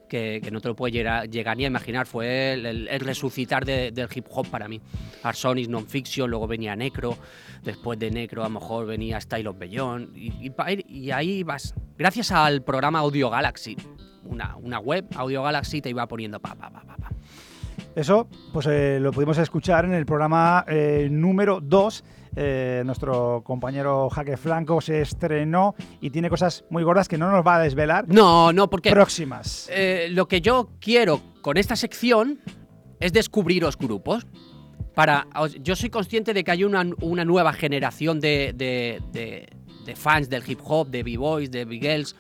Que, 0.09 0.47
no 0.53 0.61
te 0.61 0.69
lo 0.69 0.77
puedes 0.77 0.93
llegar, 0.95 1.57
ni 1.57 1.65
a 1.65 1.69
imaginar. 1.69 2.07
Fue 2.07 2.53
el, 2.53 3.01
resucitar 3.01 3.65
de- 3.65 3.93
del 3.93 4.09
hip 4.15 4.27
hop 4.29 4.47
para 4.49 4.69
mí. 4.69 4.79
Arsonis, 5.23 5.71
Non-Fiction, 5.71 6.29
luego 6.29 6.47
venía 6.47 6.77
Necro. 6.77 7.17
Después 7.63 7.99
de 7.99 8.11
Necro, 8.11 8.43
a 8.45 8.49
lo 8.49 8.61
mejor 8.61 8.85
venía 8.87 9.19
Style 9.21 9.49
of 9.49 9.57
y 10.87 11.11
ahí 11.11 11.43
vas. 11.45 11.75
Gracias 11.97 12.31
al 12.31 12.63
programa 12.63 12.99
Audio 12.99 13.31
Galaxy, 13.31 13.75
una, 14.25 14.57
una 14.57 14.81
web, 14.81 15.07
Audio 15.15 15.43
Galaxy, 15.45 15.81
te 15.81 15.89
iba 15.89 16.07
poniendo 16.07 16.39
pa, 16.41 16.57
pa, 16.57 16.69
pa, 16.71 16.83
pa, 16.83 16.97
pa. 16.97 17.12
Eso 17.95 18.27
pues 18.53 18.67
eh, 18.67 18.99
lo 19.01 19.13
pudimos 19.13 19.37
escuchar 19.39 19.85
en 19.85 19.93
el 19.93 20.07
programa 20.07 20.65
eh, 20.69 21.09
número 21.11 21.61
2. 21.61 22.05
Eh, 22.35 22.83
nuestro 22.87 23.43
compañero 23.45 24.09
Jaque 24.09 24.39
Franco 24.39 24.81
se 24.81 25.03
estrenó 25.03 25.75
y 26.01 26.09
tiene 26.11 26.31
cosas 26.31 26.65
muy 26.71 26.83
gordas 26.83 27.07
que 27.07 27.19
no 27.19 27.31
nos 27.31 27.47
va 27.47 27.57
a 27.57 27.61
desvelar. 27.61 28.07
No, 28.09 28.53
no, 28.55 28.71
porque 28.71 28.91
Próximas. 28.91 29.69
lo 30.11 30.27
que 30.29 30.41
yo 30.41 30.71
quiero 30.81 31.21
con 31.43 31.59
esta 31.59 31.77
sección 31.77 32.39
es 33.01 33.13
descubriros 33.13 33.77
grupos. 33.77 34.27
Para, 34.95 35.27
yo 35.63 35.75
soy 35.77 35.89
consciente 35.91 36.33
de 36.35 36.45
que 36.45 36.51
hay 36.51 36.65
una, 36.65 36.85
una 37.01 37.25
nueva 37.25 37.53
generación 37.53 38.21
de, 38.21 38.53
de- 38.55 39.01
de- 39.13 39.49
de 39.87 39.97
fans 39.97 40.29
del 40.31 40.43
hip 40.49 40.61
hop, 40.65 40.89
de 40.91 41.03
b-boys, 41.03 41.51
de 41.51 41.65
b-girls, 41.65 42.15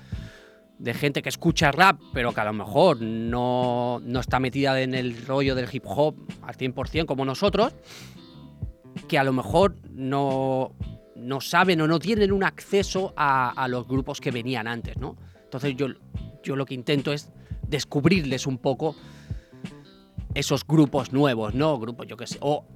de 0.82 0.94
gente 0.94 1.22
que 1.22 1.28
escucha 1.28 1.70
rap, 1.70 2.00
pero 2.12 2.32
que 2.32 2.40
a 2.40 2.44
lo 2.44 2.52
mejor 2.52 3.00
no, 3.00 4.00
no 4.02 4.18
está 4.18 4.40
metida 4.40 4.80
en 4.80 4.94
el 4.94 5.24
rollo 5.26 5.54
del 5.54 5.68
hip 5.72 5.84
hop 5.86 6.16
al 6.42 6.56
100% 6.56 7.06
como 7.06 7.24
nosotros, 7.24 7.72
que 9.06 9.16
a 9.16 9.22
lo 9.22 9.32
mejor 9.32 9.76
no, 9.92 10.74
no 11.14 11.40
saben 11.40 11.80
o 11.82 11.86
no 11.86 12.00
tienen 12.00 12.32
un 12.32 12.42
acceso 12.42 13.14
a, 13.16 13.50
a 13.50 13.68
los 13.68 13.86
grupos 13.86 14.20
que 14.20 14.32
venían 14.32 14.66
antes, 14.66 14.96
¿no? 14.96 15.16
Entonces 15.44 15.76
yo, 15.76 15.86
yo 16.42 16.56
lo 16.56 16.66
que 16.66 16.74
intento 16.74 17.12
es 17.12 17.30
descubrirles 17.68 18.48
un 18.48 18.58
poco 18.58 18.96
esos 20.34 20.66
grupos 20.66 21.12
nuevos, 21.12 21.54
¿no? 21.54 21.78
Grupos, 21.78 22.08
yo 22.08 22.16
qué 22.16 22.26
sé. 22.26 22.38
O 22.40 22.66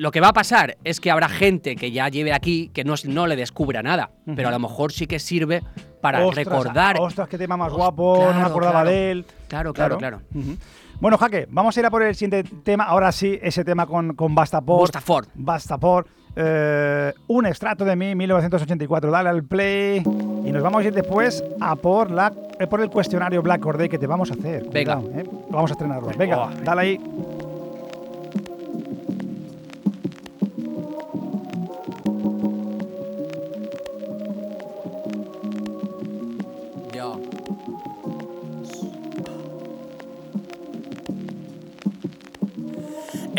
lo 0.00 0.10
que 0.10 0.20
va 0.20 0.28
a 0.28 0.32
pasar 0.32 0.78
es 0.82 0.98
que 0.98 1.10
habrá 1.10 1.28
gente 1.28 1.76
que 1.76 1.90
ya 1.92 2.08
lleve 2.08 2.32
aquí 2.32 2.70
que 2.72 2.84
no, 2.84 2.94
no 3.04 3.26
le 3.26 3.36
descubra 3.36 3.82
nada, 3.82 4.10
pero 4.34 4.48
a 4.48 4.50
lo 4.50 4.58
mejor 4.58 4.92
sí 4.92 5.06
que 5.06 5.18
sirve 5.18 5.62
para 6.00 6.24
Ostras, 6.24 6.46
recordar. 6.46 6.96
Ostras, 6.98 7.28
qué 7.28 7.36
tema 7.36 7.58
más 7.58 7.70
guapo, 7.70 8.16
no 8.18 8.26
me 8.28 8.32
claro, 8.32 8.46
acordaba 8.46 8.72
claro. 8.82 8.90
de 8.90 9.10
él. 9.10 9.26
Claro, 9.48 9.74
claro, 9.74 9.98
claro. 9.98 10.22
Ujú. 10.34 10.56
Bueno, 11.00 11.18
Jaque, 11.18 11.46
vamos 11.50 11.76
a 11.76 11.80
ir 11.80 11.86
a 11.86 11.90
por 11.90 12.02
el 12.02 12.14
siguiente 12.14 12.48
tema. 12.62 12.84
Ahora 12.84 13.12
sí, 13.12 13.38
ese 13.42 13.62
tema 13.62 13.84
con, 13.86 14.14
con 14.14 14.34
Bastaport. 14.34 14.80
Bustaford. 14.80 15.28
Bastaport. 15.34 16.06
eh, 16.36 17.12
un 17.28 17.44
extracto 17.46 17.84
de 17.84 17.94
mí, 17.96 18.14
1984. 18.14 19.10
Dale 19.10 19.28
al 19.28 19.44
play. 19.44 19.98
Y 20.44 20.50
nos 20.52 20.62
vamos 20.62 20.82
a 20.82 20.86
ir 20.88 20.94
después 20.94 21.44
a 21.60 21.76
por, 21.76 22.10
la, 22.10 22.32
eh, 22.58 22.66
por 22.66 22.80
el 22.80 22.88
cuestionario 22.90 23.42
Black 23.42 23.64
Or 23.66 23.76
Day 23.76 23.88
que 23.90 23.98
te 23.98 24.06
vamos 24.06 24.30
a 24.30 24.34
hacer. 24.34 24.64
Venga. 24.70 24.96
Cuidado, 24.96 25.20
eh. 25.20 25.24
Vamos 25.50 25.70
a 25.70 25.74
estrenarlo. 25.74 26.10
Venga, 26.16 26.44
Oh. 26.46 26.50
dale 26.64 26.80
ahí. 26.80 27.00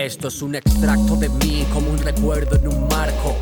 Esto 0.02 0.30
es 0.30 0.41
un 0.41 0.56
extracto 0.56 1.16
de 1.16 1.30
mí 1.30 1.64
como 1.72 1.91
un 1.91 1.99
recuerdo 1.99 2.56
en 2.56 2.68
un 2.68 2.88
marco. 2.88 3.36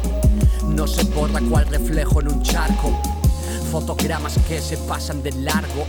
No 0.67 0.87
se 0.87 1.05
borra 1.05 1.39
cual 1.49 1.65
reflejo 1.67 2.19
en 2.19 2.27
un 2.27 2.43
charco. 2.43 3.01
Fotogramas 3.71 4.37
que 4.45 4.59
se 4.59 4.75
pasan 4.75 5.23
de 5.23 5.31
largo. 5.31 5.85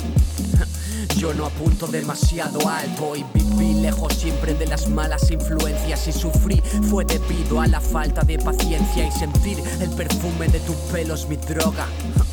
Yo 1.17 1.35
no 1.35 1.47
apunto 1.47 1.89
demasiado 1.89 2.69
alto 2.69 3.17
y 3.17 3.25
viví 3.35 3.81
lejos 3.81 4.15
siempre 4.15 4.55
de 4.55 4.69
las 4.69 4.89
malas 4.89 5.29
influencias 5.33 6.07
y 6.07 6.13
sufrí 6.13 6.63
fue 6.89 7.05
debido 7.05 7.61
a 7.61 7.67
la 7.67 7.81
falta 7.81 8.23
de 8.23 8.39
paciencia 8.39 9.09
y 9.09 9.11
sentir 9.11 9.59
el 9.81 9.91
perfume 9.91 10.47
de 10.47 10.61
tu 10.61 10.75
pelo 10.93 11.15
es 11.15 11.27
mi 11.27 11.37
droga. 11.37 11.89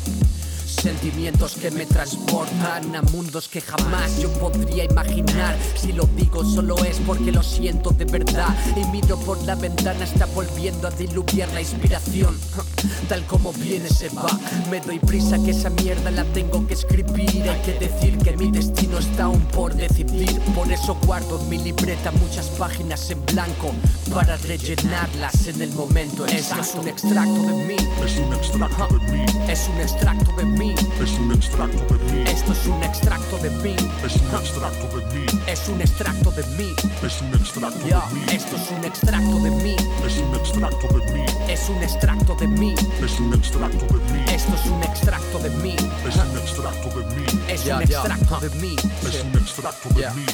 Sentimientos 0.80 1.56
que 1.56 1.72
me 1.72 1.86
transportan 1.86 2.94
a 2.94 3.02
mundos 3.02 3.48
que 3.48 3.60
jamás 3.60 4.20
yo 4.20 4.30
podría 4.34 4.84
imaginar. 4.84 5.56
Si 5.74 5.92
lo 5.92 6.04
digo 6.16 6.44
solo 6.44 6.76
es 6.84 6.98
porque 7.04 7.32
lo 7.32 7.42
siento 7.42 7.90
de 7.90 8.04
verdad. 8.04 8.54
Y 8.76 8.84
miro 8.92 9.18
por 9.18 9.42
la 9.42 9.56
ventana, 9.56 10.04
está 10.04 10.26
volviendo 10.26 10.86
a 10.86 10.90
diluviar 10.92 11.48
la 11.52 11.60
inspiración. 11.60 12.38
Tal 13.08 13.26
como 13.26 13.52
viene 13.52 13.88
se 13.88 14.08
va. 14.10 14.28
Me 14.70 14.80
doy 14.80 15.00
prisa 15.00 15.36
que 15.44 15.50
esa 15.50 15.70
mierda 15.70 16.12
la 16.12 16.24
tengo 16.24 16.64
que 16.66 16.74
escribir. 16.74 17.50
Hay 17.50 17.60
que 17.62 17.74
decir 17.78 18.16
que 18.18 18.36
mi 18.36 18.50
destino 18.52 18.98
está 18.98 19.24
aún 19.24 19.40
por 19.46 19.74
decidir. 19.74 20.40
Por 20.54 20.70
eso 20.70 20.96
guardo 21.06 21.40
en 21.40 21.48
mi 21.48 21.58
libreta 21.58 22.12
muchas 22.12 22.46
páginas 22.50 23.10
en 23.10 23.24
blanco 23.26 23.72
para 24.14 24.36
rellenarlas 24.36 25.48
en 25.48 25.60
el 25.60 25.72
momento. 25.72 26.24
Esto 26.26 26.60
es 26.60 26.74
un 26.76 26.86
extracto 26.86 27.42
de 27.42 27.64
mí. 27.64 27.76
Es 28.04 28.18
un 28.18 28.32
extracto 28.32 28.86
de 28.98 29.12
mí, 29.12 29.26
Es 29.48 29.68
un 29.68 29.80
extracto 29.80 30.32
de 30.36 30.44
mí. 30.44 30.67
Es 30.74 31.12
un 31.18 31.32
extracto 31.32 31.94
de 31.94 32.12
mí, 32.12 32.24
Esto 32.30 32.52
es 32.52 32.66
un 32.66 32.82
extracto 32.82 33.38
de 33.38 33.50
mí. 33.50 33.76
es 34.04 34.16
un 34.16 34.34
extracto 34.34 34.88
de 34.88 35.00
mí, 35.12 35.26
Es 35.46 35.70
un 35.70 35.80
extracto 35.80 36.30
de 36.32 36.42
mí. 36.56 36.74
es 37.02 37.20
un 37.22 37.34
extracto 37.34 37.86
Ya, 37.86 38.00
de 38.08 38.14
mí, 38.14 38.22
Esto 38.32 38.56
es 38.56 38.70
un 38.70 38.84
extracto 38.84 39.38
de 39.38 39.50
mí. 39.50 39.76
es 40.04 40.18
un 40.18 40.34
extracto 40.34 40.88
de 40.88 41.12
mí, 41.12 41.24
Es 41.48 41.68
un 41.68 41.82
extracto 41.82 42.36
de 42.38 42.48
mí. 42.48 42.74
es 43.04 43.18
un 43.20 43.32
extracto 43.34 43.78
de 43.78 43.90
mí, 43.90 44.16
Esto 44.32 44.54
es 44.54 44.66
un 44.66 44.82
extracto 44.82 45.38
de 45.38 45.50
mí. 45.50 45.76
es 46.06 46.16
un 46.16 46.38
extracto 46.38 46.88
de 47.00 47.04
mí, 47.14 47.24
Es 47.48 47.64
Ya, 47.64 47.76
un 47.78 47.84
ya. 47.86 47.98
extracto 47.98 48.40
de 48.40 48.50
mí. 48.60 48.76
es 49.08 49.24
un 49.24 49.40
extracto 49.40 49.88
de 49.90 50.00
Ya, 50.02 50.12
mí. 50.14 50.26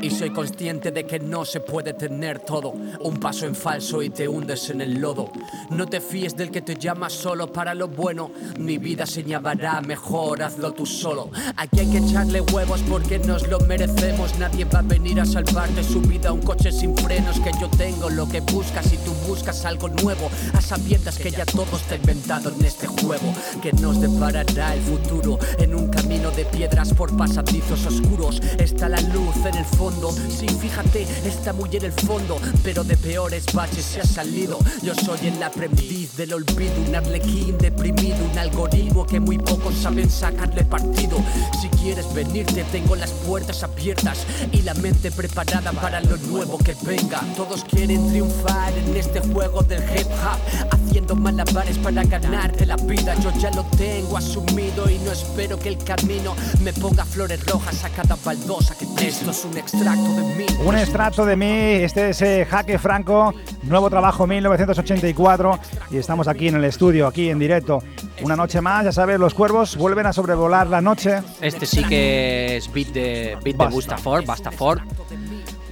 Y 0.00 0.10
soy 0.10 0.30
consciente 0.30 0.90
de 0.90 1.04
que 1.04 1.18
no 1.18 1.44
se 1.44 1.60
puede 1.60 1.92
tener 1.92 2.40
todo. 2.40 2.70
Un 2.70 3.18
paso 3.18 3.46
en 3.46 3.54
falso 3.54 4.02
y 4.02 4.10
te 4.10 4.28
hundes 4.28 4.70
en 4.70 4.80
el 4.80 5.00
lodo. 5.00 5.30
No 5.70 5.86
te 5.86 6.00
fíes 6.00 6.36
del 6.36 6.50
que 6.50 6.62
te 6.62 6.76
llama 6.76 7.10
solo 7.10 7.52
para 7.52 7.74
lo 7.74 7.88
bueno. 7.88 8.30
Mi 8.58 8.78
vida 8.78 9.06
se 9.06 9.24
llamará 9.24 9.80
mejor, 9.80 10.42
hazlo 10.42 10.72
tú 10.72 10.86
solo. 10.86 11.30
Aquí 11.56 11.80
hay 11.80 11.90
que 11.90 11.98
echarle 11.98 12.40
huevos 12.40 12.80
porque 12.88 13.18
nos 13.18 13.46
lo 13.48 13.60
merecemos. 13.60 14.38
Nadie 14.38 14.64
va 14.64 14.80
a 14.80 14.82
venir 14.82 15.20
a 15.20 15.26
salvarte 15.26 15.82
su 15.82 16.00
vida. 16.00 16.32
Un 16.32 16.42
coche 16.42 16.72
sin 16.72 16.96
frenos 16.96 17.40
que 17.40 17.50
yo 17.60 17.68
tengo 17.70 18.10
lo 18.10 18.28
que 18.28 18.40
buscas 18.40 18.92
y 18.92 18.96
tú 18.98 19.12
buscas 19.26 19.64
algo 19.64 19.88
nuevo. 19.88 20.30
A 20.54 20.60
sabiendas 20.60 21.18
que 21.18 21.30
ya 21.30 21.44
todo 21.44 21.76
está 21.76 21.96
inventado 21.96 22.50
en 22.50 22.64
este 22.64 22.86
juego. 22.86 23.32
Que 23.62 23.72
nos 23.72 24.00
deparará 24.00 24.74
el 24.74 24.80
futuro 24.80 25.38
en 25.58 25.74
un 25.74 25.88
camino 25.88 26.30
de 26.30 26.44
piedras 26.44 26.92
por 26.94 27.16
pasadizos 27.16 27.84
oscuros. 27.86 28.40
Está 28.58 28.88
la 28.88 29.00
luz 29.00 29.36
en 29.44 29.57
el 29.58 29.64
fondo. 29.64 30.12
Sí, 30.12 30.48
fíjate, 30.48 31.06
está 31.24 31.52
muy 31.52 31.68
en 31.72 31.84
el 31.84 31.92
fondo. 31.92 32.38
Pero 32.62 32.84
de 32.84 32.96
peores 32.96 33.44
baches 33.52 33.84
se 33.84 34.00
ha 34.00 34.04
salido. 34.04 34.58
Yo 34.82 34.94
soy 34.94 35.28
el 35.28 35.42
aprendiz 35.42 36.16
del 36.16 36.34
olvido. 36.34 36.74
Un 36.86 36.94
arlequín 36.94 37.58
deprimido. 37.58 38.16
Un 38.32 38.38
algoritmo 38.38 39.06
que 39.06 39.20
muy 39.20 39.38
pocos 39.38 39.74
saben 39.74 40.10
sacarle 40.10 40.64
partido. 40.64 41.18
Si 41.60 41.68
quieres 41.68 42.12
venirte, 42.14 42.64
tengo 42.64 42.96
las 42.96 43.10
puertas 43.10 43.62
abiertas 43.62 44.26
y 44.52 44.62
la 44.62 44.74
mente 44.74 45.10
preparada 45.10 45.72
para 45.72 46.00
lo 46.00 46.16
nuevo 46.16 46.58
que 46.58 46.76
venga. 46.82 47.20
Todos 47.36 47.64
quieren 47.64 48.08
triunfar 48.08 48.72
en 48.72 48.96
este 48.96 49.20
juego 49.20 49.62
del 49.62 49.82
hip 49.82 50.06
hop, 50.06 50.70
haciendo 50.70 51.16
malabares 51.16 51.78
para 51.78 52.04
ganarte 52.04 52.66
la 52.66 52.76
vida. 52.76 53.14
Yo 53.20 53.32
ya 53.38 53.50
lo 53.50 53.64
tengo 53.76 54.16
asumido 54.16 54.88
y 54.90 54.98
no 54.98 55.12
espero 55.12 55.58
que 55.58 55.68
el 55.68 55.78
camino 55.78 56.34
me 56.62 56.72
ponga 56.72 57.04
flores 57.04 57.44
rojas 57.46 57.84
a 57.84 57.90
cada 57.90 58.16
baldosa 58.24 58.76
que 58.76 58.86
piso. 58.86 59.06
Esto 59.06 59.30
es 59.30 59.44
un 59.48 59.56
extracto 59.56 60.14
de 60.14 60.34
mí. 60.34 60.46
Un 60.64 60.76
extracto 60.76 61.26
de 61.26 61.36
mí, 61.36 61.46
este 61.46 62.10
es 62.10 62.22
eh, 62.22 62.46
Jaque 62.48 62.78
Franco, 62.78 63.34
nuevo 63.62 63.88
trabajo 63.88 64.26
1984 64.26 65.58
y 65.90 65.96
estamos 65.96 66.28
aquí 66.28 66.48
en 66.48 66.56
el 66.56 66.64
estudio, 66.64 67.06
aquí 67.06 67.30
en 67.30 67.38
directo. 67.38 67.82
Una 68.22 68.36
noche 68.36 68.60
más, 68.60 68.84
ya 68.84 68.92
sabes, 68.92 69.18
los 69.18 69.34
cuervos 69.34 69.76
vuelven 69.76 70.06
a 70.06 70.12
sobrevolar 70.12 70.66
la 70.66 70.80
noche. 70.80 71.22
Este 71.40 71.66
sí 71.66 71.84
que 71.84 72.56
es 72.56 72.72
beat 72.72 72.88
de, 72.88 73.36
beat 73.42 73.44
de 73.44 73.52
Basta. 73.52 73.74
Bustaford, 73.74 74.26
Bastaford. 74.26 74.80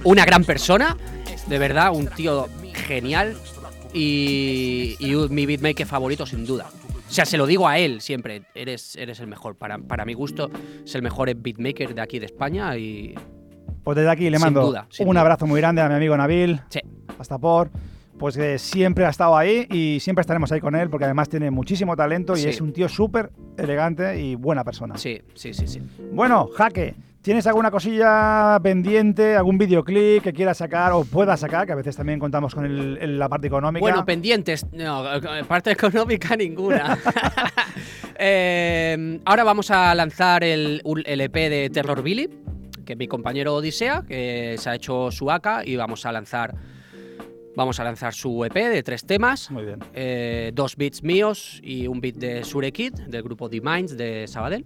Una 0.03 0.25
gran 0.25 0.43
persona, 0.43 0.97
de 1.47 1.59
verdad, 1.59 1.91
un 1.93 2.07
tío 2.07 2.47
genial 2.73 3.37
y, 3.93 4.95
y 4.99 5.15
mi 5.29 5.45
beatmaker 5.45 5.85
favorito 5.85 6.25
sin 6.25 6.45
duda. 6.45 6.67
O 7.09 7.11
sea, 7.11 7.25
se 7.25 7.37
lo 7.37 7.45
digo 7.45 7.67
a 7.67 7.77
él 7.79 8.01
siempre, 8.01 8.43
eres, 8.53 8.95
eres 8.95 9.19
el 9.19 9.27
mejor. 9.27 9.55
Para, 9.55 9.77
para 9.77 10.03
mi 10.03 10.13
gusto, 10.13 10.49
es 10.83 10.93
el 10.95 11.01
mejor 11.01 11.33
beatmaker 11.33 11.95
de 11.95 12.01
aquí 12.01 12.19
de 12.19 12.25
España 12.25 12.75
y 12.77 13.15
Pues 13.87 13.95
desde 13.95 14.09
aquí 14.09 14.29
le 14.29 14.35
Sin 14.35 14.43
mando 14.47 14.65
duda, 14.65 14.85
sin 14.89 15.07
un 15.07 15.13
duda. 15.13 15.21
abrazo 15.21 15.47
muy 15.47 15.61
grande 15.61 15.81
a 15.81 15.87
mi 15.87 15.95
amigo 15.95 16.17
Nabil, 16.17 16.59
sí, 16.67 16.81
hasta 17.17 17.37
por. 17.37 17.69
Pues 18.19 18.35
que 18.35 18.59
siempre 18.59 19.05
ha 19.05 19.09
estado 19.09 19.37
ahí 19.37 19.65
y 19.71 20.01
siempre 20.01 20.19
estaremos 20.19 20.51
ahí 20.51 20.59
con 20.59 20.75
él 20.75 20.89
porque 20.89 21.05
además 21.05 21.29
tiene 21.29 21.51
muchísimo 21.51 21.95
talento 21.95 22.33
y 22.33 22.39
Sí. 22.41 22.49
es 22.49 22.59
un 22.59 22.73
tío 22.73 22.89
súper 22.89 23.29
elegante 23.57 24.19
y 24.19 24.35
buena 24.35 24.65
persona. 24.65 24.97
sí, 24.97 25.21
sí, 25.35 25.53
sí, 25.53 25.67
sí. 25.69 25.81
Bueno, 26.11 26.49
Jaque, 26.53 26.95
¿tienes 27.21 27.47
alguna 27.47 27.71
cosilla 27.71 28.59
pendiente, 28.61 29.37
algún 29.37 29.57
videoclip 29.57 30.21
que 30.21 30.33
quieras 30.33 30.57
sacar 30.57 30.91
o 30.91 31.05
puedas 31.05 31.39
sacar? 31.39 31.65
Que 31.65 31.71
a 31.71 31.75
veces 31.75 31.95
también 31.95 32.19
contamos 32.19 32.53
con 32.53 32.65
el- 32.65 32.97
el- 32.99 33.17
la 33.17 33.29
parte 33.29 33.47
económica. 33.47 33.79
Bueno, 33.79 34.03
pendientes, 34.03 34.65
no, 34.73 35.05
parte 35.47 35.71
económica 35.71 36.35
ninguna. 36.35 36.97
Eh, 38.19 39.19
ahora 39.25 39.43
vamos 39.43 39.69
a 39.69 39.93
lanzar 39.93 40.43
el, 40.43 40.81
el 41.05 41.21
EP 41.21 41.33
de 41.49 41.69
Terror 41.69 42.01
Billy, 42.01 42.27
que 42.87 42.95
mi 42.95 43.07
compañero 43.07 43.53
Odisea, 43.53 44.03
que 44.07 44.55
se 44.57 44.69
ha 44.69 44.75
hecho 44.75 45.11
su 45.11 45.29
AK 45.29 45.63
y 45.65 45.75
vamos 45.75 46.05
a 46.05 46.11
lanzar, 46.11 46.55
vamos 47.55 47.79
a 47.79 47.83
lanzar 47.83 48.13
su 48.13 48.43
EP 48.45 48.53
de 48.55 48.81
tres 48.81 49.05
temas. 49.05 49.51
Muy 49.51 49.65
bien. 49.65 49.79
eh, 49.93 50.51
dos 50.55 50.75
beats 50.77 51.03
míos 51.03 51.59
y 51.61 51.85
un 51.85 51.99
beat 52.01 52.15
de 52.15 52.43
Sure 52.45 52.71
Kid, 52.71 52.93
del 53.07 53.21
grupo 53.23 53.49
The 53.49 53.61
Minds 53.61 53.97
de 53.97 54.25
Sabadell. 54.27 54.65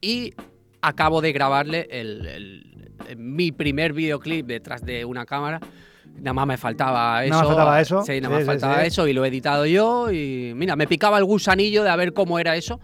Y 0.00 0.34
acabo 0.82 1.20
de 1.20 1.32
grabarle 1.32 1.86
el, 1.90 2.26
el- 2.26 2.90
el- 3.08 3.16
mi 3.16 3.52
primer 3.52 3.92
videoclip 3.92 4.46
detrás 4.46 4.84
de 4.84 5.04
una 5.04 5.24
cámara. 5.26 5.60
Nada 6.16 6.32
más 6.34 6.46
me 6.46 6.56
faltaba 6.56 7.24
eso. 7.24 7.30
Nada 7.30 7.42
más 7.44 7.48
faltaba 7.54 7.80
eso. 7.80 8.02
Sí, 8.02 8.20
nada 8.20 8.34
más 8.34 8.40
sí, 8.42 8.46
faltaba 8.46 8.80
sí. 8.80 8.86
eso 8.88 9.06
y 9.08 9.12
lo 9.12 9.24
he 9.24 9.28
editado 9.28 9.64
yo. 9.66 10.10
Y 10.10 10.52
mira, 10.56 10.74
me 10.76 10.86
picaba 10.86 11.18
el 11.18 11.24
gusanillo 11.24 11.84
de 11.84 11.90
a 11.90 11.96
ver 11.96 12.12
cómo 12.12 12.38
era 12.40 12.56
eso. 12.56 12.80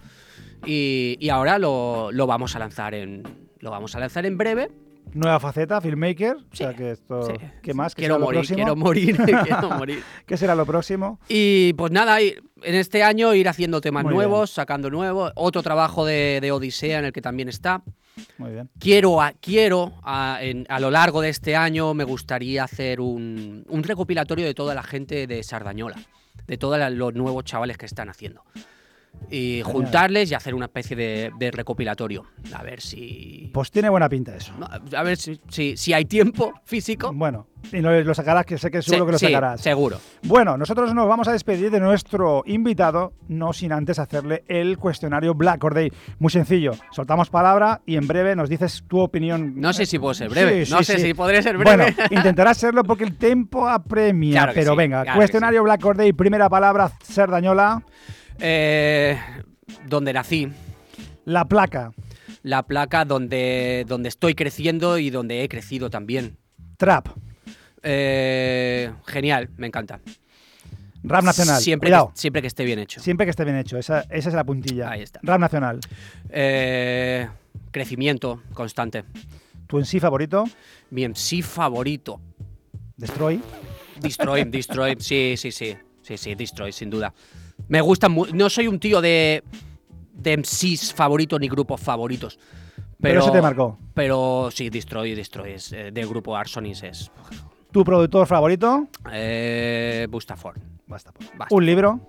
Y, 0.65 1.17
y 1.21 1.29
ahora 1.29 1.59
lo, 1.59 2.11
lo 2.13 2.27
vamos 2.27 2.55
a 2.55 2.61
lanzar 2.61 2.95
en. 2.95 3.23
Lo 3.61 3.71
vamos 3.71 3.95
a 3.97 4.01
lanzar 4.01 4.27
en 4.27 4.37
breve. 4.39 4.71
Nueva 5.13 5.39
faceta, 5.39 5.81
filmmaker. 5.81 6.37
O 6.53 6.57
sea 6.57 6.75
que 6.75 6.91
esto. 6.91 7.23
sí. 7.27 7.33
¿Qué 7.63 7.73
más? 7.75 7.95
¿Qué 7.95 8.03
Quiero 8.03 8.19
morir, 8.19 8.45
quiero 8.47 8.75
morir, 8.77 9.17
quiero 9.45 9.71
morir. 9.71 10.03
¿Qué 10.27 10.37
será 10.37 10.55
lo 10.57 10.67
próximo? 10.67 11.21
Y 11.29 11.73
pues 11.75 11.93
nada, 11.93 12.21
en 12.21 12.35
este 12.63 13.05
año 13.05 13.33
ir 13.33 13.49
haciendo 13.49 13.81
temas 13.81 14.03
Muy 14.05 14.15
nuevos, 14.15 14.51
sacando 14.51 14.91
nuevos. 14.91 15.31
Otro 15.37 15.63
trabajo 15.63 16.05
de, 16.05 16.41
de 16.43 16.51
Odisea 16.51 16.99
en 16.99 17.05
el 17.07 17.13
que 17.13 17.23
también 17.23 17.49
está. 17.49 17.83
Muy 18.39 18.51
bien. 18.51 18.69
Quiero, 18.81 19.23
a, 19.23 19.33
quiero 19.33 19.93
a, 20.03 20.39
en- 20.41 20.67
a 20.69 20.81
lo 20.81 20.91
largo 20.91 21.21
de 21.21 21.29
este 21.29 21.55
año, 21.55 21.95
me 21.95 22.03
gustaría 22.05 22.65
hacer 22.65 23.01
un, 23.01 23.65
un 23.69 23.83
recopilatorio 23.85 24.45
de 24.45 24.55
toda 24.55 24.75
la 24.75 24.83
gente 24.83 25.27
de 25.29 25.43
Sardañola, 25.45 25.97
de 26.49 26.57
todos 26.59 26.79
los 26.93 27.15
nuevos 27.15 27.45
chavales 27.45 27.79
que 27.79 27.87
están 27.87 28.09
haciendo. 28.09 28.43
Y 29.29 29.61
juntarles 29.65 30.31
y 30.31 30.35
hacer 30.35 30.55
una 30.55 30.67
especie 30.67 30.95
de, 30.95 31.33
de 31.37 31.51
recopilatorio. 31.51 32.25
A 32.55 32.63
ver 32.63 32.81
si. 32.81 33.51
Pues 33.53 33.73
tiene 33.73 33.89
buena 33.89 34.09
pinta 34.09 34.37
eso. 34.37 34.53
A 34.97 35.03
ver 35.03 35.17
si, 35.17 35.41
si, 35.49 35.77
si 35.77 35.93
hay 35.93 36.05
tiempo 36.05 36.53
físico. 36.65 37.11
Bueno, 37.13 37.49
y 37.73 37.81
lo, 37.81 38.01
lo 38.05 38.15
sacarás, 38.15 38.47
que 38.47 38.57
sé 38.57 38.71
que 38.71 38.83
seguro 38.83 39.05
Sí, 39.05 39.07
que 39.07 39.13
lo 39.13 39.19
sí, 39.19 39.27
sacarás. 39.27 39.61
seguro. 39.61 39.99
Bueno, 40.23 40.57
nosotros 40.57 40.95
nos 40.95 41.09
vamos 41.09 41.27
a 41.27 41.33
despedir 41.33 41.73
de 41.73 41.81
nuestro 41.81 42.45
invitado, 42.47 43.15
no 43.27 43.53
sin 43.53 43.73
antes 43.73 43.99
hacerle 43.99 44.45
el 44.47 44.79
cuestionario 44.79 45.35
Black 45.35 45.65
or 45.65 45.75
Day. 45.75 45.91
Muy 46.21 46.31
sencillo, 46.31 46.73
soltamos 46.93 47.29
palabra 47.29 47.81
y 47.85 47.97
en 47.97 48.07
breve 48.07 48.37
nos 48.37 48.49
dices 48.49 48.85
tu 48.87 49.01
opinión. 49.01 49.55
No 49.61 49.73
sé 49.73 49.87
si 49.87 49.99
puedo 49.99 50.15
ser 50.15 50.29
breve. 50.29 50.67
Sí, 50.67 50.71
no 50.73 50.79
sí, 50.79 50.85
sé 50.85 50.99
sí. 50.99 51.07
si 51.09 51.15
podré 51.15 51.43
ser 51.43 51.59
breve. 51.59 51.93
Bueno, 51.97 52.07
intentarás 52.13 52.59
serlo 52.59 52.85
porque 52.85 53.03
el 53.03 53.17
tiempo 53.17 53.67
apremia, 53.69 54.43
Claro 54.43 54.53
pero 54.55 54.71
sí, 54.73 54.77
venga, 54.77 55.03
claro 55.03 55.19
cuestionario 55.19 55.65
Black 55.65 55.85
or 55.85 55.97
Day, 55.97 56.13
primera 56.13 56.49
palabra, 56.49 56.93
Serdañola, 57.03 57.83
Eh, 58.39 59.19
donde 59.87 60.13
nací, 60.13 60.49
la 61.25 61.45
placa, 61.47 61.93
la 62.43 62.63
placa 62.65 63.05
donde, 63.05 63.85
donde 63.89 64.09
estoy 64.09 64.35
creciendo 64.35 64.99
y 64.99 65.11
donde 65.11 65.43
he 65.43 65.49
crecido 65.49 65.91
también. 65.91 66.37
trap, 66.77 67.09
Eh, 67.83 68.91
genial, 69.07 69.49
me 69.57 69.67
encanta. 69.69 70.01
rap 71.05 71.23
nacional. 71.25 71.61
Siempre, 71.61 71.91
que, 71.91 71.97
siempre 72.15 72.43
que 72.43 72.49
esté 72.49 72.65
bien 72.65 72.79
hecho. 72.81 73.01
siempre 73.01 73.27
que 73.27 73.31
esté 73.31 73.45
bien 73.45 73.57
hecho, 73.57 73.79
esa, 73.79 74.01
esa 74.11 74.29
es 74.29 74.35
la 74.35 74.45
puntilla. 74.45 74.91
Ahí 74.91 75.03
está. 75.03 75.21
Rap 75.23 75.39
nacional, 75.41 75.81
Eh, 76.31 77.29
crecimiento 77.71 78.43
constante. 78.55 79.05
tu 79.69 79.79
en 79.79 79.85
sí 79.85 80.01
favorito, 80.01 80.45
Mi 80.91 81.05
MC 81.09 81.43
favorito. 81.43 82.21
Destroy. 82.97 83.41
Destroy, 84.01 84.45
Destroy. 84.51 84.97
Sí, 84.99 85.35
sí, 85.37 85.51
sí. 85.53 85.77
Sí, 86.03 86.17
sí, 86.17 86.35
Destroy, 86.35 86.73
sin 86.73 86.89
duda. 86.91 87.13
Me 87.69 87.81
gusta 87.81 88.09
mu- 88.09 88.27
No 88.33 88.49
soy 88.51 88.69
un 88.69 88.79
tío 88.79 89.01
de, 89.01 89.43
de 90.13 90.37
MCs 90.37 90.93
favoritos 90.95 91.41
ni 91.41 91.49
grupos 91.49 91.81
favoritos. 91.81 92.39
Pero, 92.77 92.87
Pero, 93.01 93.21
eso 93.21 93.33
te 93.33 93.43
marcó. 93.43 93.79
Pero 93.95 94.49
sí, 94.53 94.71
Destroy, 94.71 95.15
Destroy. 95.15 95.53
Es, 95.53 95.73
eh, 95.73 95.91
del 95.93 96.07
grupo 96.09 96.37
Arsonis 96.37 96.83
es. 96.83 97.11
Tu 97.73 97.85
productor 97.85 98.27
favorito, 98.27 98.89
Eh, 99.13 100.07
Bustaford. 100.11 100.57
basta. 100.87 101.13
Basta. 101.37 101.55
Un 101.55 101.67
libro, 101.67 102.01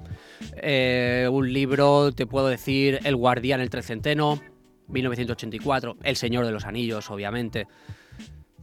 Eh, 0.55 1.28
un 1.32 1.51
libro, 1.51 2.12
te 2.14 2.26
puedo 2.28 2.47
decir, 2.47 2.99
El 3.03 3.16
Guardián, 3.16 3.60
el 3.60 3.70
Trecenteno, 3.72 4.39
1984, 4.88 5.97
El 6.03 6.16
Señor 6.16 6.45
de 6.45 6.51
los 6.51 6.64
Anillos, 6.66 7.10
obviamente. 7.12 7.68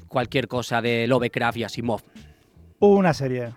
Cualquier 0.09 0.47
cosa 0.49 0.81
de 0.81 1.07
Lovecraft 1.09 1.59
y 1.59 1.65
Asimov. 1.65 2.01
una 2.79 3.13
serie. 3.13 3.53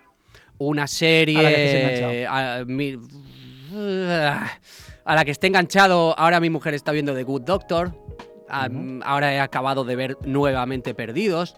Una 0.58 0.86
serie. 0.88 1.38
A 1.38 1.42
la 1.42 1.48
que 1.50 1.64
estés 1.64 2.26
a, 2.28 2.64
mi- 2.66 2.96
a 3.74 5.14
la 5.14 5.24
que 5.24 5.30
esté 5.30 5.46
enganchado. 5.48 6.18
Ahora 6.18 6.40
mi 6.40 6.50
mujer 6.50 6.74
está 6.74 6.92
viendo 6.92 7.14
The 7.14 7.22
Good 7.24 7.42
Doctor. 7.42 7.92
A- 8.48 8.68
Ahora 9.04 9.32
he 9.34 9.40
acabado 9.40 9.84
de 9.84 9.96
ver 9.96 10.16
nuevamente 10.24 10.94
Perdidos. 10.94 11.56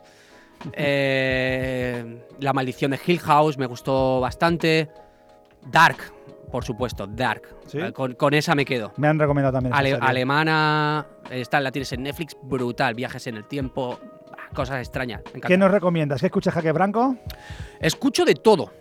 Eh, 0.73 2.23
la 2.41 2.53
maldición 2.53 2.91
de 2.91 3.01
Hill 3.07 3.21
House 3.21 3.57
me 3.59 3.67
gustó 3.67 4.21
bastante. 4.21 4.89
Dark, 5.71 5.99
por 6.51 6.65
supuesto, 6.65 7.07
Dark. 7.07 7.43
¿Sí? 7.67 7.79
Eh, 7.79 7.93
Con, 7.93 8.15
con 8.15 8.35
esa 8.35 8.55
me 8.55 8.65
quedo. 8.65 8.93
Me 8.97 9.09
han 9.09 9.19
recomendado 9.19 9.53
también. 9.53 9.75
Ale- 9.75 9.95
alemana, 10.01 11.07
esta 11.31 11.61
la 11.61 11.71
tienes 11.71 11.93
en 11.93 12.03
Netflix, 12.03 12.37
brutal. 12.43 12.95
Viajes 12.95 13.27
en 13.27 13.37
el 13.37 13.45
tiempo, 13.47 13.99
ah, 14.33 14.55
cosas 14.55 14.79
extrañas. 14.81 15.23
¿Qué 15.47 15.57
nos 15.59 15.71
recomiendas? 15.71 16.21
¿Qué 16.21 16.27
escuchas 16.27 16.55
Jaque 16.55 16.73
Branco? 16.73 17.17
Escucho 17.81 18.25
de 18.25 18.35
todo. 18.35 18.73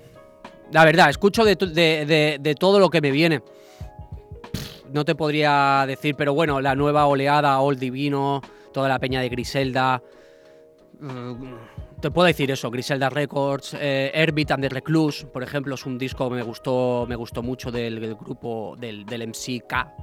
La 0.72 0.86
verdad, 0.86 1.10
escucho 1.10 1.44
de, 1.44 1.56
de- 1.56 2.06
de- 2.06 2.38
de 2.40 2.56
todo 2.56 2.80
lo 2.80 2.90
que 2.90 3.02
me 3.02 3.12
viene. 3.12 3.40
Pff, 3.42 4.86
No 4.94 5.04
te 5.06 5.16
podría 5.16 5.84
decir, 5.88 6.16
pero 6.16 6.34
bueno, 6.34 6.62
la 6.62 6.76
nueva 6.76 7.06
oleada, 7.08 7.60
Old 7.60 7.80
Divino, 7.80 8.42
toda 8.74 8.88
la 8.90 9.00
peña 9.00 9.22
de 9.22 9.30
Griselda. 9.30 10.02
mm, 11.00 11.54
Te 12.02 12.12
puedo 12.12 12.28
decir 12.28 12.50
eso, 12.50 12.72
Griselda 12.72 13.10
Records, 13.10 13.76
eh, 13.78 14.10
Herbit 14.14 14.52
and 14.52 14.64
the 14.64 14.70
Recluse, 14.70 15.26
por 15.26 15.44
ejemplo, 15.44 15.76
es 15.76 15.86
un 15.86 15.98
disco 15.98 16.30
que 16.30 16.36
me 16.36 16.44
gustó, 16.44 17.06
me 17.10 17.16
gustó 17.18 17.44
mucho 17.44 17.72
del, 17.72 18.00
del 18.00 18.16
grupo 18.16 18.76
del, 18.80 19.06
del 19.06 19.28
MC 19.28 19.66
K. 19.68 19.94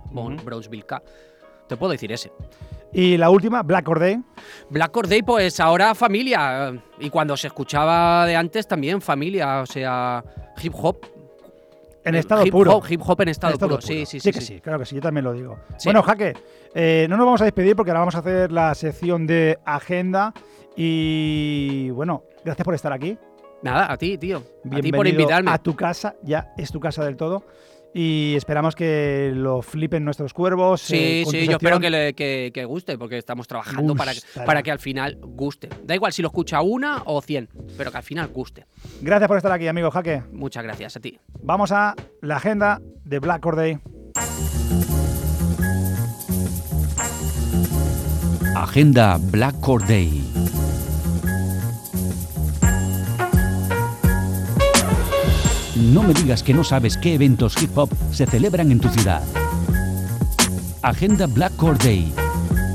Brownsville 0.45 0.85
K. 0.85 1.03
Te 1.69 1.77
puedo 1.77 1.93
decir 1.93 2.13
ese. 2.13 2.33
Y 2.93 3.17
la 3.17 3.31
última, 3.31 3.63
Black 3.63 3.89
or 3.89 4.01
Day. 4.01 4.19
Black 4.71 4.97
Or 4.97 5.09
Day, 5.09 5.23
pues 5.23 5.61
ahora 5.61 5.95
familia. 5.95 6.73
Y 6.99 7.11
cuando 7.11 7.37
se 7.37 7.49
escuchaba 7.49 8.25
de 8.27 8.37
antes 8.37 8.67
también 8.67 9.03
familia, 9.03 9.61
o 9.61 9.67
sea, 9.67 10.25
hip 10.63 10.73
hop. 10.75 11.05
En 12.05 12.15
estado 12.15 12.47
hip 12.47 12.53
puro. 12.53 12.77
Hop, 12.77 12.85
hip 12.89 13.03
hop 13.05 13.21
en 13.23 13.29
estado, 13.29 13.51
En 13.51 13.55
estado 13.55 13.71
puro. 13.71 13.83
Sí, 13.83 13.95
puro. 13.95 14.07
sí, 14.07 14.21
sí. 14.21 14.33
que 14.33 14.41
sí, 14.41 14.61
claro 14.61 14.79
que 14.79 14.87
sí, 14.87 14.95
yo 14.95 15.03
también 15.03 15.25
lo 15.25 15.33
digo. 15.33 15.59
Sí. 15.77 15.89
Bueno, 15.89 16.03
Jaque, 16.03 16.35
eh, 16.75 17.07
no 17.11 17.17
nos 17.17 17.27
vamos 17.27 17.41
a 17.43 17.45
despedir 17.45 17.75
porque 17.75 17.91
ahora 17.91 18.01
vamos 18.01 18.15
a 18.15 18.21
hacer 18.21 18.53
la 18.53 18.75
sección 18.75 19.27
de 19.27 19.59
agenda. 19.65 20.33
Y 20.77 21.91
bueno, 21.91 22.23
gracias 22.45 22.65
por 22.65 22.75
estar 22.75 22.93
aquí. 22.93 23.19
Nada, 23.63 23.91
a 23.93 23.97
ti, 23.97 24.19
tío. 24.19 24.39
A 24.39 24.41
ti 24.43 24.49
Bienvenido 24.65 24.97
por 24.97 25.07
invitarme. 25.09 25.51
a 25.51 25.59
tu 25.59 25.75
casa, 25.75 26.15
ya 26.23 26.53
es 26.57 26.71
tu 26.71 26.81
casa 26.81 27.05
del 27.05 27.17
todo. 27.17 27.45
Y 27.95 28.35
esperamos 28.37 28.75
que 28.75 29.33
lo 29.35 29.63
flipen 29.63 30.05
nuestros 30.05 30.35
cuervos. 30.35 30.83
Sí, 30.83 30.97
eh, 30.97 31.25
sí, 31.31 31.47
yo 31.47 31.53
espero 31.53 31.81
que, 31.81 31.89
le- 31.89 32.13
que- 32.15 32.51
que 32.53 32.65
guste, 32.67 32.99
porque 32.99 33.17
estamos 33.17 33.49
trabajando 33.49 33.95
para 33.97 34.13
que, 34.13 34.21
para 34.45 34.63
que 34.63 34.71
al 34.71 34.79
final 34.79 35.19
guste. 35.23 35.71
Da 35.83 35.95
igual 35.95 36.13
si 36.13 36.21
lo 36.21 36.29
escucha 36.29 36.61
una 36.61 37.03
o 37.07 37.23
cien, 37.23 37.49
pero 37.79 37.91
que 37.91 37.97
al 37.97 38.03
final 38.03 38.29
guste. 38.29 38.67
Gracias 39.01 39.29
por 39.29 39.39
estar 39.39 39.51
aquí, 39.53 39.67
amigo 39.67 39.91
Jaque. 39.91 40.23
Muchas 40.31 40.63
gracias 40.63 40.97
a 40.97 41.01
ti. 41.01 41.19
Vamos 41.43 41.73
a 41.73 41.95
la 42.21 42.37
agenda 42.37 42.83
de 43.05 43.19
Black 43.19 43.47
or 43.47 43.57
Day. 43.57 43.79
Agenda 48.55 49.19
Black 49.31 49.67
Or 49.69 49.83
No 55.77 56.03
me 56.03 56.15
digas 56.15 56.43
que 56.43 56.55
no 56.55 56.65
sabes 56.65 56.97
qué 56.97 57.15
eventos 57.15 57.61
hip 57.63 57.77
hop 57.77 57.91
se 58.11 58.25
celebran 58.25 58.73
en 58.73 58.81
tu 58.81 58.89
ciudad. 58.89 59.23
Agenda 60.81 61.27
Black 61.27 61.63
Or 61.63 61.77
Day. 61.77 62.11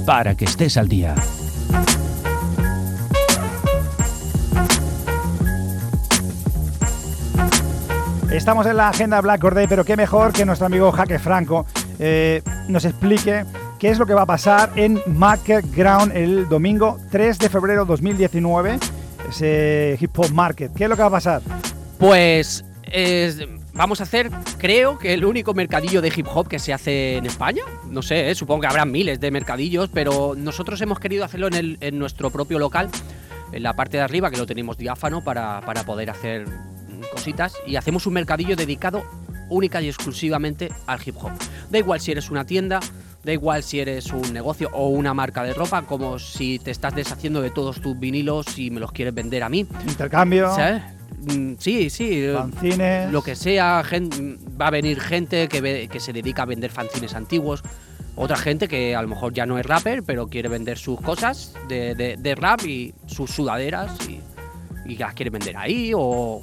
Para 0.06 0.36
que 0.36 0.46
estés 0.46 0.78
al 0.78 0.88
día. 0.88 1.16
Estamos 8.32 8.68
en 8.68 8.78
la 8.78 8.90
agenda 8.90 9.20
Black 9.20 9.44
or 9.44 9.56
Day, 9.56 9.66
pero 9.68 9.84
qué 9.84 9.98
mejor 9.98 10.32
que 10.32 10.46
nuestro 10.46 10.68
amigo 10.68 10.92
Jaque 10.92 11.18
Franco 11.18 11.66
eh, 12.00 12.44
nos 12.68 12.86
explique 12.86 13.46
qué 13.80 13.90
es 13.90 13.98
lo 13.98 14.06
que 14.06 14.14
va 14.14 14.22
a 14.22 14.28
pasar 14.28 14.72
en 14.76 15.02
Market 15.08 15.66
Ground 15.76 16.16
el 16.16 16.48
domingo 16.48 17.00
3 17.10 17.40
de 17.40 17.50
febrero 17.50 17.84
2019, 17.86 18.78
ese 19.30 19.98
Hip 20.00 20.18
Hop 20.20 20.32
Market. 20.32 20.72
¿Qué 20.74 20.84
es 20.84 20.90
lo 20.90 20.96
que 20.96 21.02
va 21.02 21.10
a 21.10 21.12
pasar? 21.12 21.42
Pues 21.98 22.64
es- 22.94 23.40
vamos 23.74 24.00
a 24.00 24.04
hacer, 24.04 24.30
creo 24.58 24.98
que 25.00 25.14
el 25.14 25.26
único 25.26 25.54
mercadillo 25.54 26.02
de 26.02 26.12
hip 26.16 26.28
hop 26.34 26.48
que 26.48 26.60
se 26.60 26.74
hace 26.74 27.18
en 27.18 27.26
España. 27.26 27.64
No 27.90 28.02
sé, 28.02 28.30
eh, 28.30 28.36
supongo 28.36 28.62
que 28.62 28.68
habrá 28.68 28.86
miles 28.86 29.20
de 29.20 29.32
mercadillos, 29.32 29.90
pero 29.94 30.34
nosotros 30.38 30.80
hemos 30.82 31.00
querido 31.00 31.24
hacerlo 31.26 31.48
en, 31.48 31.54
el- 31.54 31.78
en 31.82 31.98
nuestro 32.00 32.30
propio 32.30 32.60
local, 32.60 32.90
en 33.52 33.64
la 33.64 33.74
parte 33.74 33.98
de 33.98 34.04
arriba, 34.04 34.30
que 34.32 34.38
lo 34.38 34.46
tenemos 34.46 34.78
diáfano 34.78 35.24
para, 35.24 35.62
para 35.62 35.84
poder 35.84 36.10
hacer 36.10 36.46
cositas. 37.12 37.54
Y 37.68 37.76
hacemos 37.76 38.06
un 38.08 38.14
mercadillo 38.14 38.56
dedicado 38.56 39.04
única 39.50 39.82
y 39.82 39.88
exclusivamente 39.88 40.70
al 40.88 41.00
hip 41.06 41.16
hop. 41.22 41.32
Da 41.70 41.78
igual 41.78 42.00
si 42.00 42.12
eres 42.12 42.30
una 42.30 42.46
tienda. 42.46 42.80
Da 43.24 43.32
igual 43.34 43.62
si 43.62 43.80
eres 43.80 44.08
un 44.14 44.34
negocio 44.34 44.70
o 44.74 44.88
una 44.88 45.14
marca 45.14 45.44
de 45.44 45.54
ropa, 45.54 45.84
como 45.84 46.18
si 46.18 46.58
te 46.58 46.72
estás 46.72 46.96
deshaciendo 46.96 47.40
de 47.42 47.52
todos 47.52 47.80
tus 47.80 48.00
vinilos 48.00 48.58
y 48.58 48.72
me 48.72 48.80
los 48.80 48.92
quieres 48.92 49.14
vender 49.14 49.44
a 49.44 49.50
mí. 49.50 49.68
Intercambio, 49.88 50.56
¿Sabes? 50.56 50.82
Mm, 51.22 51.54
Sí, 51.60 51.90
sí. 51.90 52.24
eh, 52.24 52.34
fanzines. 52.36 53.12
Lo 53.12 53.22
que 53.22 53.36
sea, 53.36 53.84
va 54.60 54.68
a 54.68 54.72
venir 54.72 55.00
gente 55.00 55.48
que, 55.48 55.62
ve- 55.62 55.88
que 55.92 56.00
se 56.00 56.14
dedica 56.14 56.44
a 56.44 56.46
vender 56.46 56.72
fanzines 56.72 57.14
antiguos. 57.14 57.62
Otra 58.16 58.36
gente 58.38 58.68
que 58.68 58.96
a 58.96 59.02
lo 59.02 59.08
mejor 59.08 59.34
ya 59.34 59.46
no 59.46 59.58
es 59.58 59.66
rapper, 59.66 60.04
pero 60.04 60.28
quiere 60.28 60.50
vender 60.50 60.78
sus 60.78 61.00
cosas 61.00 61.54
de, 61.70 61.96
de- 61.96 62.18
de 62.18 62.36
rap 62.36 62.66
y 62.66 62.94
sus 63.06 63.32
sudaderas 63.32 63.92
y, 64.10 64.20
y 64.92 64.98
las 64.98 65.14
quiere 65.14 65.30
vender 65.30 65.56
ahí 65.58 65.94
o, 65.96 66.42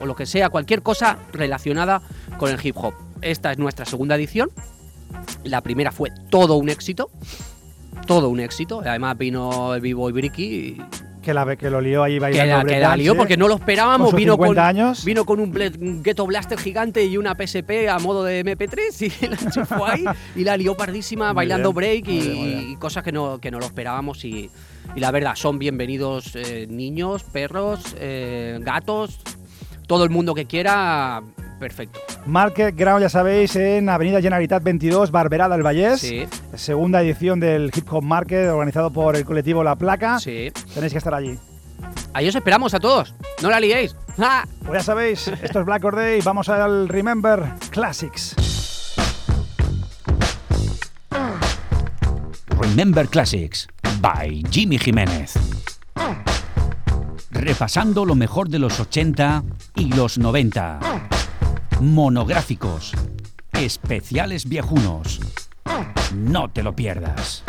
o 0.00 0.06
lo 0.06 0.14
que 0.16 0.26
sea, 0.26 0.50
cualquier 0.50 0.82
cosa 0.82 1.18
relacionada 1.32 2.02
con 2.38 2.50
el 2.50 2.58
hip 2.62 2.76
hop. 2.76 2.94
Esta 3.22 3.52
es 3.52 3.58
nuestra 3.58 3.84
segunda 3.86 4.16
edición. 4.16 4.50
La 5.44 5.60
primera 5.60 5.92
fue 5.92 6.10
todo 6.30 6.56
un 6.56 6.68
éxito. 6.68 7.08
Todo 8.06 8.28
un 8.28 8.40
éxito. 8.40 8.80
Además 8.84 9.16
vino 9.16 9.74
el 9.74 9.80
Vivo 9.80 10.08
y 10.10 10.12
Bricky 10.12 10.44
y 10.44 10.82
Que, 11.22 11.32
la, 11.32 11.56
que 11.56 11.70
lo 11.70 11.80
lió 11.80 12.02
ahí 12.02 12.14
que 12.14 12.20
bailando. 12.20 12.56
la, 12.58 12.64
que 12.64 12.80
la 12.80 12.96
lió 12.96 13.16
porque 13.16 13.36
no 13.36 13.48
lo 13.48 13.54
esperábamos. 13.54 14.10
Con 14.10 14.16
vino, 14.16 14.32
50 14.34 14.60
con, 14.60 14.68
años. 14.68 15.04
vino 15.04 15.24
con 15.24 15.40
un, 15.40 16.02
Ghetto 16.02 16.26
Blaster 16.26 16.58
gigante 16.58 17.04
y 17.04 17.16
una 17.16 17.34
PSP 17.34 17.88
a 17.88 17.98
modo 17.98 18.24
de 18.24 18.44
MP3 18.44 19.22
y 19.22 19.26
la 19.28 19.36
enchufó 19.36 19.86
ahí 19.86 20.04
y 20.34 20.44
la 20.44 20.56
lió 20.56 20.76
pardísima 20.76 21.28
Muy 21.28 21.36
bailando 21.36 21.72
bien, 21.72 22.02
break 22.02 22.08
y, 22.08 22.20
bien. 22.20 22.76
cosas 22.76 23.04
que 23.04 23.12
no, 23.12 23.38
que 23.38 23.50
no 23.50 23.60
lo 23.60 23.66
esperábamos. 23.66 24.24
Y, 24.24 24.50
y 24.94 25.00
la 25.00 25.10
verdad, 25.10 25.34
son 25.36 25.58
bienvenidos 25.58 26.34
eh, 26.34 26.66
niños, 26.68 27.22
perros, 27.24 27.94
eh, 27.98 28.58
gatos, 28.60 29.20
todo 29.86 30.04
el 30.04 30.10
mundo 30.10 30.34
que 30.34 30.46
quiera. 30.46 31.22
Perfecto. 31.62 32.00
Market 32.26 32.74
Ground, 32.74 33.02
ya 33.02 33.08
sabéis, 33.08 33.54
en 33.54 33.88
Avenida 33.88 34.20
Generalitat 34.20 34.64
22, 34.64 35.12
Barberá 35.12 35.48
del 35.48 35.62
Vallés. 35.62 36.00
Sí, 36.00 36.26
Segunda 36.56 37.00
edición 37.00 37.38
del 37.38 37.70
Hip 37.72 37.86
Hop 37.92 38.02
Market, 38.02 38.48
organizado 38.48 38.90
por 38.92 39.14
el 39.14 39.24
colectivo 39.24 39.62
La 39.62 39.76
Placa. 39.76 40.18
sí. 40.18 40.50
Tenéis 40.74 40.90
que 40.90 40.98
estar 40.98 41.14
allí. 41.14 41.38
Ahí 42.14 42.26
os 42.26 42.34
esperamos 42.34 42.74
a 42.74 42.80
todos. 42.80 43.14
No 43.44 43.48
la 43.48 43.60
liéis. 43.60 43.94
¡Ah! 44.18 44.44
Pues 44.66 44.80
ya 44.80 44.82
sabéis, 44.82 45.28
esto 45.28 45.60
es 45.60 45.64
Black 45.64 45.84
Or 45.84 45.94
Day. 45.94 46.20
Vamos 46.24 46.48
al 46.48 46.88
Remember 46.88 47.44
Classics. 47.70 48.34
Remember 52.58 53.06
Classics 53.06 53.68
by 54.00 54.42
Jimmy 54.50 54.78
Jiménez. 54.78 55.34
Repasando 57.30 58.04
lo 58.04 58.16
mejor 58.16 58.48
de 58.48 58.58
los 58.58 58.80
80 58.80 59.44
y 59.76 59.92
los 59.94 60.18
90. 60.18 60.80
Monográficos. 61.82 62.92
Especiales 63.52 64.48
viejunos. 64.48 65.18
No 66.14 66.48
te 66.48 66.62
lo 66.62 66.76
pierdas. 66.76 67.42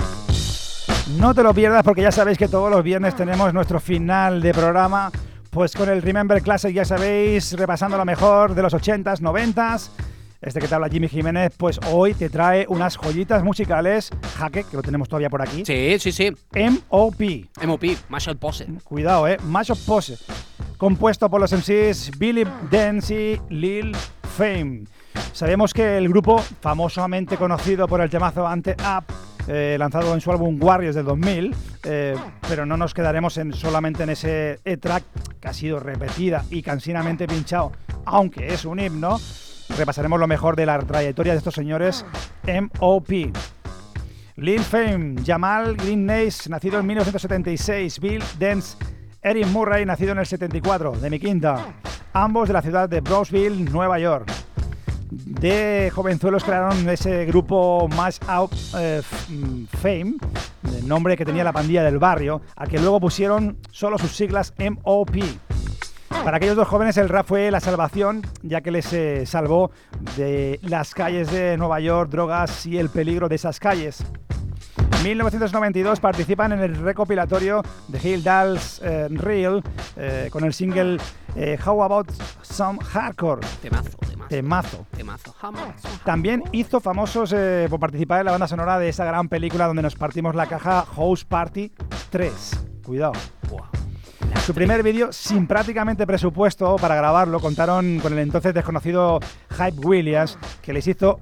No 1.20 1.36
te 1.36 1.44
lo 1.44 1.54
pierdas 1.54 1.84
porque 1.84 2.02
ya 2.02 2.12
sabéis 2.12 2.40
que 2.40 2.48
todos 2.48 2.72
los 2.72 2.84
viernes 2.84 3.16
tenemos 3.16 3.54
nuestro 3.54 3.80
final 3.80 4.42
de 4.42 4.52
programa. 4.52 5.12
Pues 5.52 5.76
con 5.76 5.88
el 5.88 6.02
Remember 6.02 6.42
Classic, 6.42 6.74
ya 6.74 6.84
sabéis, 6.84 7.54
repasando 7.54 7.96
lo 7.96 8.06
mejor 8.06 8.56
de 8.56 8.64
los 8.64 8.74
80s, 8.74 9.20
90s. 9.20 9.90
Este 10.42 10.60
que 10.60 10.68
te 10.68 10.74
habla 10.74 10.90
Jimmy 10.90 11.08
Jiménez, 11.08 11.54
pues 11.56 11.80
hoy 11.92 12.16
te 12.16 12.28
trae 12.28 12.66
unas 12.68 12.98
joyitas 12.98 13.44
musicales. 13.44 14.10
Jaque, 14.40 14.64
que 14.64 14.76
lo 14.76 14.82
tenemos 14.82 15.08
todavía 15.08 15.30
por 15.30 15.44
aquí. 15.44 15.64
Sí, 15.64 15.98
sí, 16.00 16.12
sí. 16.12 16.32
MOP. 16.90 17.22
MOP, 17.68 17.84
Marshall 18.10 18.38
Pose. 18.38 18.66
Cuidado, 18.84 19.28
eh. 19.28 19.38
Mashup 19.44 19.78
Pose. 19.86 20.18
Compuesto 20.78 21.30
por 21.30 21.40
los 21.40 21.54
MCs 21.54 22.18
Billy 22.18 22.46
Dance 22.72 23.40
y 23.50 23.54
Lil 23.54 23.96
Fame. 24.34 24.84
Sabemos 25.32 25.74
que 25.74 25.98
el 25.98 26.10
grupo, 26.10 26.40
famosamente 26.40 27.38
conocido 27.38 27.88
por 27.88 28.02
el 28.02 28.10
temazo 28.10 28.48
Ante 28.48 28.72
Up, 28.72 29.06
eh, 29.48 29.76
lanzado 29.78 30.14
en 30.14 30.22
su 30.22 30.32
álbum 30.32 30.58
Warriors 30.62 30.96
del 30.96 31.06
2000, 31.06 31.56
eh, 31.84 32.16
pero 32.48 32.66
no 32.66 32.78
nos 32.78 32.94
quedaremos 32.94 33.38
en, 33.38 33.54
solamente 33.54 34.04
en 34.04 34.10
ese 34.10 34.60
E-track 34.66 35.04
que 35.40 35.48
ha 35.48 35.54
sido 35.54 35.80
repetida 35.80 36.46
y 36.50 36.62
cansinamente 36.62 37.28
pinchado, 37.28 37.72
aunque 38.06 38.48
es 38.48 38.66
un 38.66 38.80
himno. 38.80 39.20
Repasaremos 39.78 40.20
lo 40.20 40.28
mejor 40.28 40.56
de 40.56 40.66
la 40.66 40.80
trayectoria 40.80 41.34
de 41.34 41.38
estos 41.38 41.54
señores 41.54 42.06
MOP. 42.46 43.10
Lil 44.36 44.62
Fame, 44.62 45.16
Jamal 45.24 45.76
Green 45.76 46.06
Nace, 46.06 46.50
nacido 46.50 46.80
en 46.80 46.88
1976, 46.88 48.00
Bill 48.00 48.24
Dance, 48.40 48.78
Eric 49.24 49.47
Murray, 49.47 49.86
nacido 49.86 50.11
en 50.11 50.17
el 50.17 50.26
74, 50.26 50.91
de 50.99 51.09
mi 51.09 51.17
quinta, 51.17 51.76
ambos 52.11 52.49
de 52.49 52.53
la 52.53 52.61
ciudad 52.61 52.89
de 52.89 52.99
Brownsville, 52.99 53.71
Nueva 53.71 53.97
York. 53.97 54.30
De 55.09 55.89
jovenzuelos 55.95 56.43
crearon 56.43 56.89
ese 56.89 57.26
grupo 57.26 57.88
Mash 57.95 58.17
Out 58.28 58.51
eh, 58.78 59.01
mm, 59.30 59.63
Fame, 59.82 60.15
el 60.78 60.88
nombre 60.88 61.15
que 61.15 61.24
tenía 61.24 61.45
la 61.45 61.53
pandilla 61.53 61.84
del 61.84 61.99
barrio, 61.99 62.41
al 62.57 62.67
que 62.67 62.80
luego 62.80 62.99
pusieron 62.99 63.57
solo 63.71 63.97
sus 63.97 64.13
siglas 64.13 64.53
MOP. 64.57 65.15
Para 66.09 66.38
aquellos 66.38 66.57
dos 66.57 66.67
jóvenes 66.67 66.97
el 66.97 67.07
rap 67.07 67.26
fue 67.26 67.49
la 67.49 67.61
salvación, 67.61 68.24
ya 68.41 68.59
que 68.59 68.71
les 68.71 68.91
eh, 68.91 69.26
salvó 69.26 69.71
de 70.17 70.59
las 70.63 70.93
calles 70.93 71.32
de 71.32 71.55
Nueva 71.57 71.80
York, 71.80 72.09
drogas 72.09 72.65
y 72.65 72.78
el 72.78 72.89
peligro 72.89 73.30
de 73.30 73.36
esas 73.36 73.59
calles. 73.59 74.03
En 75.04 75.10
1992 75.10 75.99
participan 75.99 76.54
en 76.54 76.62
el 76.62 76.78
recopilatorio 76.78 77.62
de 77.89 77.99
Hill 78.01 78.24
Dallas 78.24 78.80
eh, 78.82 79.10
Real 79.10 79.62
eh, 79.97 80.30
con 80.32 80.45
el 80.45 80.54
single 80.54 80.97
eh, 81.36 81.60
How 81.66 81.84
About 81.84 82.10
Some 82.41 82.80
Hardcore, 82.82 83.45
Temazo, 83.62 83.97
temazo. 84.30 84.88
temazo. 84.95 85.36
También 86.06 86.45
hizo 86.54 86.80
famosos 86.80 87.34
eh, 87.36 87.68
por 87.70 87.82
participar 87.82 88.22
en 88.22 88.28
la 88.28 88.32
banda 88.32 88.47
sonora 88.47 88.80
de 88.80 88.88
esa 88.88 89.04
gran 89.04 89.28
película 89.28 89.68
donde 89.68 89.82
nos 89.82 89.95
partimos 89.95 90.36
la 90.36 90.45
caja 90.47 90.86
House 90.95 91.26
Party 91.26 91.74
3. 92.10 92.32
Cuidado. 92.86 93.12
Su 94.45 94.54
primer 94.54 94.84
vídeo, 94.84 95.12
sin 95.12 95.47
prácticamente 95.47 96.08
presupuesto 96.08 96.78
para 96.78 96.95
grabarlo, 96.95 97.41
contaron 97.41 97.99
con 97.99 98.14
el 98.14 98.20
entonces 98.20 98.54
desconocido 98.54 99.20
Hype 99.49 99.86
Williams, 99.86 100.38
que 100.62 100.72
les 100.72 100.88
hizo 100.88 101.20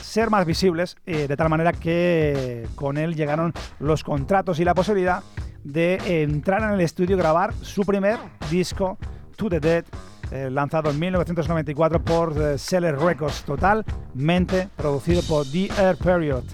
ser 0.00 0.30
más 0.30 0.46
visibles, 0.46 0.96
eh, 1.06 1.28
de 1.28 1.36
tal 1.36 1.48
manera 1.48 1.72
que 1.72 2.66
con 2.74 2.96
él 2.96 3.14
llegaron 3.14 3.52
los 3.78 4.04
contratos 4.04 4.58
y 4.60 4.64
la 4.64 4.74
posibilidad 4.74 5.22
de 5.64 6.22
entrar 6.22 6.62
en 6.62 6.70
el 6.70 6.80
estudio 6.80 7.16
y 7.16 7.18
grabar 7.18 7.52
su 7.62 7.82
primer 7.82 8.18
disco, 8.50 8.98
To 9.36 9.48
The 9.48 9.60
Dead, 9.60 9.84
eh, 10.30 10.50
lanzado 10.50 10.90
en 10.90 10.98
1994 10.98 12.02
por 12.02 12.40
eh, 12.40 12.58
Seller 12.58 12.98
Records, 12.98 13.42
totalmente 13.42 14.68
producido 14.76 15.22
por 15.22 15.46
The 15.46 15.68
Air 15.78 15.96
Period. 15.96 16.44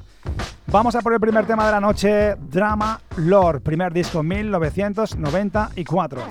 Vamos 0.68 0.97
a 0.97 1.01
por 1.01 1.12
el 1.12 1.20
primer 1.20 1.47
tema 1.47 1.66
de 1.66 1.72
la 1.72 1.81
noche, 1.81 2.35
Drama 2.37 3.01
Lord, 3.16 3.62
primer 3.62 3.93
disco 3.93 4.22
1994. 4.22 6.22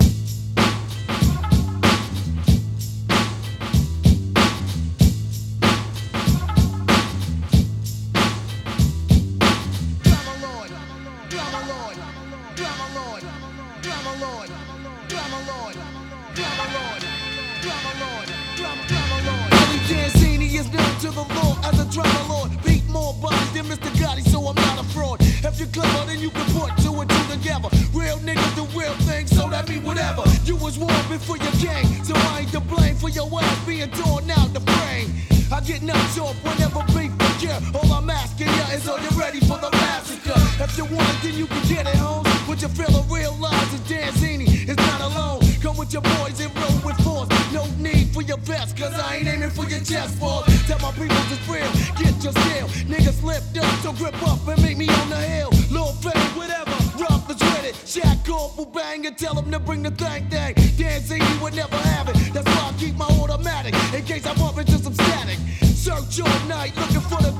If 25.46 25.60
you're 25.60 25.68
clever, 25.68 26.06
then 26.10 26.18
you 26.18 26.30
can 26.30 26.44
put 26.58 26.74
two 26.82 26.92
and 27.00 27.08
two 27.08 27.24
together. 27.30 27.68
Real 27.94 28.18
niggas 28.18 28.54
do 28.56 28.66
real 28.76 28.92
things, 29.06 29.30
so 29.30 29.48
that 29.48 29.68
mean 29.68 29.84
whatever. 29.84 30.24
You 30.44 30.56
was 30.56 30.76
warm 30.76 31.06
before 31.08 31.36
you 31.36 31.50
came, 31.62 31.86
so 32.02 32.14
I 32.16 32.40
ain't 32.40 32.50
to 32.50 32.58
blame 32.58 32.96
for 32.96 33.10
your 33.10 33.30
ass 33.40 33.64
being 33.64 33.88
torn 33.92 34.28
out 34.28 34.52
the 34.52 34.60
frame. 34.60 35.14
I 35.52 35.60
get 35.60 35.82
knocked 35.82 36.18
off 36.18 36.34
whenever 36.42 36.82
beef 36.90 37.14
occur. 37.14 37.62
All 37.78 37.92
I'm 37.92 38.10
asking 38.10 38.48
ya 38.48 38.74
is, 38.74 38.88
are 38.88 38.98
you 38.98 39.10
ready 39.14 39.38
for 39.38 39.56
the 39.58 39.70
massacre? 39.70 40.34
If 40.58 40.76
you 40.76 40.84
want 40.84 41.08
it, 41.14 41.22
then 41.22 41.34
you 41.38 41.46
can 41.46 41.62
get 41.68 41.86
it, 41.86 41.94
home. 41.94 42.26
What 42.50 42.60
you 42.60 42.68
feel 42.68 42.90
and 42.90 43.08
realize 43.08 43.72
is 43.72 43.80
Danzini 43.86 44.68
is 44.68 44.76
not 44.76 45.00
alone. 45.00 45.42
Come 45.62 45.76
with 45.76 45.92
your 45.92 46.02
boys 46.02 46.40
and 46.40 46.50
roll 46.58 46.78
with 46.82 46.98
force. 47.06 47.28
No 47.52 47.66
need 47.78 48.10
for 48.10 48.22
your 48.22 48.38
vest, 48.38 48.76
cause 48.76 48.94
I 48.94 49.16
ain't 49.16 49.28
aiming 49.28 49.50
for 49.50 49.64
your 49.64 49.80
chest 49.80 50.18
balls. 50.18 50.46
Tell 50.66 50.80
my 50.80 50.90
people 50.92 51.22
bring 59.66 59.82
the 59.82 59.90
thang 59.90 60.24
thang. 60.30 60.54
you 60.56 61.42
would 61.42 61.54
never 61.54 61.76
have 61.76 62.08
it, 62.08 62.14
that's 62.32 62.46
why 62.46 62.70
I 62.70 62.74
keep 62.78 62.94
my 62.96 63.06
automatic. 63.20 63.74
In 63.92 64.04
case 64.04 64.24
I 64.24 64.34
bump 64.34 64.58
into 64.58 64.78
some 64.78 64.94
static. 64.94 65.38
Search 65.62 66.20
all 66.20 66.48
night, 66.48 66.74
looking 66.76 67.00
for 67.00 67.20
the 67.22 67.35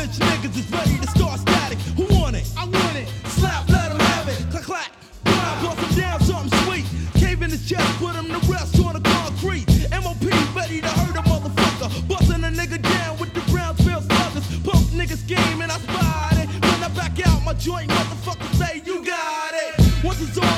bitch 0.00 0.18
niggas 0.18 0.56
is 0.56 0.70
ready 0.72 0.96
to 0.98 1.06
start 1.08 1.40
static? 1.40 1.78
Who 1.96 2.04
want 2.16 2.36
it? 2.36 2.46
I 2.56 2.64
want 2.64 2.96
it. 2.96 3.08
Slap, 3.36 3.68
let 3.68 3.90
'em 3.90 4.00
have 4.12 4.28
it. 4.28 4.38
Clack, 4.50 4.64
clack. 4.64 4.90
Grind, 5.24 5.56
bust 5.62 5.82
'em 5.84 5.92
down, 6.00 6.20
something 6.20 6.52
sweet. 6.64 6.86
Cave 7.14 7.42
in 7.42 7.50
the 7.50 7.60
chest, 7.68 7.90
put 7.98 8.16
'em 8.16 8.26
to 8.34 8.40
rest 8.52 8.78
on 8.80 8.94
the 8.94 9.04
concrete. 9.16 9.66
MOP 10.02 10.24
ready 10.54 10.80
to 10.80 10.88
hurt 10.88 11.16
a 11.16 11.22
motherfucker. 11.32 11.88
Busting 12.08 12.44
a 12.44 12.52
nigga 12.60 12.78
down 12.80 13.12
with 13.20 13.32
the 13.34 13.42
Brownsville 13.52 14.02
sluggers. 14.08 14.46
Punk 14.64 14.86
niggas 15.00 15.22
game 15.26 15.60
and 15.64 15.70
I 15.72 15.78
spot 15.86 16.36
it. 16.42 16.48
When 16.68 16.80
I 16.82 16.90
back 17.00 17.16
out 17.28 17.40
my 17.44 17.54
joint, 17.54 17.90
motherfuckers 17.90 18.54
say 18.60 18.82
you 18.86 18.96
got 19.04 19.52
it. 19.64 19.74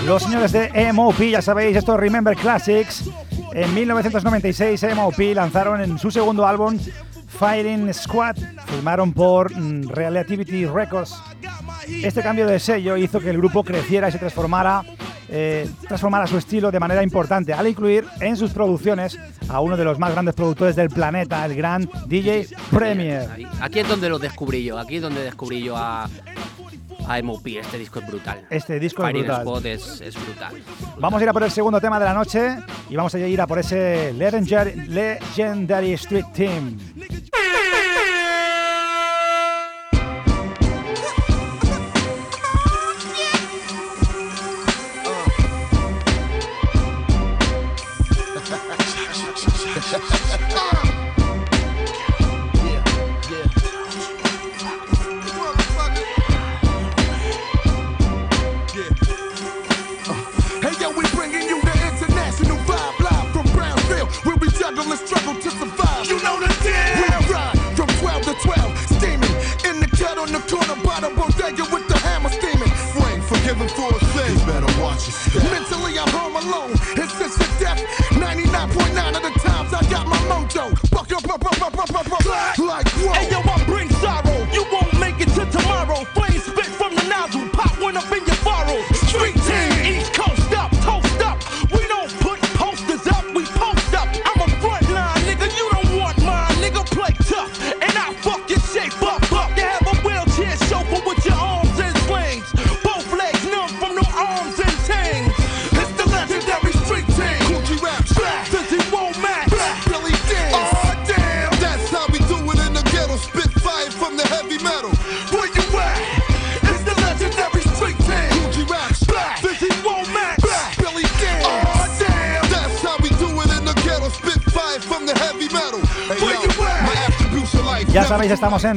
Los 0.07 0.23
señores 0.23 0.53
de 0.53 0.93
MOP, 0.93 1.31
ya 1.31 1.43
sabéis, 1.43 1.77
estos 1.77 1.99
Remember 1.99 2.37
Classics. 2.37 3.05
En 3.55 3.75
1996 3.75 4.85
MOP 4.95 5.19
lanzaron 5.35 5.81
en 5.81 5.99
su 5.99 6.11
segundo 6.11 6.47
álbum 6.47 6.79
Fighting 7.39 7.93
Squad, 7.93 8.37
firmaron 8.73 9.13
por 9.13 9.55
mm, 9.55 9.89
Relativity 9.89 10.67
Records. 10.67 11.15
Este 11.89 12.23
cambio 12.23 12.47
de 12.47 12.59
sello 12.59 12.97
hizo 12.97 13.21
que 13.21 13.31
el 13.31 13.37
grupo 13.37 13.63
creciera 13.63 14.09
y 14.09 14.13
se 14.13 14.19
transformara, 14.19 14.83
eh, 15.29 15.69
transformara 15.87 16.27
su 16.27 16.39
estilo 16.39 16.71
de 16.71 16.81
manera 16.81 17.03
importante, 17.03 17.53
al 17.53 17.67
incluir 17.69 18.07
en 18.21 18.37
sus 18.37 18.53
producciones 18.53 19.19
a 19.49 19.61
uno 19.61 19.77
de 19.77 19.85
los 19.85 19.99
más 19.99 20.13
grandes 20.13 20.35
productores 20.35 20.75
del 20.77 20.89
planeta, 20.89 21.45
el 21.45 21.55
gran 21.55 21.89
DJ 22.07 22.49
Premier. 22.71 23.29
Aquí 23.61 23.81
es 23.81 23.89
donde 23.89 24.09
lo 24.09 24.19
descubrí 24.19 24.65
yo, 24.65 24.79
aquí 24.79 24.97
es 24.97 25.03
donde 25.03 25.23
descubrí 25.23 25.63
yo 25.63 25.77
a, 25.77 26.09
a 27.07 27.23
MOP. 27.23 27.47
Este 27.47 27.79
disco 27.79 27.99
es 27.99 28.07
brutal. 28.07 28.47
Este 28.49 28.79
disco 28.79 29.07
es 29.07 29.13
brutal. 29.13 29.43
Squad 29.43 29.67
es, 29.67 30.01
es 30.01 30.15
brutal. 30.15 30.55
Vamos 30.99 31.21
a 31.21 31.25
ir 31.25 31.29
a 31.29 31.33
por 31.33 31.43
el 31.43 31.51
segundo 31.51 31.81
tema 31.81 31.99
de 31.99 32.05
la 32.07 32.15
noche 32.15 32.59
y 32.89 32.97
vamos 32.97 33.15
a 33.15 33.19
ir 33.19 33.41
a 33.41 33.47
por 33.47 33.59
ese 33.59 34.13
Legendary, 34.15 34.87
Legendary 34.87 35.93
Street 35.93 36.27
Team. 36.35 36.79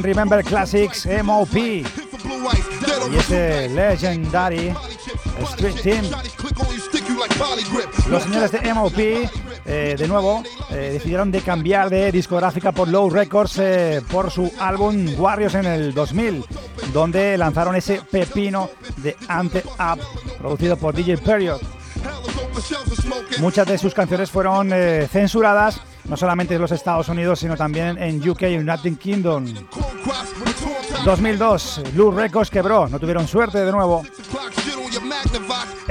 Remember 0.02 0.42
Classics 0.44 1.08
MOP 1.22 1.56
y 1.56 1.84
ese 3.18 3.68
Legendary 3.68 4.74
Street 5.52 5.74
Team. 5.82 6.04
Los 8.08 8.22
señores 8.22 8.52
de 8.52 8.74
MOP, 8.74 8.98
eh, 8.98 9.96
de 9.98 10.08
nuevo, 10.08 10.42
eh, 10.70 10.90
decidieron 10.92 11.30
de 11.30 11.40
cambiar 11.40 11.90
de 11.90 12.12
discográfica 12.12 12.72
por 12.72 12.88
Low 12.88 13.10
Records 13.10 13.58
eh, 13.58 14.02
por 14.10 14.30
su 14.30 14.52
álbum 14.58 15.08
Warriors 15.18 15.54
en 15.54 15.66
el 15.66 15.94
2000, 15.94 16.44
donde 16.92 17.36
lanzaron 17.38 17.76
ese 17.76 18.00
pepino 18.10 18.70
de 18.98 19.16
Ante 19.28 19.62
Up, 19.78 20.00
producido 20.38 20.76
por 20.76 20.94
DJ 20.94 21.18
Period. 21.18 21.60
Muchas 23.38 23.66
de 23.66 23.78
sus 23.78 23.94
canciones 23.94 24.30
fueron 24.30 24.70
eh, 24.72 25.08
censuradas, 25.10 25.80
no 26.08 26.16
solamente 26.16 26.54
en 26.54 26.60
los 26.60 26.72
Estados 26.72 27.08
Unidos, 27.08 27.40
sino 27.40 27.56
también 27.56 27.98
en 27.98 28.28
UK 28.28 28.42
y 28.42 28.56
United 28.56 28.96
Kingdom. 28.98 29.44
Corn 29.70 29.98
crops 30.02 30.32
with 30.44 30.54
torn 30.54 31.04
top. 31.04 31.04
2002, 31.04 31.82
Blue 31.94 32.10
Records 32.10 32.50
quebró, 32.50 32.88
no 32.88 32.98
tuvieron 32.98 33.26
suerte 33.26 33.64
de 33.64 33.72
nuevo. 33.72 34.02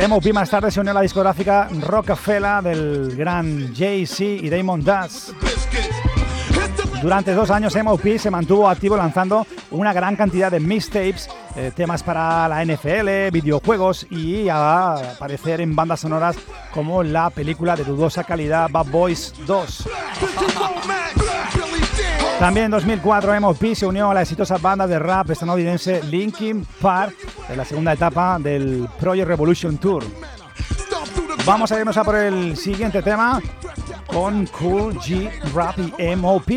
MOP 0.07 0.33
más 0.33 0.49
tarde 0.49 0.71
se 0.71 0.79
unió 0.79 0.91
a 0.91 0.95
la 0.95 1.01
discográfica 1.01 1.69
Rockefeller 1.81 2.61
del 2.63 3.15
gran 3.15 3.73
Jay-Z 3.73 4.23
y 4.23 4.49
Damon 4.49 4.83
Dutch. 4.83 6.14
Durante 7.01 7.33
dos 7.33 7.51
años 7.51 7.75
MOP 7.75 8.17
se 8.17 8.31
mantuvo 8.31 8.69
activo 8.69 8.97
lanzando 8.97 9.45
una 9.71 9.93
gran 9.93 10.15
cantidad 10.15 10.51
de 10.51 10.59
mixtapes, 10.59 11.29
eh, 11.55 11.71
temas 11.75 12.01
para 12.03 12.47
la 12.47 12.63
NFL, 12.63 13.31
videojuegos 13.31 14.07
y 14.09 14.49
a 14.49 14.93
aparecer 14.93 15.61
en 15.61 15.75
bandas 15.75 15.99
sonoras 15.99 16.35
como 16.73 17.03
la 17.03 17.29
película 17.29 17.75
de 17.75 17.83
dudosa 17.83 18.23
calidad 18.23 18.69
Bad 18.71 18.87
Boys 18.87 19.33
2. 19.45 19.89
Billy 20.21 20.53
Dan. 20.53 20.75
También 22.39 22.65
en 22.65 22.71
2004 22.71 23.39
MOP 23.39 23.73
se 23.73 23.85
unió 23.85 24.11
a 24.11 24.13
la 24.13 24.21
exitosa 24.23 24.57
banda 24.57 24.85
de 24.85 24.99
rap 24.99 25.29
estadounidense 25.29 26.03
Linkin 26.03 26.65
Park 26.81 27.15
en 27.47 27.57
la 27.57 27.63
segunda 27.63 27.93
etapa 27.93 28.37
del 28.39 28.89
Project 28.99 29.27
Revolution 29.27 29.77
Tour. 29.77 30.03
Vamos 31.45 31.71
a 31.71 31.79
irnos 31.79 31.95
a 31.95 32.03
por 32.03 32.15
el 32.15 32.57
siguiente 32.57 33.01
tema 33.01 33.39
con 34.15 34.47
Cool 34.47 34.93
G 35.01 35.29
Rappy 35.53 35.91
MOP. 36.15 36.49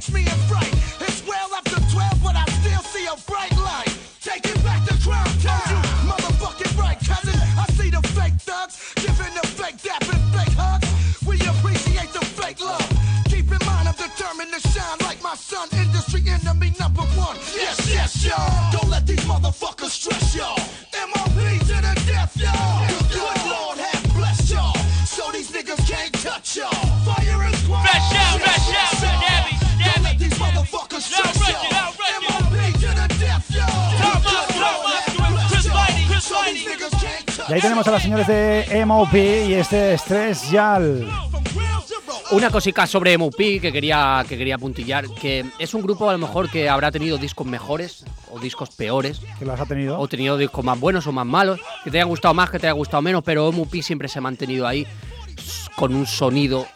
It 0.00 0.04
shakes 0.04 0.14
me 0.14 0.20
in 0.22 0.38
fright. 0.48 0.79
Ahí 37.60 37.62
tenemos 37.62 37.86
a 37.86 37.90
los 37.90 38.02
señores 38.02 38.26
de 38.26 38.84
MOP 38.86 39.14
y 39.14 39.54
este 39.54 39.96
Stress 39.98 40.50
Yal. 40.50 41.06
Una 42.32 42.48
cosica 42.50 42.86
sobre 42.86 43.18
MOP 43.18 43.34
que 43.36 43.72
quería, 43.72 44.24
que 44.28 44.38
quería 44.38 44.56
puntillar, 44.56 45.06
que 45.08 45.44
es 45.58 45.74
un 45.74 45.82
grupo 45.82 46.08
a 46.08 46.12
lo 46.12 46.18
mejor 46.18 46.48
que 46.48 46.68
habrá 46.68 46.90
tenido 46.92 47.18
discos 47.18 47.46
mejores 47.46 48.04
o 48.30 48.38
discos 48.38 48.70
peores, 48.70 49.20
que 49.38 49.44
los 49.44 49.58
ha 49.58 49.66
tenido. 49.66 49.98
o 49.98 50.06
tenido 50.08 50.36
discos 50.38 50.64
más 50.64 50.78
buenos 50.78 51.06
o 51.08 51.12
más 51.12 51.26
malos, 51.26 51.60
que 51.84 51.90
te 51.90 51.98
haya 51.98 52.04
gustado 52.04 52.32
más, 52.34 52.48
que 52.50 52.58
te 52.60 52.66
haya 52.68 52.72
gustado 52.74 53.02
menos, 53.02 53.22
pero 53.24 53.50
MOP 53.50 53.74
siempre 53.82 54.08
se 54.08 54.20
ha 54.20 54.22
mantenido 54.22 54.66
ahí 54.66 54.86
con 55.76 55.94
un 55.94 56.06
sonido 56.06 56.66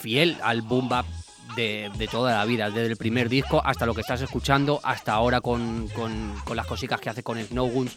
fiel 0.00 0.38
al 0.42 0.62
boom 0.62 0.88
bap 0.88 1.06
de, 1.54 1.90
de 1.98 2.08
toda 2.08 2.34
la 2.38 2.44
vida, 2.46 2.70
desde 2.70 2.86
el 2.86 2.96
primer 2.96 3.28
disco 3.28 3.60
hasta 3.64 3.84
lo 3.86 3.94
que 3.94 4.00
estás 4.00 4.22
escuchando, 4.22 4.80
hasta 4.82 5.12
ahora 5.12 5.40
con, 5.42 5.88
con- 5.88 6.34
con 6.44 6.56
las 6.56 6.66
cositas 6.66 6.98
que 7.00 7.10
hace 7.10 7.22
con 7.22 7.38
Snow 7.42 7.68
Guns. 7.68 7.96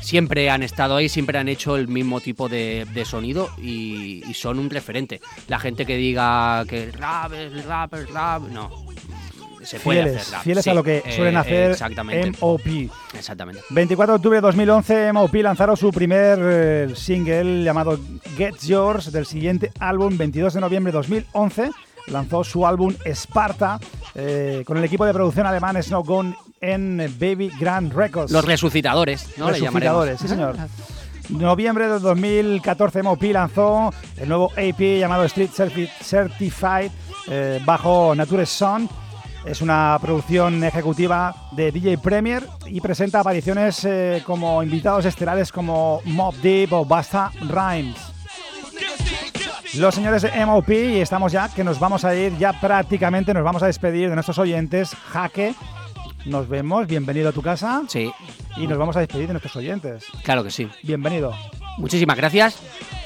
Siempre 0.00 0.50
han 0.50 0.62
estado 0.62 0.96
ahí, 0.96 1.08
siempre 1.08 1.38
han 1.38 1.48
hecho 1.48 1.76
el 1.76 1.86
mismo 1.88 2.20
tipo 2.20 2.48
de, 2.48 2.86
de 2.92 3.04
sonido 3.04 3.48
y, 3.58 4.22
y 4.28 4.34
son 4.34 4.58
un 4.58 4.70
referente. 4.70 5.20
La 5.48 5.58
gente 5.58 5.84
que 5.86 5.96
diga 5.96 6.64
que 6.68 6.90
rap 6.92 7.32
es 7.32 7.52
el 7.52 7.62
rap, 7.64 7.94
es 7.94 8.10
rap, 8.10 8.42
no. 8.50 8.70
Se 9.62 9.78
puede 9.78 10.02
Fieles, 10.02 10.22
hacer 10.22 10.32
rap. 10.32 10.42
fieles 10.42 10.64
sí, 10.64 10.70
a 10.70 10.74
lo 10.74 10.82
que 10.82 10.96
eh, 11.04 11.12
suelen 11.14 11.34
eh, 11.34 11.38
hacer 11.38 11.70
exactamente. 11.72 12.32
MOP. 12.40 12.66
Exactamente. 13.14 13.60
24 13.68 14.14
de 14.14 14.16
octubre 14.16 14.36
de 14.38 14.40
2011, 14.40 15.12
MOP 15.12 15.34
lanzaron 15.34 15.76
su 15.76 15.92
primer 15.92 16.38
eh, 16.42 16.88
single 16.96 17.62
llamado 17.62 18.00
Get 18.38 18.56
Yours 18.62 19.12
del 19.12 19.26
siguiente 19.26 19.70
álbum. 19.78 20.16
22 20.16 20.54
de 20.54 20.60
noviembre 20.60 20.92
de 20.92 20.96
2011 20.96 21.70
lanzó 22.10 22.44
su 22.44 22.66
álbum 22.66 22.94
Sparta 23.06 23.78
eh, 24.14 24.62
con 24.66 24.76
el 24.76 24.84
equipo 24.84 25.04
de 25.06 25.12
producción 25.12 25.46
alemán 25.46 25.80
Snow 25.82 26.02
Gun 26.04 26.34
en 26.60 26.98
Baby 27.18 27.50
Grand 27.58 27.92
Records. 27.92 28.30
Los 28.32 28.44
resucitadores, 28.44 29.26
¿no? 29.38 29.48
Resucitadores, 29.48 30.20
sí 30.20 30.28
señor. 30.28 30.56
Noviembre 31.30 31.86
de 31.88 31.98
2014 32.00 33.02
MOP 33.04 33.22
lanzó 33.24 33.92
el 34.16 34.28
nuevo 34.28 34.50
AP 34.56 34.80
llamado 34.98 35.24
Street 35.24 35.50
Certi- 35.56 35.88
Certified 36.02 36.90
eh, 37.28 37.60
bajo 37.64 38.14
Nature 38.16 38.46
Son. 38.46 38.88
Es 39.46 39.62
una 39.62 39.96
producción 40.02 40.62
ejecutiva 40.64 41.34
de 41.52 41.72
DJ 41.72 41.96
Premier 41.98 42.46
y 42.66 42.80
presenta 42.80 43.20
apariciones 43.20 43.84
eh, 43.84 44.22
como 44.26 44.62
invitados 44.62 45.06
estelares 45.06 45.50
como 45.50 46.02
Mob 46.04 46.34
Deep 46.42 46.72
o 46.74 46.84
Basta 46.84 47.30
Rhymes. 47.48 47.96
Los 49.74 49.94
señores 49.94 50.22
de 50.22 50.46
MOP 50.46 50.68
y 50.70 51.00
estamos 51.00 51.30
ya 51.32 51.48
que 51.48 51.62
nos 51.62 51.78
vamos 51.78 52.04
a 52.04 52.14
ir 52.14 52.36
ya 52.38 52.52
prácticamente, 52.60 53.32
nos 53.32 53.44
vamos 53.44 53.62
a 53.62 53.66
despedir 53.66 54.08
de 54.08 54.14
nuestros 54.14 54.38
oyentes. 54.38 54.94
Jaque, 54.94 55.54
nos 56.24 56.48
vemos, 56.48 56.86
bienvenido 56.88 57.28
a 57.28 57.32
tu 57.32 57.40
casa 57.40 57.82
Sí, 57.88 58.10
y 58.56 58.66
nos 58.66 58.78
vamos 58.78 58.96
a 58.96 59.00
despedir 59.00 59.28
de 59.28 59.34
nuestros 59.34 59.54
oyentes. 59.56 60.04
claro 60.24 60.42
que 60.42 60.50
sí. 60.50 60.68
Bienvenido. 60.82 61.32
Muchísimas 61.78 62.16
gracias 62.16 62.58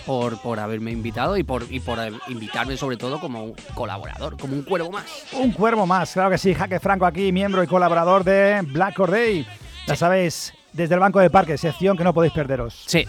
por, 0.07 0.41
por 0.41 0.59
haberme 0.59 0.91
invitado 0.91 1.37
y 1.37 1.43
por, 1.43 1.67
y 1.71 1.81
por 1.81 1.99
invitarme 2.29 2.77
sobre 2.79 2.97
todo 2.97 3.21
como 3.21 3.45
un 3.45 3.55
colaborador, 3.75 4.39
como 4.39 4.55
un 4.55 4.63
cuervo 4.63 4.91
más. 4.91 5.05
Un 5.33 5.53
cuervo 5.53 5.87
más, 5.87 6.13
claro 6.15 6.31
que 6.31 6.39
sí. 6.39 6.55
Jaque 6.55 6.81
Franco 6.81 7.05
aquí, 7.05 7.31
miembro 7.31 7.63
y 7.63 7.67
colaborador 7.67 8.25
de 8.25 8.63
Black 8.69 8.95
Corday. 8.95 9.47
Ya 9.87 9.97
sabéis, 9.97 10.55
desde 10.73 10.95
el 10.95 11.01
Banco 11.01 11.21
de 11.21 11.29
Parque, 11.29 11.59
sección 11.59 11.97
que 11.97 12.05
no 12.05 12.15
podéis 12.15 12.33
perderos. 12.33 12.83
Sí, 12.87 13.07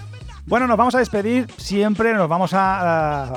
Bueno, 0.47 0.67
nos 0.67 0.77
vamos 0.77 0.93
a 0.93 0.99
despedir 0.99 1.47
siempre, 1.57 2.13
nos 2.13 2.29
vamos 2.29 2.51
a, 2.53 3.33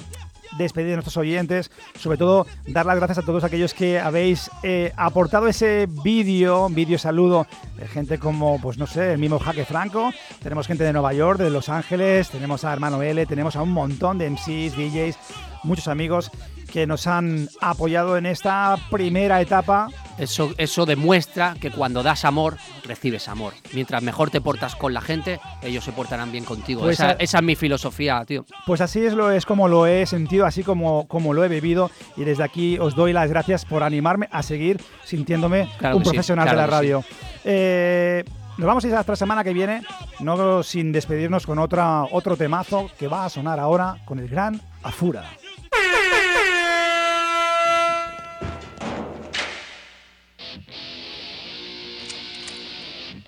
despedir 0.59 0.89
de 0.89 0.95
nuestros 0.97 1.17
oyentes, 1.17 1.71
sobre 1.99 2.19
todo 2.19 2.47
dar 2.67 2.85
las 2.85 2.97
gracias 2.97 3.19
a 3.19 3.23
todos 3.23 3.45
aquellos 3.45 3.73
que 3.73 3.99
habéis 3.99 4.51
eh, 4.63 4.93
aportado 4.97 5.47
ese 5.47 5.87
vídeo, 6.05 6.69
vídeo 6.69 6.99
saludo 6.99 7.47
de 7.77 7.87
gente 7.87 8.19
como, 8.19 8.61
pues 8.61 8.77
no 8.77 8.87
sé, 8.87 9.13
el 9.13 9.19
mismo 9.19 9.39
Jaque 9.39 9.65
Franco, 9.65 10.11
tenemos 10.43 10.67
gente 10.67 10.85
de 10.85 10.93
Nueva 10.93 11.15
York, 11.15 11.39
de 11.39 11.51
Los 11.51 11.71
Ángeles, 11.71 12.29
tenemos 12.29 12.65
a 12.65 12.73
Hermano 12.73 13.01
L, 13.03 13.25
tenemos 13.25 13.57
a 13.57 13.63
un 13.63 13.73
montón 13.73 14.19
de 14.19 14.29
MCs, 14.29 14.77
DJs, 14.77 15.17
muchos 15.63 15.89
amigos 15.89 16.31
que 16.73 16.87
nos 16.87 17.07
han 17.07 17.49
apoyado 17.61 18.16
en 18.16 18.27
esta 18.27 18.77
primera 18.91 19.41
etapa 19.41 19.89
eso, 20.19 20.53
eso 20.59 20.85
demuestra 20.87 21.55
que 21.61 21.71
cuando 21.71 22.03
das 22.03 22.25
amor, 22.25 22.57
recibes 22.85 23.29
amor. 23.29 23.53
Mientras 23.73 24.03
mejor 24.03 24.31
te 24.31 24.41
portas 24.41 24.75
con 24.77 24.93
la 24.93 25.01
gente, 25.01 25.41
ellos 25.62 25.85
se 25.85 25.93
portarán 25.93 26.33
bien 26.33 26.45
contigo. 26.45 26.81
Pues 26.83 26.99
esa, 26.99 27.11
a- 27.11 27.12
esa 27.12 27.39
es 27.39 27.45
mi 27.45 27.55
filosofía, 27.57 28.25
tío. 28.25 28.45
Pues 28.66 28.81
así 28.81 29.05
es, 29.05 29.12
lo, 29.14 29.31
es 29.31 29.47
como 29.47 29.69
lo 29.69 29.87
he 29.87 30.07
sentido, 30.07 30.45
así 30.47 30.62
como, 30.64 31.07
como 31.09 31.35
lo 31.35 31.45
he 31.45 31.49
vivido. 31.49 31.91
Y 32.16 32.25
desde 32.25 32.43
aquí 32.45 32.79
os 32.79 32.95
doy 32.97 33.12
las 33.12 33.31
gracias 33.31 33.64
por 33.64 33.83
animarme 33.83 34.29
a 34.33 34.43
seguir 34.43 34.81
sintiéndome 35.05 35.69
Claro 35.79 35.97
un 35.97 36.05
sí, 36.05 36.11
profesional 36.11 36.45
claro 36.47 36.61
de 36.61 36.66
la 36.66 36.66
sí. 36.66 36.71
radio. 36.77 37.05
Eh, 37.45 38.25
nos 38.59 38.66
vamos 38.66 38.85
a 38.85 38.89
ir 38.89 38.95
hasta 38.97 39.12
la 39.12 39.16
semana 39.16 39.45
que 39.45 39.53
viene, 39.53 39.83
no 40.19 40.64
sin 40.64 40.91
despedirnos 40.91 41.47
con 41.47 41.61
otra, 41.61 42.03
otro 42.11 42.37
temazo 42.37 42.91
que 42.99 43.07
va 43.07 43.25
a 43.25 43.29
sonar 43.29 43.61
ahora 43.61 43.99
con 44.05 44.19
el 44.19 44.29
gran 44.29 44.61
Afura. 44.83 45.25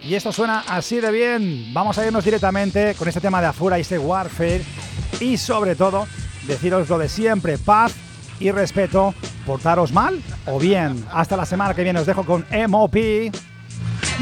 Y 0.03 0.15
esto 0.15 0.33
suena 0.33 0.65
así 0.67 1.01
de 1.01 1.11
bien. 1.11 1.75
Vamos 1.75 1.99
a 1.99 2.07
irnos 2.07 2.25
directamente 2.25 2.95
con 2.95 3.09
este 3.09 3.21
tema 3.21 3.41
de 3.41 3.49
Afura 3.49 3.79
y 3.79 3.83
este 3.83 3.99
Warfare. 3.99 4.63
Y 5.21 5.37
sobre 5.37 5.75
todo, 5.75 6.07
deciros 6.47 6.89
lo 6.89 6.99
de 6.99 7.09
siempre: 7.09 7.59
paz 7.59 7.95
y 8.39 8.51
respeto. 8.51 9.15
Portaros 9.47 9.93
mal 9.93 10.23
o 10.47 10.59
bien. 10.59 11.05
Hasta 11.13 11.37
la 11.37 11.45
semana 11.45 11.75
que 11.75 11.83
viene 11.83 12.01
os 12.01 12.07
dejo 12.07 12.25
con 12.25 12.47
MOP. 12.69 12.97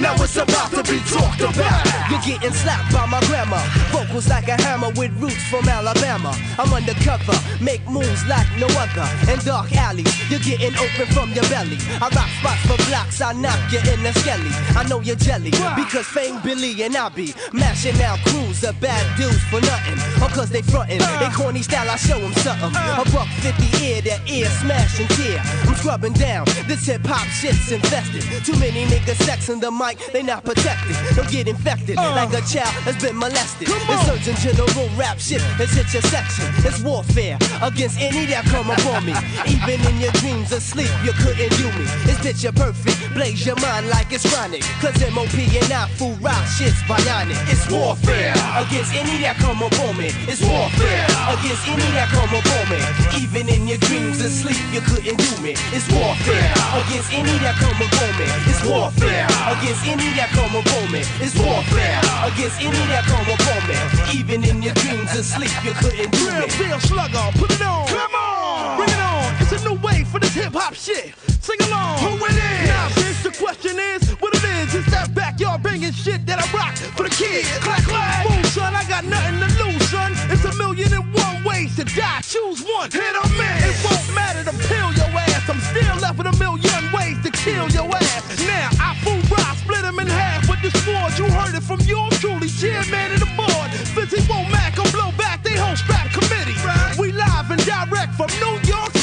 Now 0.00 0.14
it's 0.22 0.36
about 0.36 0.70
to 0.70 0.82
be 0.84 1.00
talked 1.10 1.40
about. 1.40 1.82
You're 2.10 2.20
getting 2.20 2.52
slapped 2.52 2.92
by 2.92 3.06
my 3.06 3.20
grandma. 3.26 3.58
Vocals 3.90 4.28
like 4.28 4.48
a 4.48 4.60
hammer 4.62 4.90
with 4.96 5.12
roots 5.20 5.42
from 5.48 5.68
Alabama. 5.68 6.34
I'm 6.58 6.72
undercover, 6.72 7.34
make 7.62 7.82
moves 7.88 8.24
like 8.26 8.46
no 8.58 8.66
other. 8.78 9.08
In 9.32 9.38
dark 9.40 9.72
alleys, 9.74 10.08
you're 10.30 10.40
getting 10.40 10.74
open 10.78 11.06
from 11.14 11.32
your 11.32 11.48
belly. 11.48 11.78
I 12.00 12.08
rock 12.14 12.30
spots 12.40 12.62
for 12.66 12.78
blocks, 12.88 13.20
I 13.20 13.32
knock 13.32 13.58
you 13.72 13.80
in 13.92 14.02
the 14.02 14.12
skelly. 14.20 14.50
I 14.76 14.86
know 14.88 15.00
you're 15.00 15.16
jelly 15.16 15.50
because 15.50 16.06
Fame 16.06 16.40
Billy 16.42 16.82
and 16.82 16.96
I 16.96 17.08
be 17.08 17.34
mashing 17.52 18.00
out 18.02 18.18
crews 18.26 18.62
of 18.64 18.78
bad 18.80 19.04
dudes 19.16 19.42
for 19.50 19.60
nothing. 19.60 19.98
Or 20.22 20.28
cause 20.28 20.50
they 20.50 20.62
frontin', 20.62 20.98
they 20.98 21.26
uh. 21.26 21.32
corny 21.32 21.62
style, 21.62 21.88
I 21.88 21.96
show 21.96 22.18
show 22.18 22.24
'em 22.24 22.32
something. 22.34 22.74
Uh. 22.74 23.04
A 23.04 23.10
buck 23.10 23.28
50 23.40 23.84
ear, 23.84 24.02
that 24.02 24.20
ear 24.28 24.46
smash 24.60 25.00
and 25.00 25.08
tear. 25.10 25.40
I'm 25.66 25.74
scrubbing 25.74 26.14
down, 26.14 26.44
this 26.66 26.86
hip 26.86 27.04
hop 27.04 27.26
shit's 27.28 27.70
infested. 27.72 28.22
Too 28.44 28.56
many 28.58 28.84
niggas 28.86 29.20
sexing 29.26 29.60
the 29.60 29.70
mic, 29.70 29.87
they 30.12 30.22
not 30.22 30.44
protected. 30.44 30.96
Don't 31.14 31.30
get 31.30 31.48
infected 31.48 31.96
uh. 31.98 32.12
like 32.12 32.32
a 32.34 32.42
child 32.44 32.74
has 32.84 33.00
been 33.00 33.16
molested. 33.16 33.68
The 33.68 33.96
Surgeon 34.04 34.36
General 34.36 34.88
rap 34.98 35.18
shit 35.18 35.40
has 35.62 35.70
hit 35.70 35.92
your 35.94 36.02
section. 36.10 36.44
It's 36.66 36.82
warfare 36.82 37.38
against 37.62 38.00
any 38.00 38.26
that 38.26 38.44
come 38.46 38.68
upon 38.68 39.06
me. 39.06 39.14
Even 39.46 39.78
in 39.86 40.00
your 40.00 40.12
dreams 40.18 40.50
asleep, 40.52 40.90
you 41.04 41.12
couldn't 41.12 41.54
do 41.56 41.70
me. 41.78 41.86
It's 42.10 42.18
picture 42.18 42.52
perfect, 42.52 43.14
blaze 43.14 43.46
your 43.46 43.56
mind 43.60 43.88
like 43.88 44.12
it's 44.12 44.26
chronic. 44.26 44.62
Cause 44.80 44.98
MOP 45.14 45.34
and 45.38 45.72
I 45.72 45.86
fool 45.96 46.14
rock 46.20 46.44
shit's 46.46 46.82
bionic. 46.88 47.38
It's 47.50 47.70
warfare 47.70 48.32
against 48.58 48.94
any 48.94 49.22
that 49.22 49.36
come 49.38 49.62
upon 49.62 49.96
me. 49.96 50.10
It's 50.26 50.40
warfare 50.42 51.06
against 51.34 51.64
any 51.68 51.88
that 51.94 52.08
come 52.10 52.32
upon 52.32 52.64
me. 52.72 52.80
Even 53.20 53.48
in 53.48 53.68
your 53.68 53.78
dreams 53.84 54.20
asleep, 54.20 54.60
you 54.72 54.80
couldn't 54.80 55.16
do 55.16 55.32
me. 55.42 55.52
It's 55.74 55.86
warfare 55.92 56.52
against 56.80 57.12
any 57.12 57.36
that 57.44 57.56
come 57.60 57.78
upon 57.78 58.10
me. 58.16 58.26
It's 58.48 58.62
warfare 58.64 59.28
against 59.52 59.67
any 59.84 60.08
that 60.16 60.30
come 60.32 60.54
upon 60.56 60.88
me. 60.92 61.04
It's 61.20 61.36
warfare 61.36 62.00
against 62.24 62.60
any 62.60 62.80
that 62.88 63.04
come 63.04 63.28
upon 63.28 63.60
me. 63.68 63.76
Even 64.16 64.40
in 64.44 64.62
your 64.62 64.74
dreams 64.80 65.12
asleep, 65.12 65.52
you 65.64 65.72
couldn't 65.76 66.10
do 66.12 66.24
Real, 66.24 66.48
me. 66.48 66.68
real 66.68 66.80
slugger, 66.80 67.24
put 67.36 67.50
it 67.52 67.60
on. 67.60 67.86
Come 67.88 68.14
on. 68.14 68.76
Bring 68.80 68.88
it 68.88 69.02
on. 69.02 69.28
It's 69.44 69.52
a 69.52 69.60
new 69.68 69.76
way 69.80 70.04
for 70.04 70.18
this 70.20 70.32
hip 70.32 70.52
hop 70.54 70.72
shit. 70.74 71.12
Sing 71.44 71.60
along. 71.68 71.98
Who 72.00 72.16
it 72.24 72.32
is? 72.32 72.68
Now, 72.68 72.88
since 72.96 73.22
the 73.22 73.32
question 73.36 73.76
is 73.78 74.12
what 74.20 74.32
it 74.34 74.44
is, 74.44 74.74
it's 74.74 74.90
that 74.90 75.12
backyard 75.14 75.62
banging 75.62 75.92
shit 75.92 76.24
that 76.26 76.40
I 76.40 76.46
rock 76.56 76.76
for 76.96 77.04
the 77.04 77.10
kids. 77.12 77.48
Clack, 77.60 77.84
clack. 77.84 78.26
Boom, 78.26 78.42
son, 78.44 78.74
I 78.74 78.84
got 78.88 79.04
nothing 79.04 79.40
to 79.44 79.48
lose, 79.64 79.84
son. 79.88 80.12
It's 80.32 80.44
a 80.44 80.54
million 80.56 80.92
and 80.92 81.04
one 81.12 81.27
ways 81.58 81.74
to 81.76 81.84
die. 81.84 82.20
Choose 82.22 82.62
one. 82.62 82.90
Hit 82.90 83.14
or 83.16 83.28
miss. 83.34 83.58
It 83.66 83.76
won't 83.84 84.14
matter 84.14 84.44
to 84.44 84.54
peel 84.68 84.90
your 84.94 85.10
ass. 85.26 85.48
I'm 85.48 85.60
still 85.60 85.96
left 85.96 86.18
with 86.18 86.26
a 86.26 86.36
million 86.38 86.82
ways 86.92 87.18
to 87.24 87.30
kill 87.30 87.68
your 87.70 87.88
ass. 87.94 88.22
Now, 88.46 88.68
I 88.80 88.94
fool 89.02 89.20
rock, 89.34 89.56
split 89.56 89.84
him 89.84 89.98
in 89.98 90.06
half 90.06 90.48
with 90.48 90.62
the 90.62 90.70
sword. 90.84 91.12
You 91.18 91.26
heard 91.34 91.54
it 91.54 91.62
from 91.62 91.80
yours 91.80 92.18
truly, 92.20 92.48
chairman 92.48 93.14
of 93.14 93.20
the 93.20 93.30
board. 93.36 93.70
Fizzy 93.94 94.22
won't 94.30 94.50
Mac, 94.50 94.78
I'm 94.78 94.90
blow 94.92 95.10
back, 95.16 95.42
they 95.42 95.56
whole 95.56 95.76
strap 95.76 96.10
committee. 96.12 96.56
Right. 96.64 96.96
We 96.98 97.12
live 97.12 97.50
and 97.50 97.62
direct 97.64 98.14
from 98.14 98.30
New 98.40 98.56
York 98.68 98.97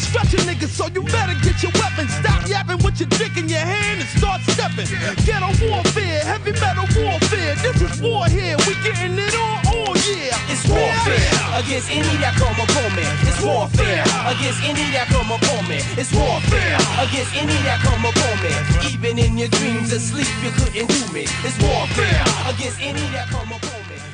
City. 0.00 0.38
I'm 0.38 0.48
a 0.48 0.52
nigga, 0.52 0.66
so 0.66 0.86
you 0.88 1.02
better 1.04 1.34
get 1.42 1.62
your 1.62 1.72
weapons. 1.78 2.10
Stop 2.14 2.48
yapping 2.48 2.78
with 2.82 2.98
your 2.98 3.08
dick 3.14 3.36
in 3.36 3.48
your 3.48 3.60
hand 3.60 4.00
and 4.00 4.08
start 4.18 4.40
stepping. 4.42 4.86
Ghetto 5.22 5.50
warfare, 5.62 6.20
heavy 6.26 6.52
metal 6.52 6.86
warfare. 6.98 7.54
This 7.62 7.80
is 7.82 8.02
war 8.02 8.26
here, 8.26 8.56
we 8.66 8.74
getting 8.82 9.14
it 9.14 9.34
on 9.34 9.62
oh 9.70 9.86
all 9.86 9.96
year. 10.02 10.34
It's 10.50 10.66
warfare 10.66 11.30
against 11.54 11.90
any 11.90 12.16
that 12.18 12.34
come 12.34 12.58
upon 12.58 12.90
me. 12.98 13.06
It's 13.22 13.40
warfare 13.42 14.02
against 14.26 14.60
any 14.66 14.86
that 14.90 15.06
come 15.14 15.30
upon 15.30 15.68
me. 15.68 15.78
It's 15.94 16.10
warfare 16.10 16.78
against 16.98 17.32
any 17.38 17.58
that 17.62 17.78
come 17.86 18.02
upon 18.02 18.34
me. 18.42 18.52
Even 18.90 19.18
in 19.18 19.38
your 19.38 19.48
dreams 19.48 19.92
asleep, 19.92 20.30
you 20.42 20.50
couldn't 20.50 20.88
do 20.90 21.02
me. 21.12 21.26
It's 21.46 21.58
warfare 21.62 22.24
against 22.50 22.80
any 22.80 23.06
that 23.14 23.28
come 23.30 23.52
upon 23.52 23.70
me. 23.70 23.73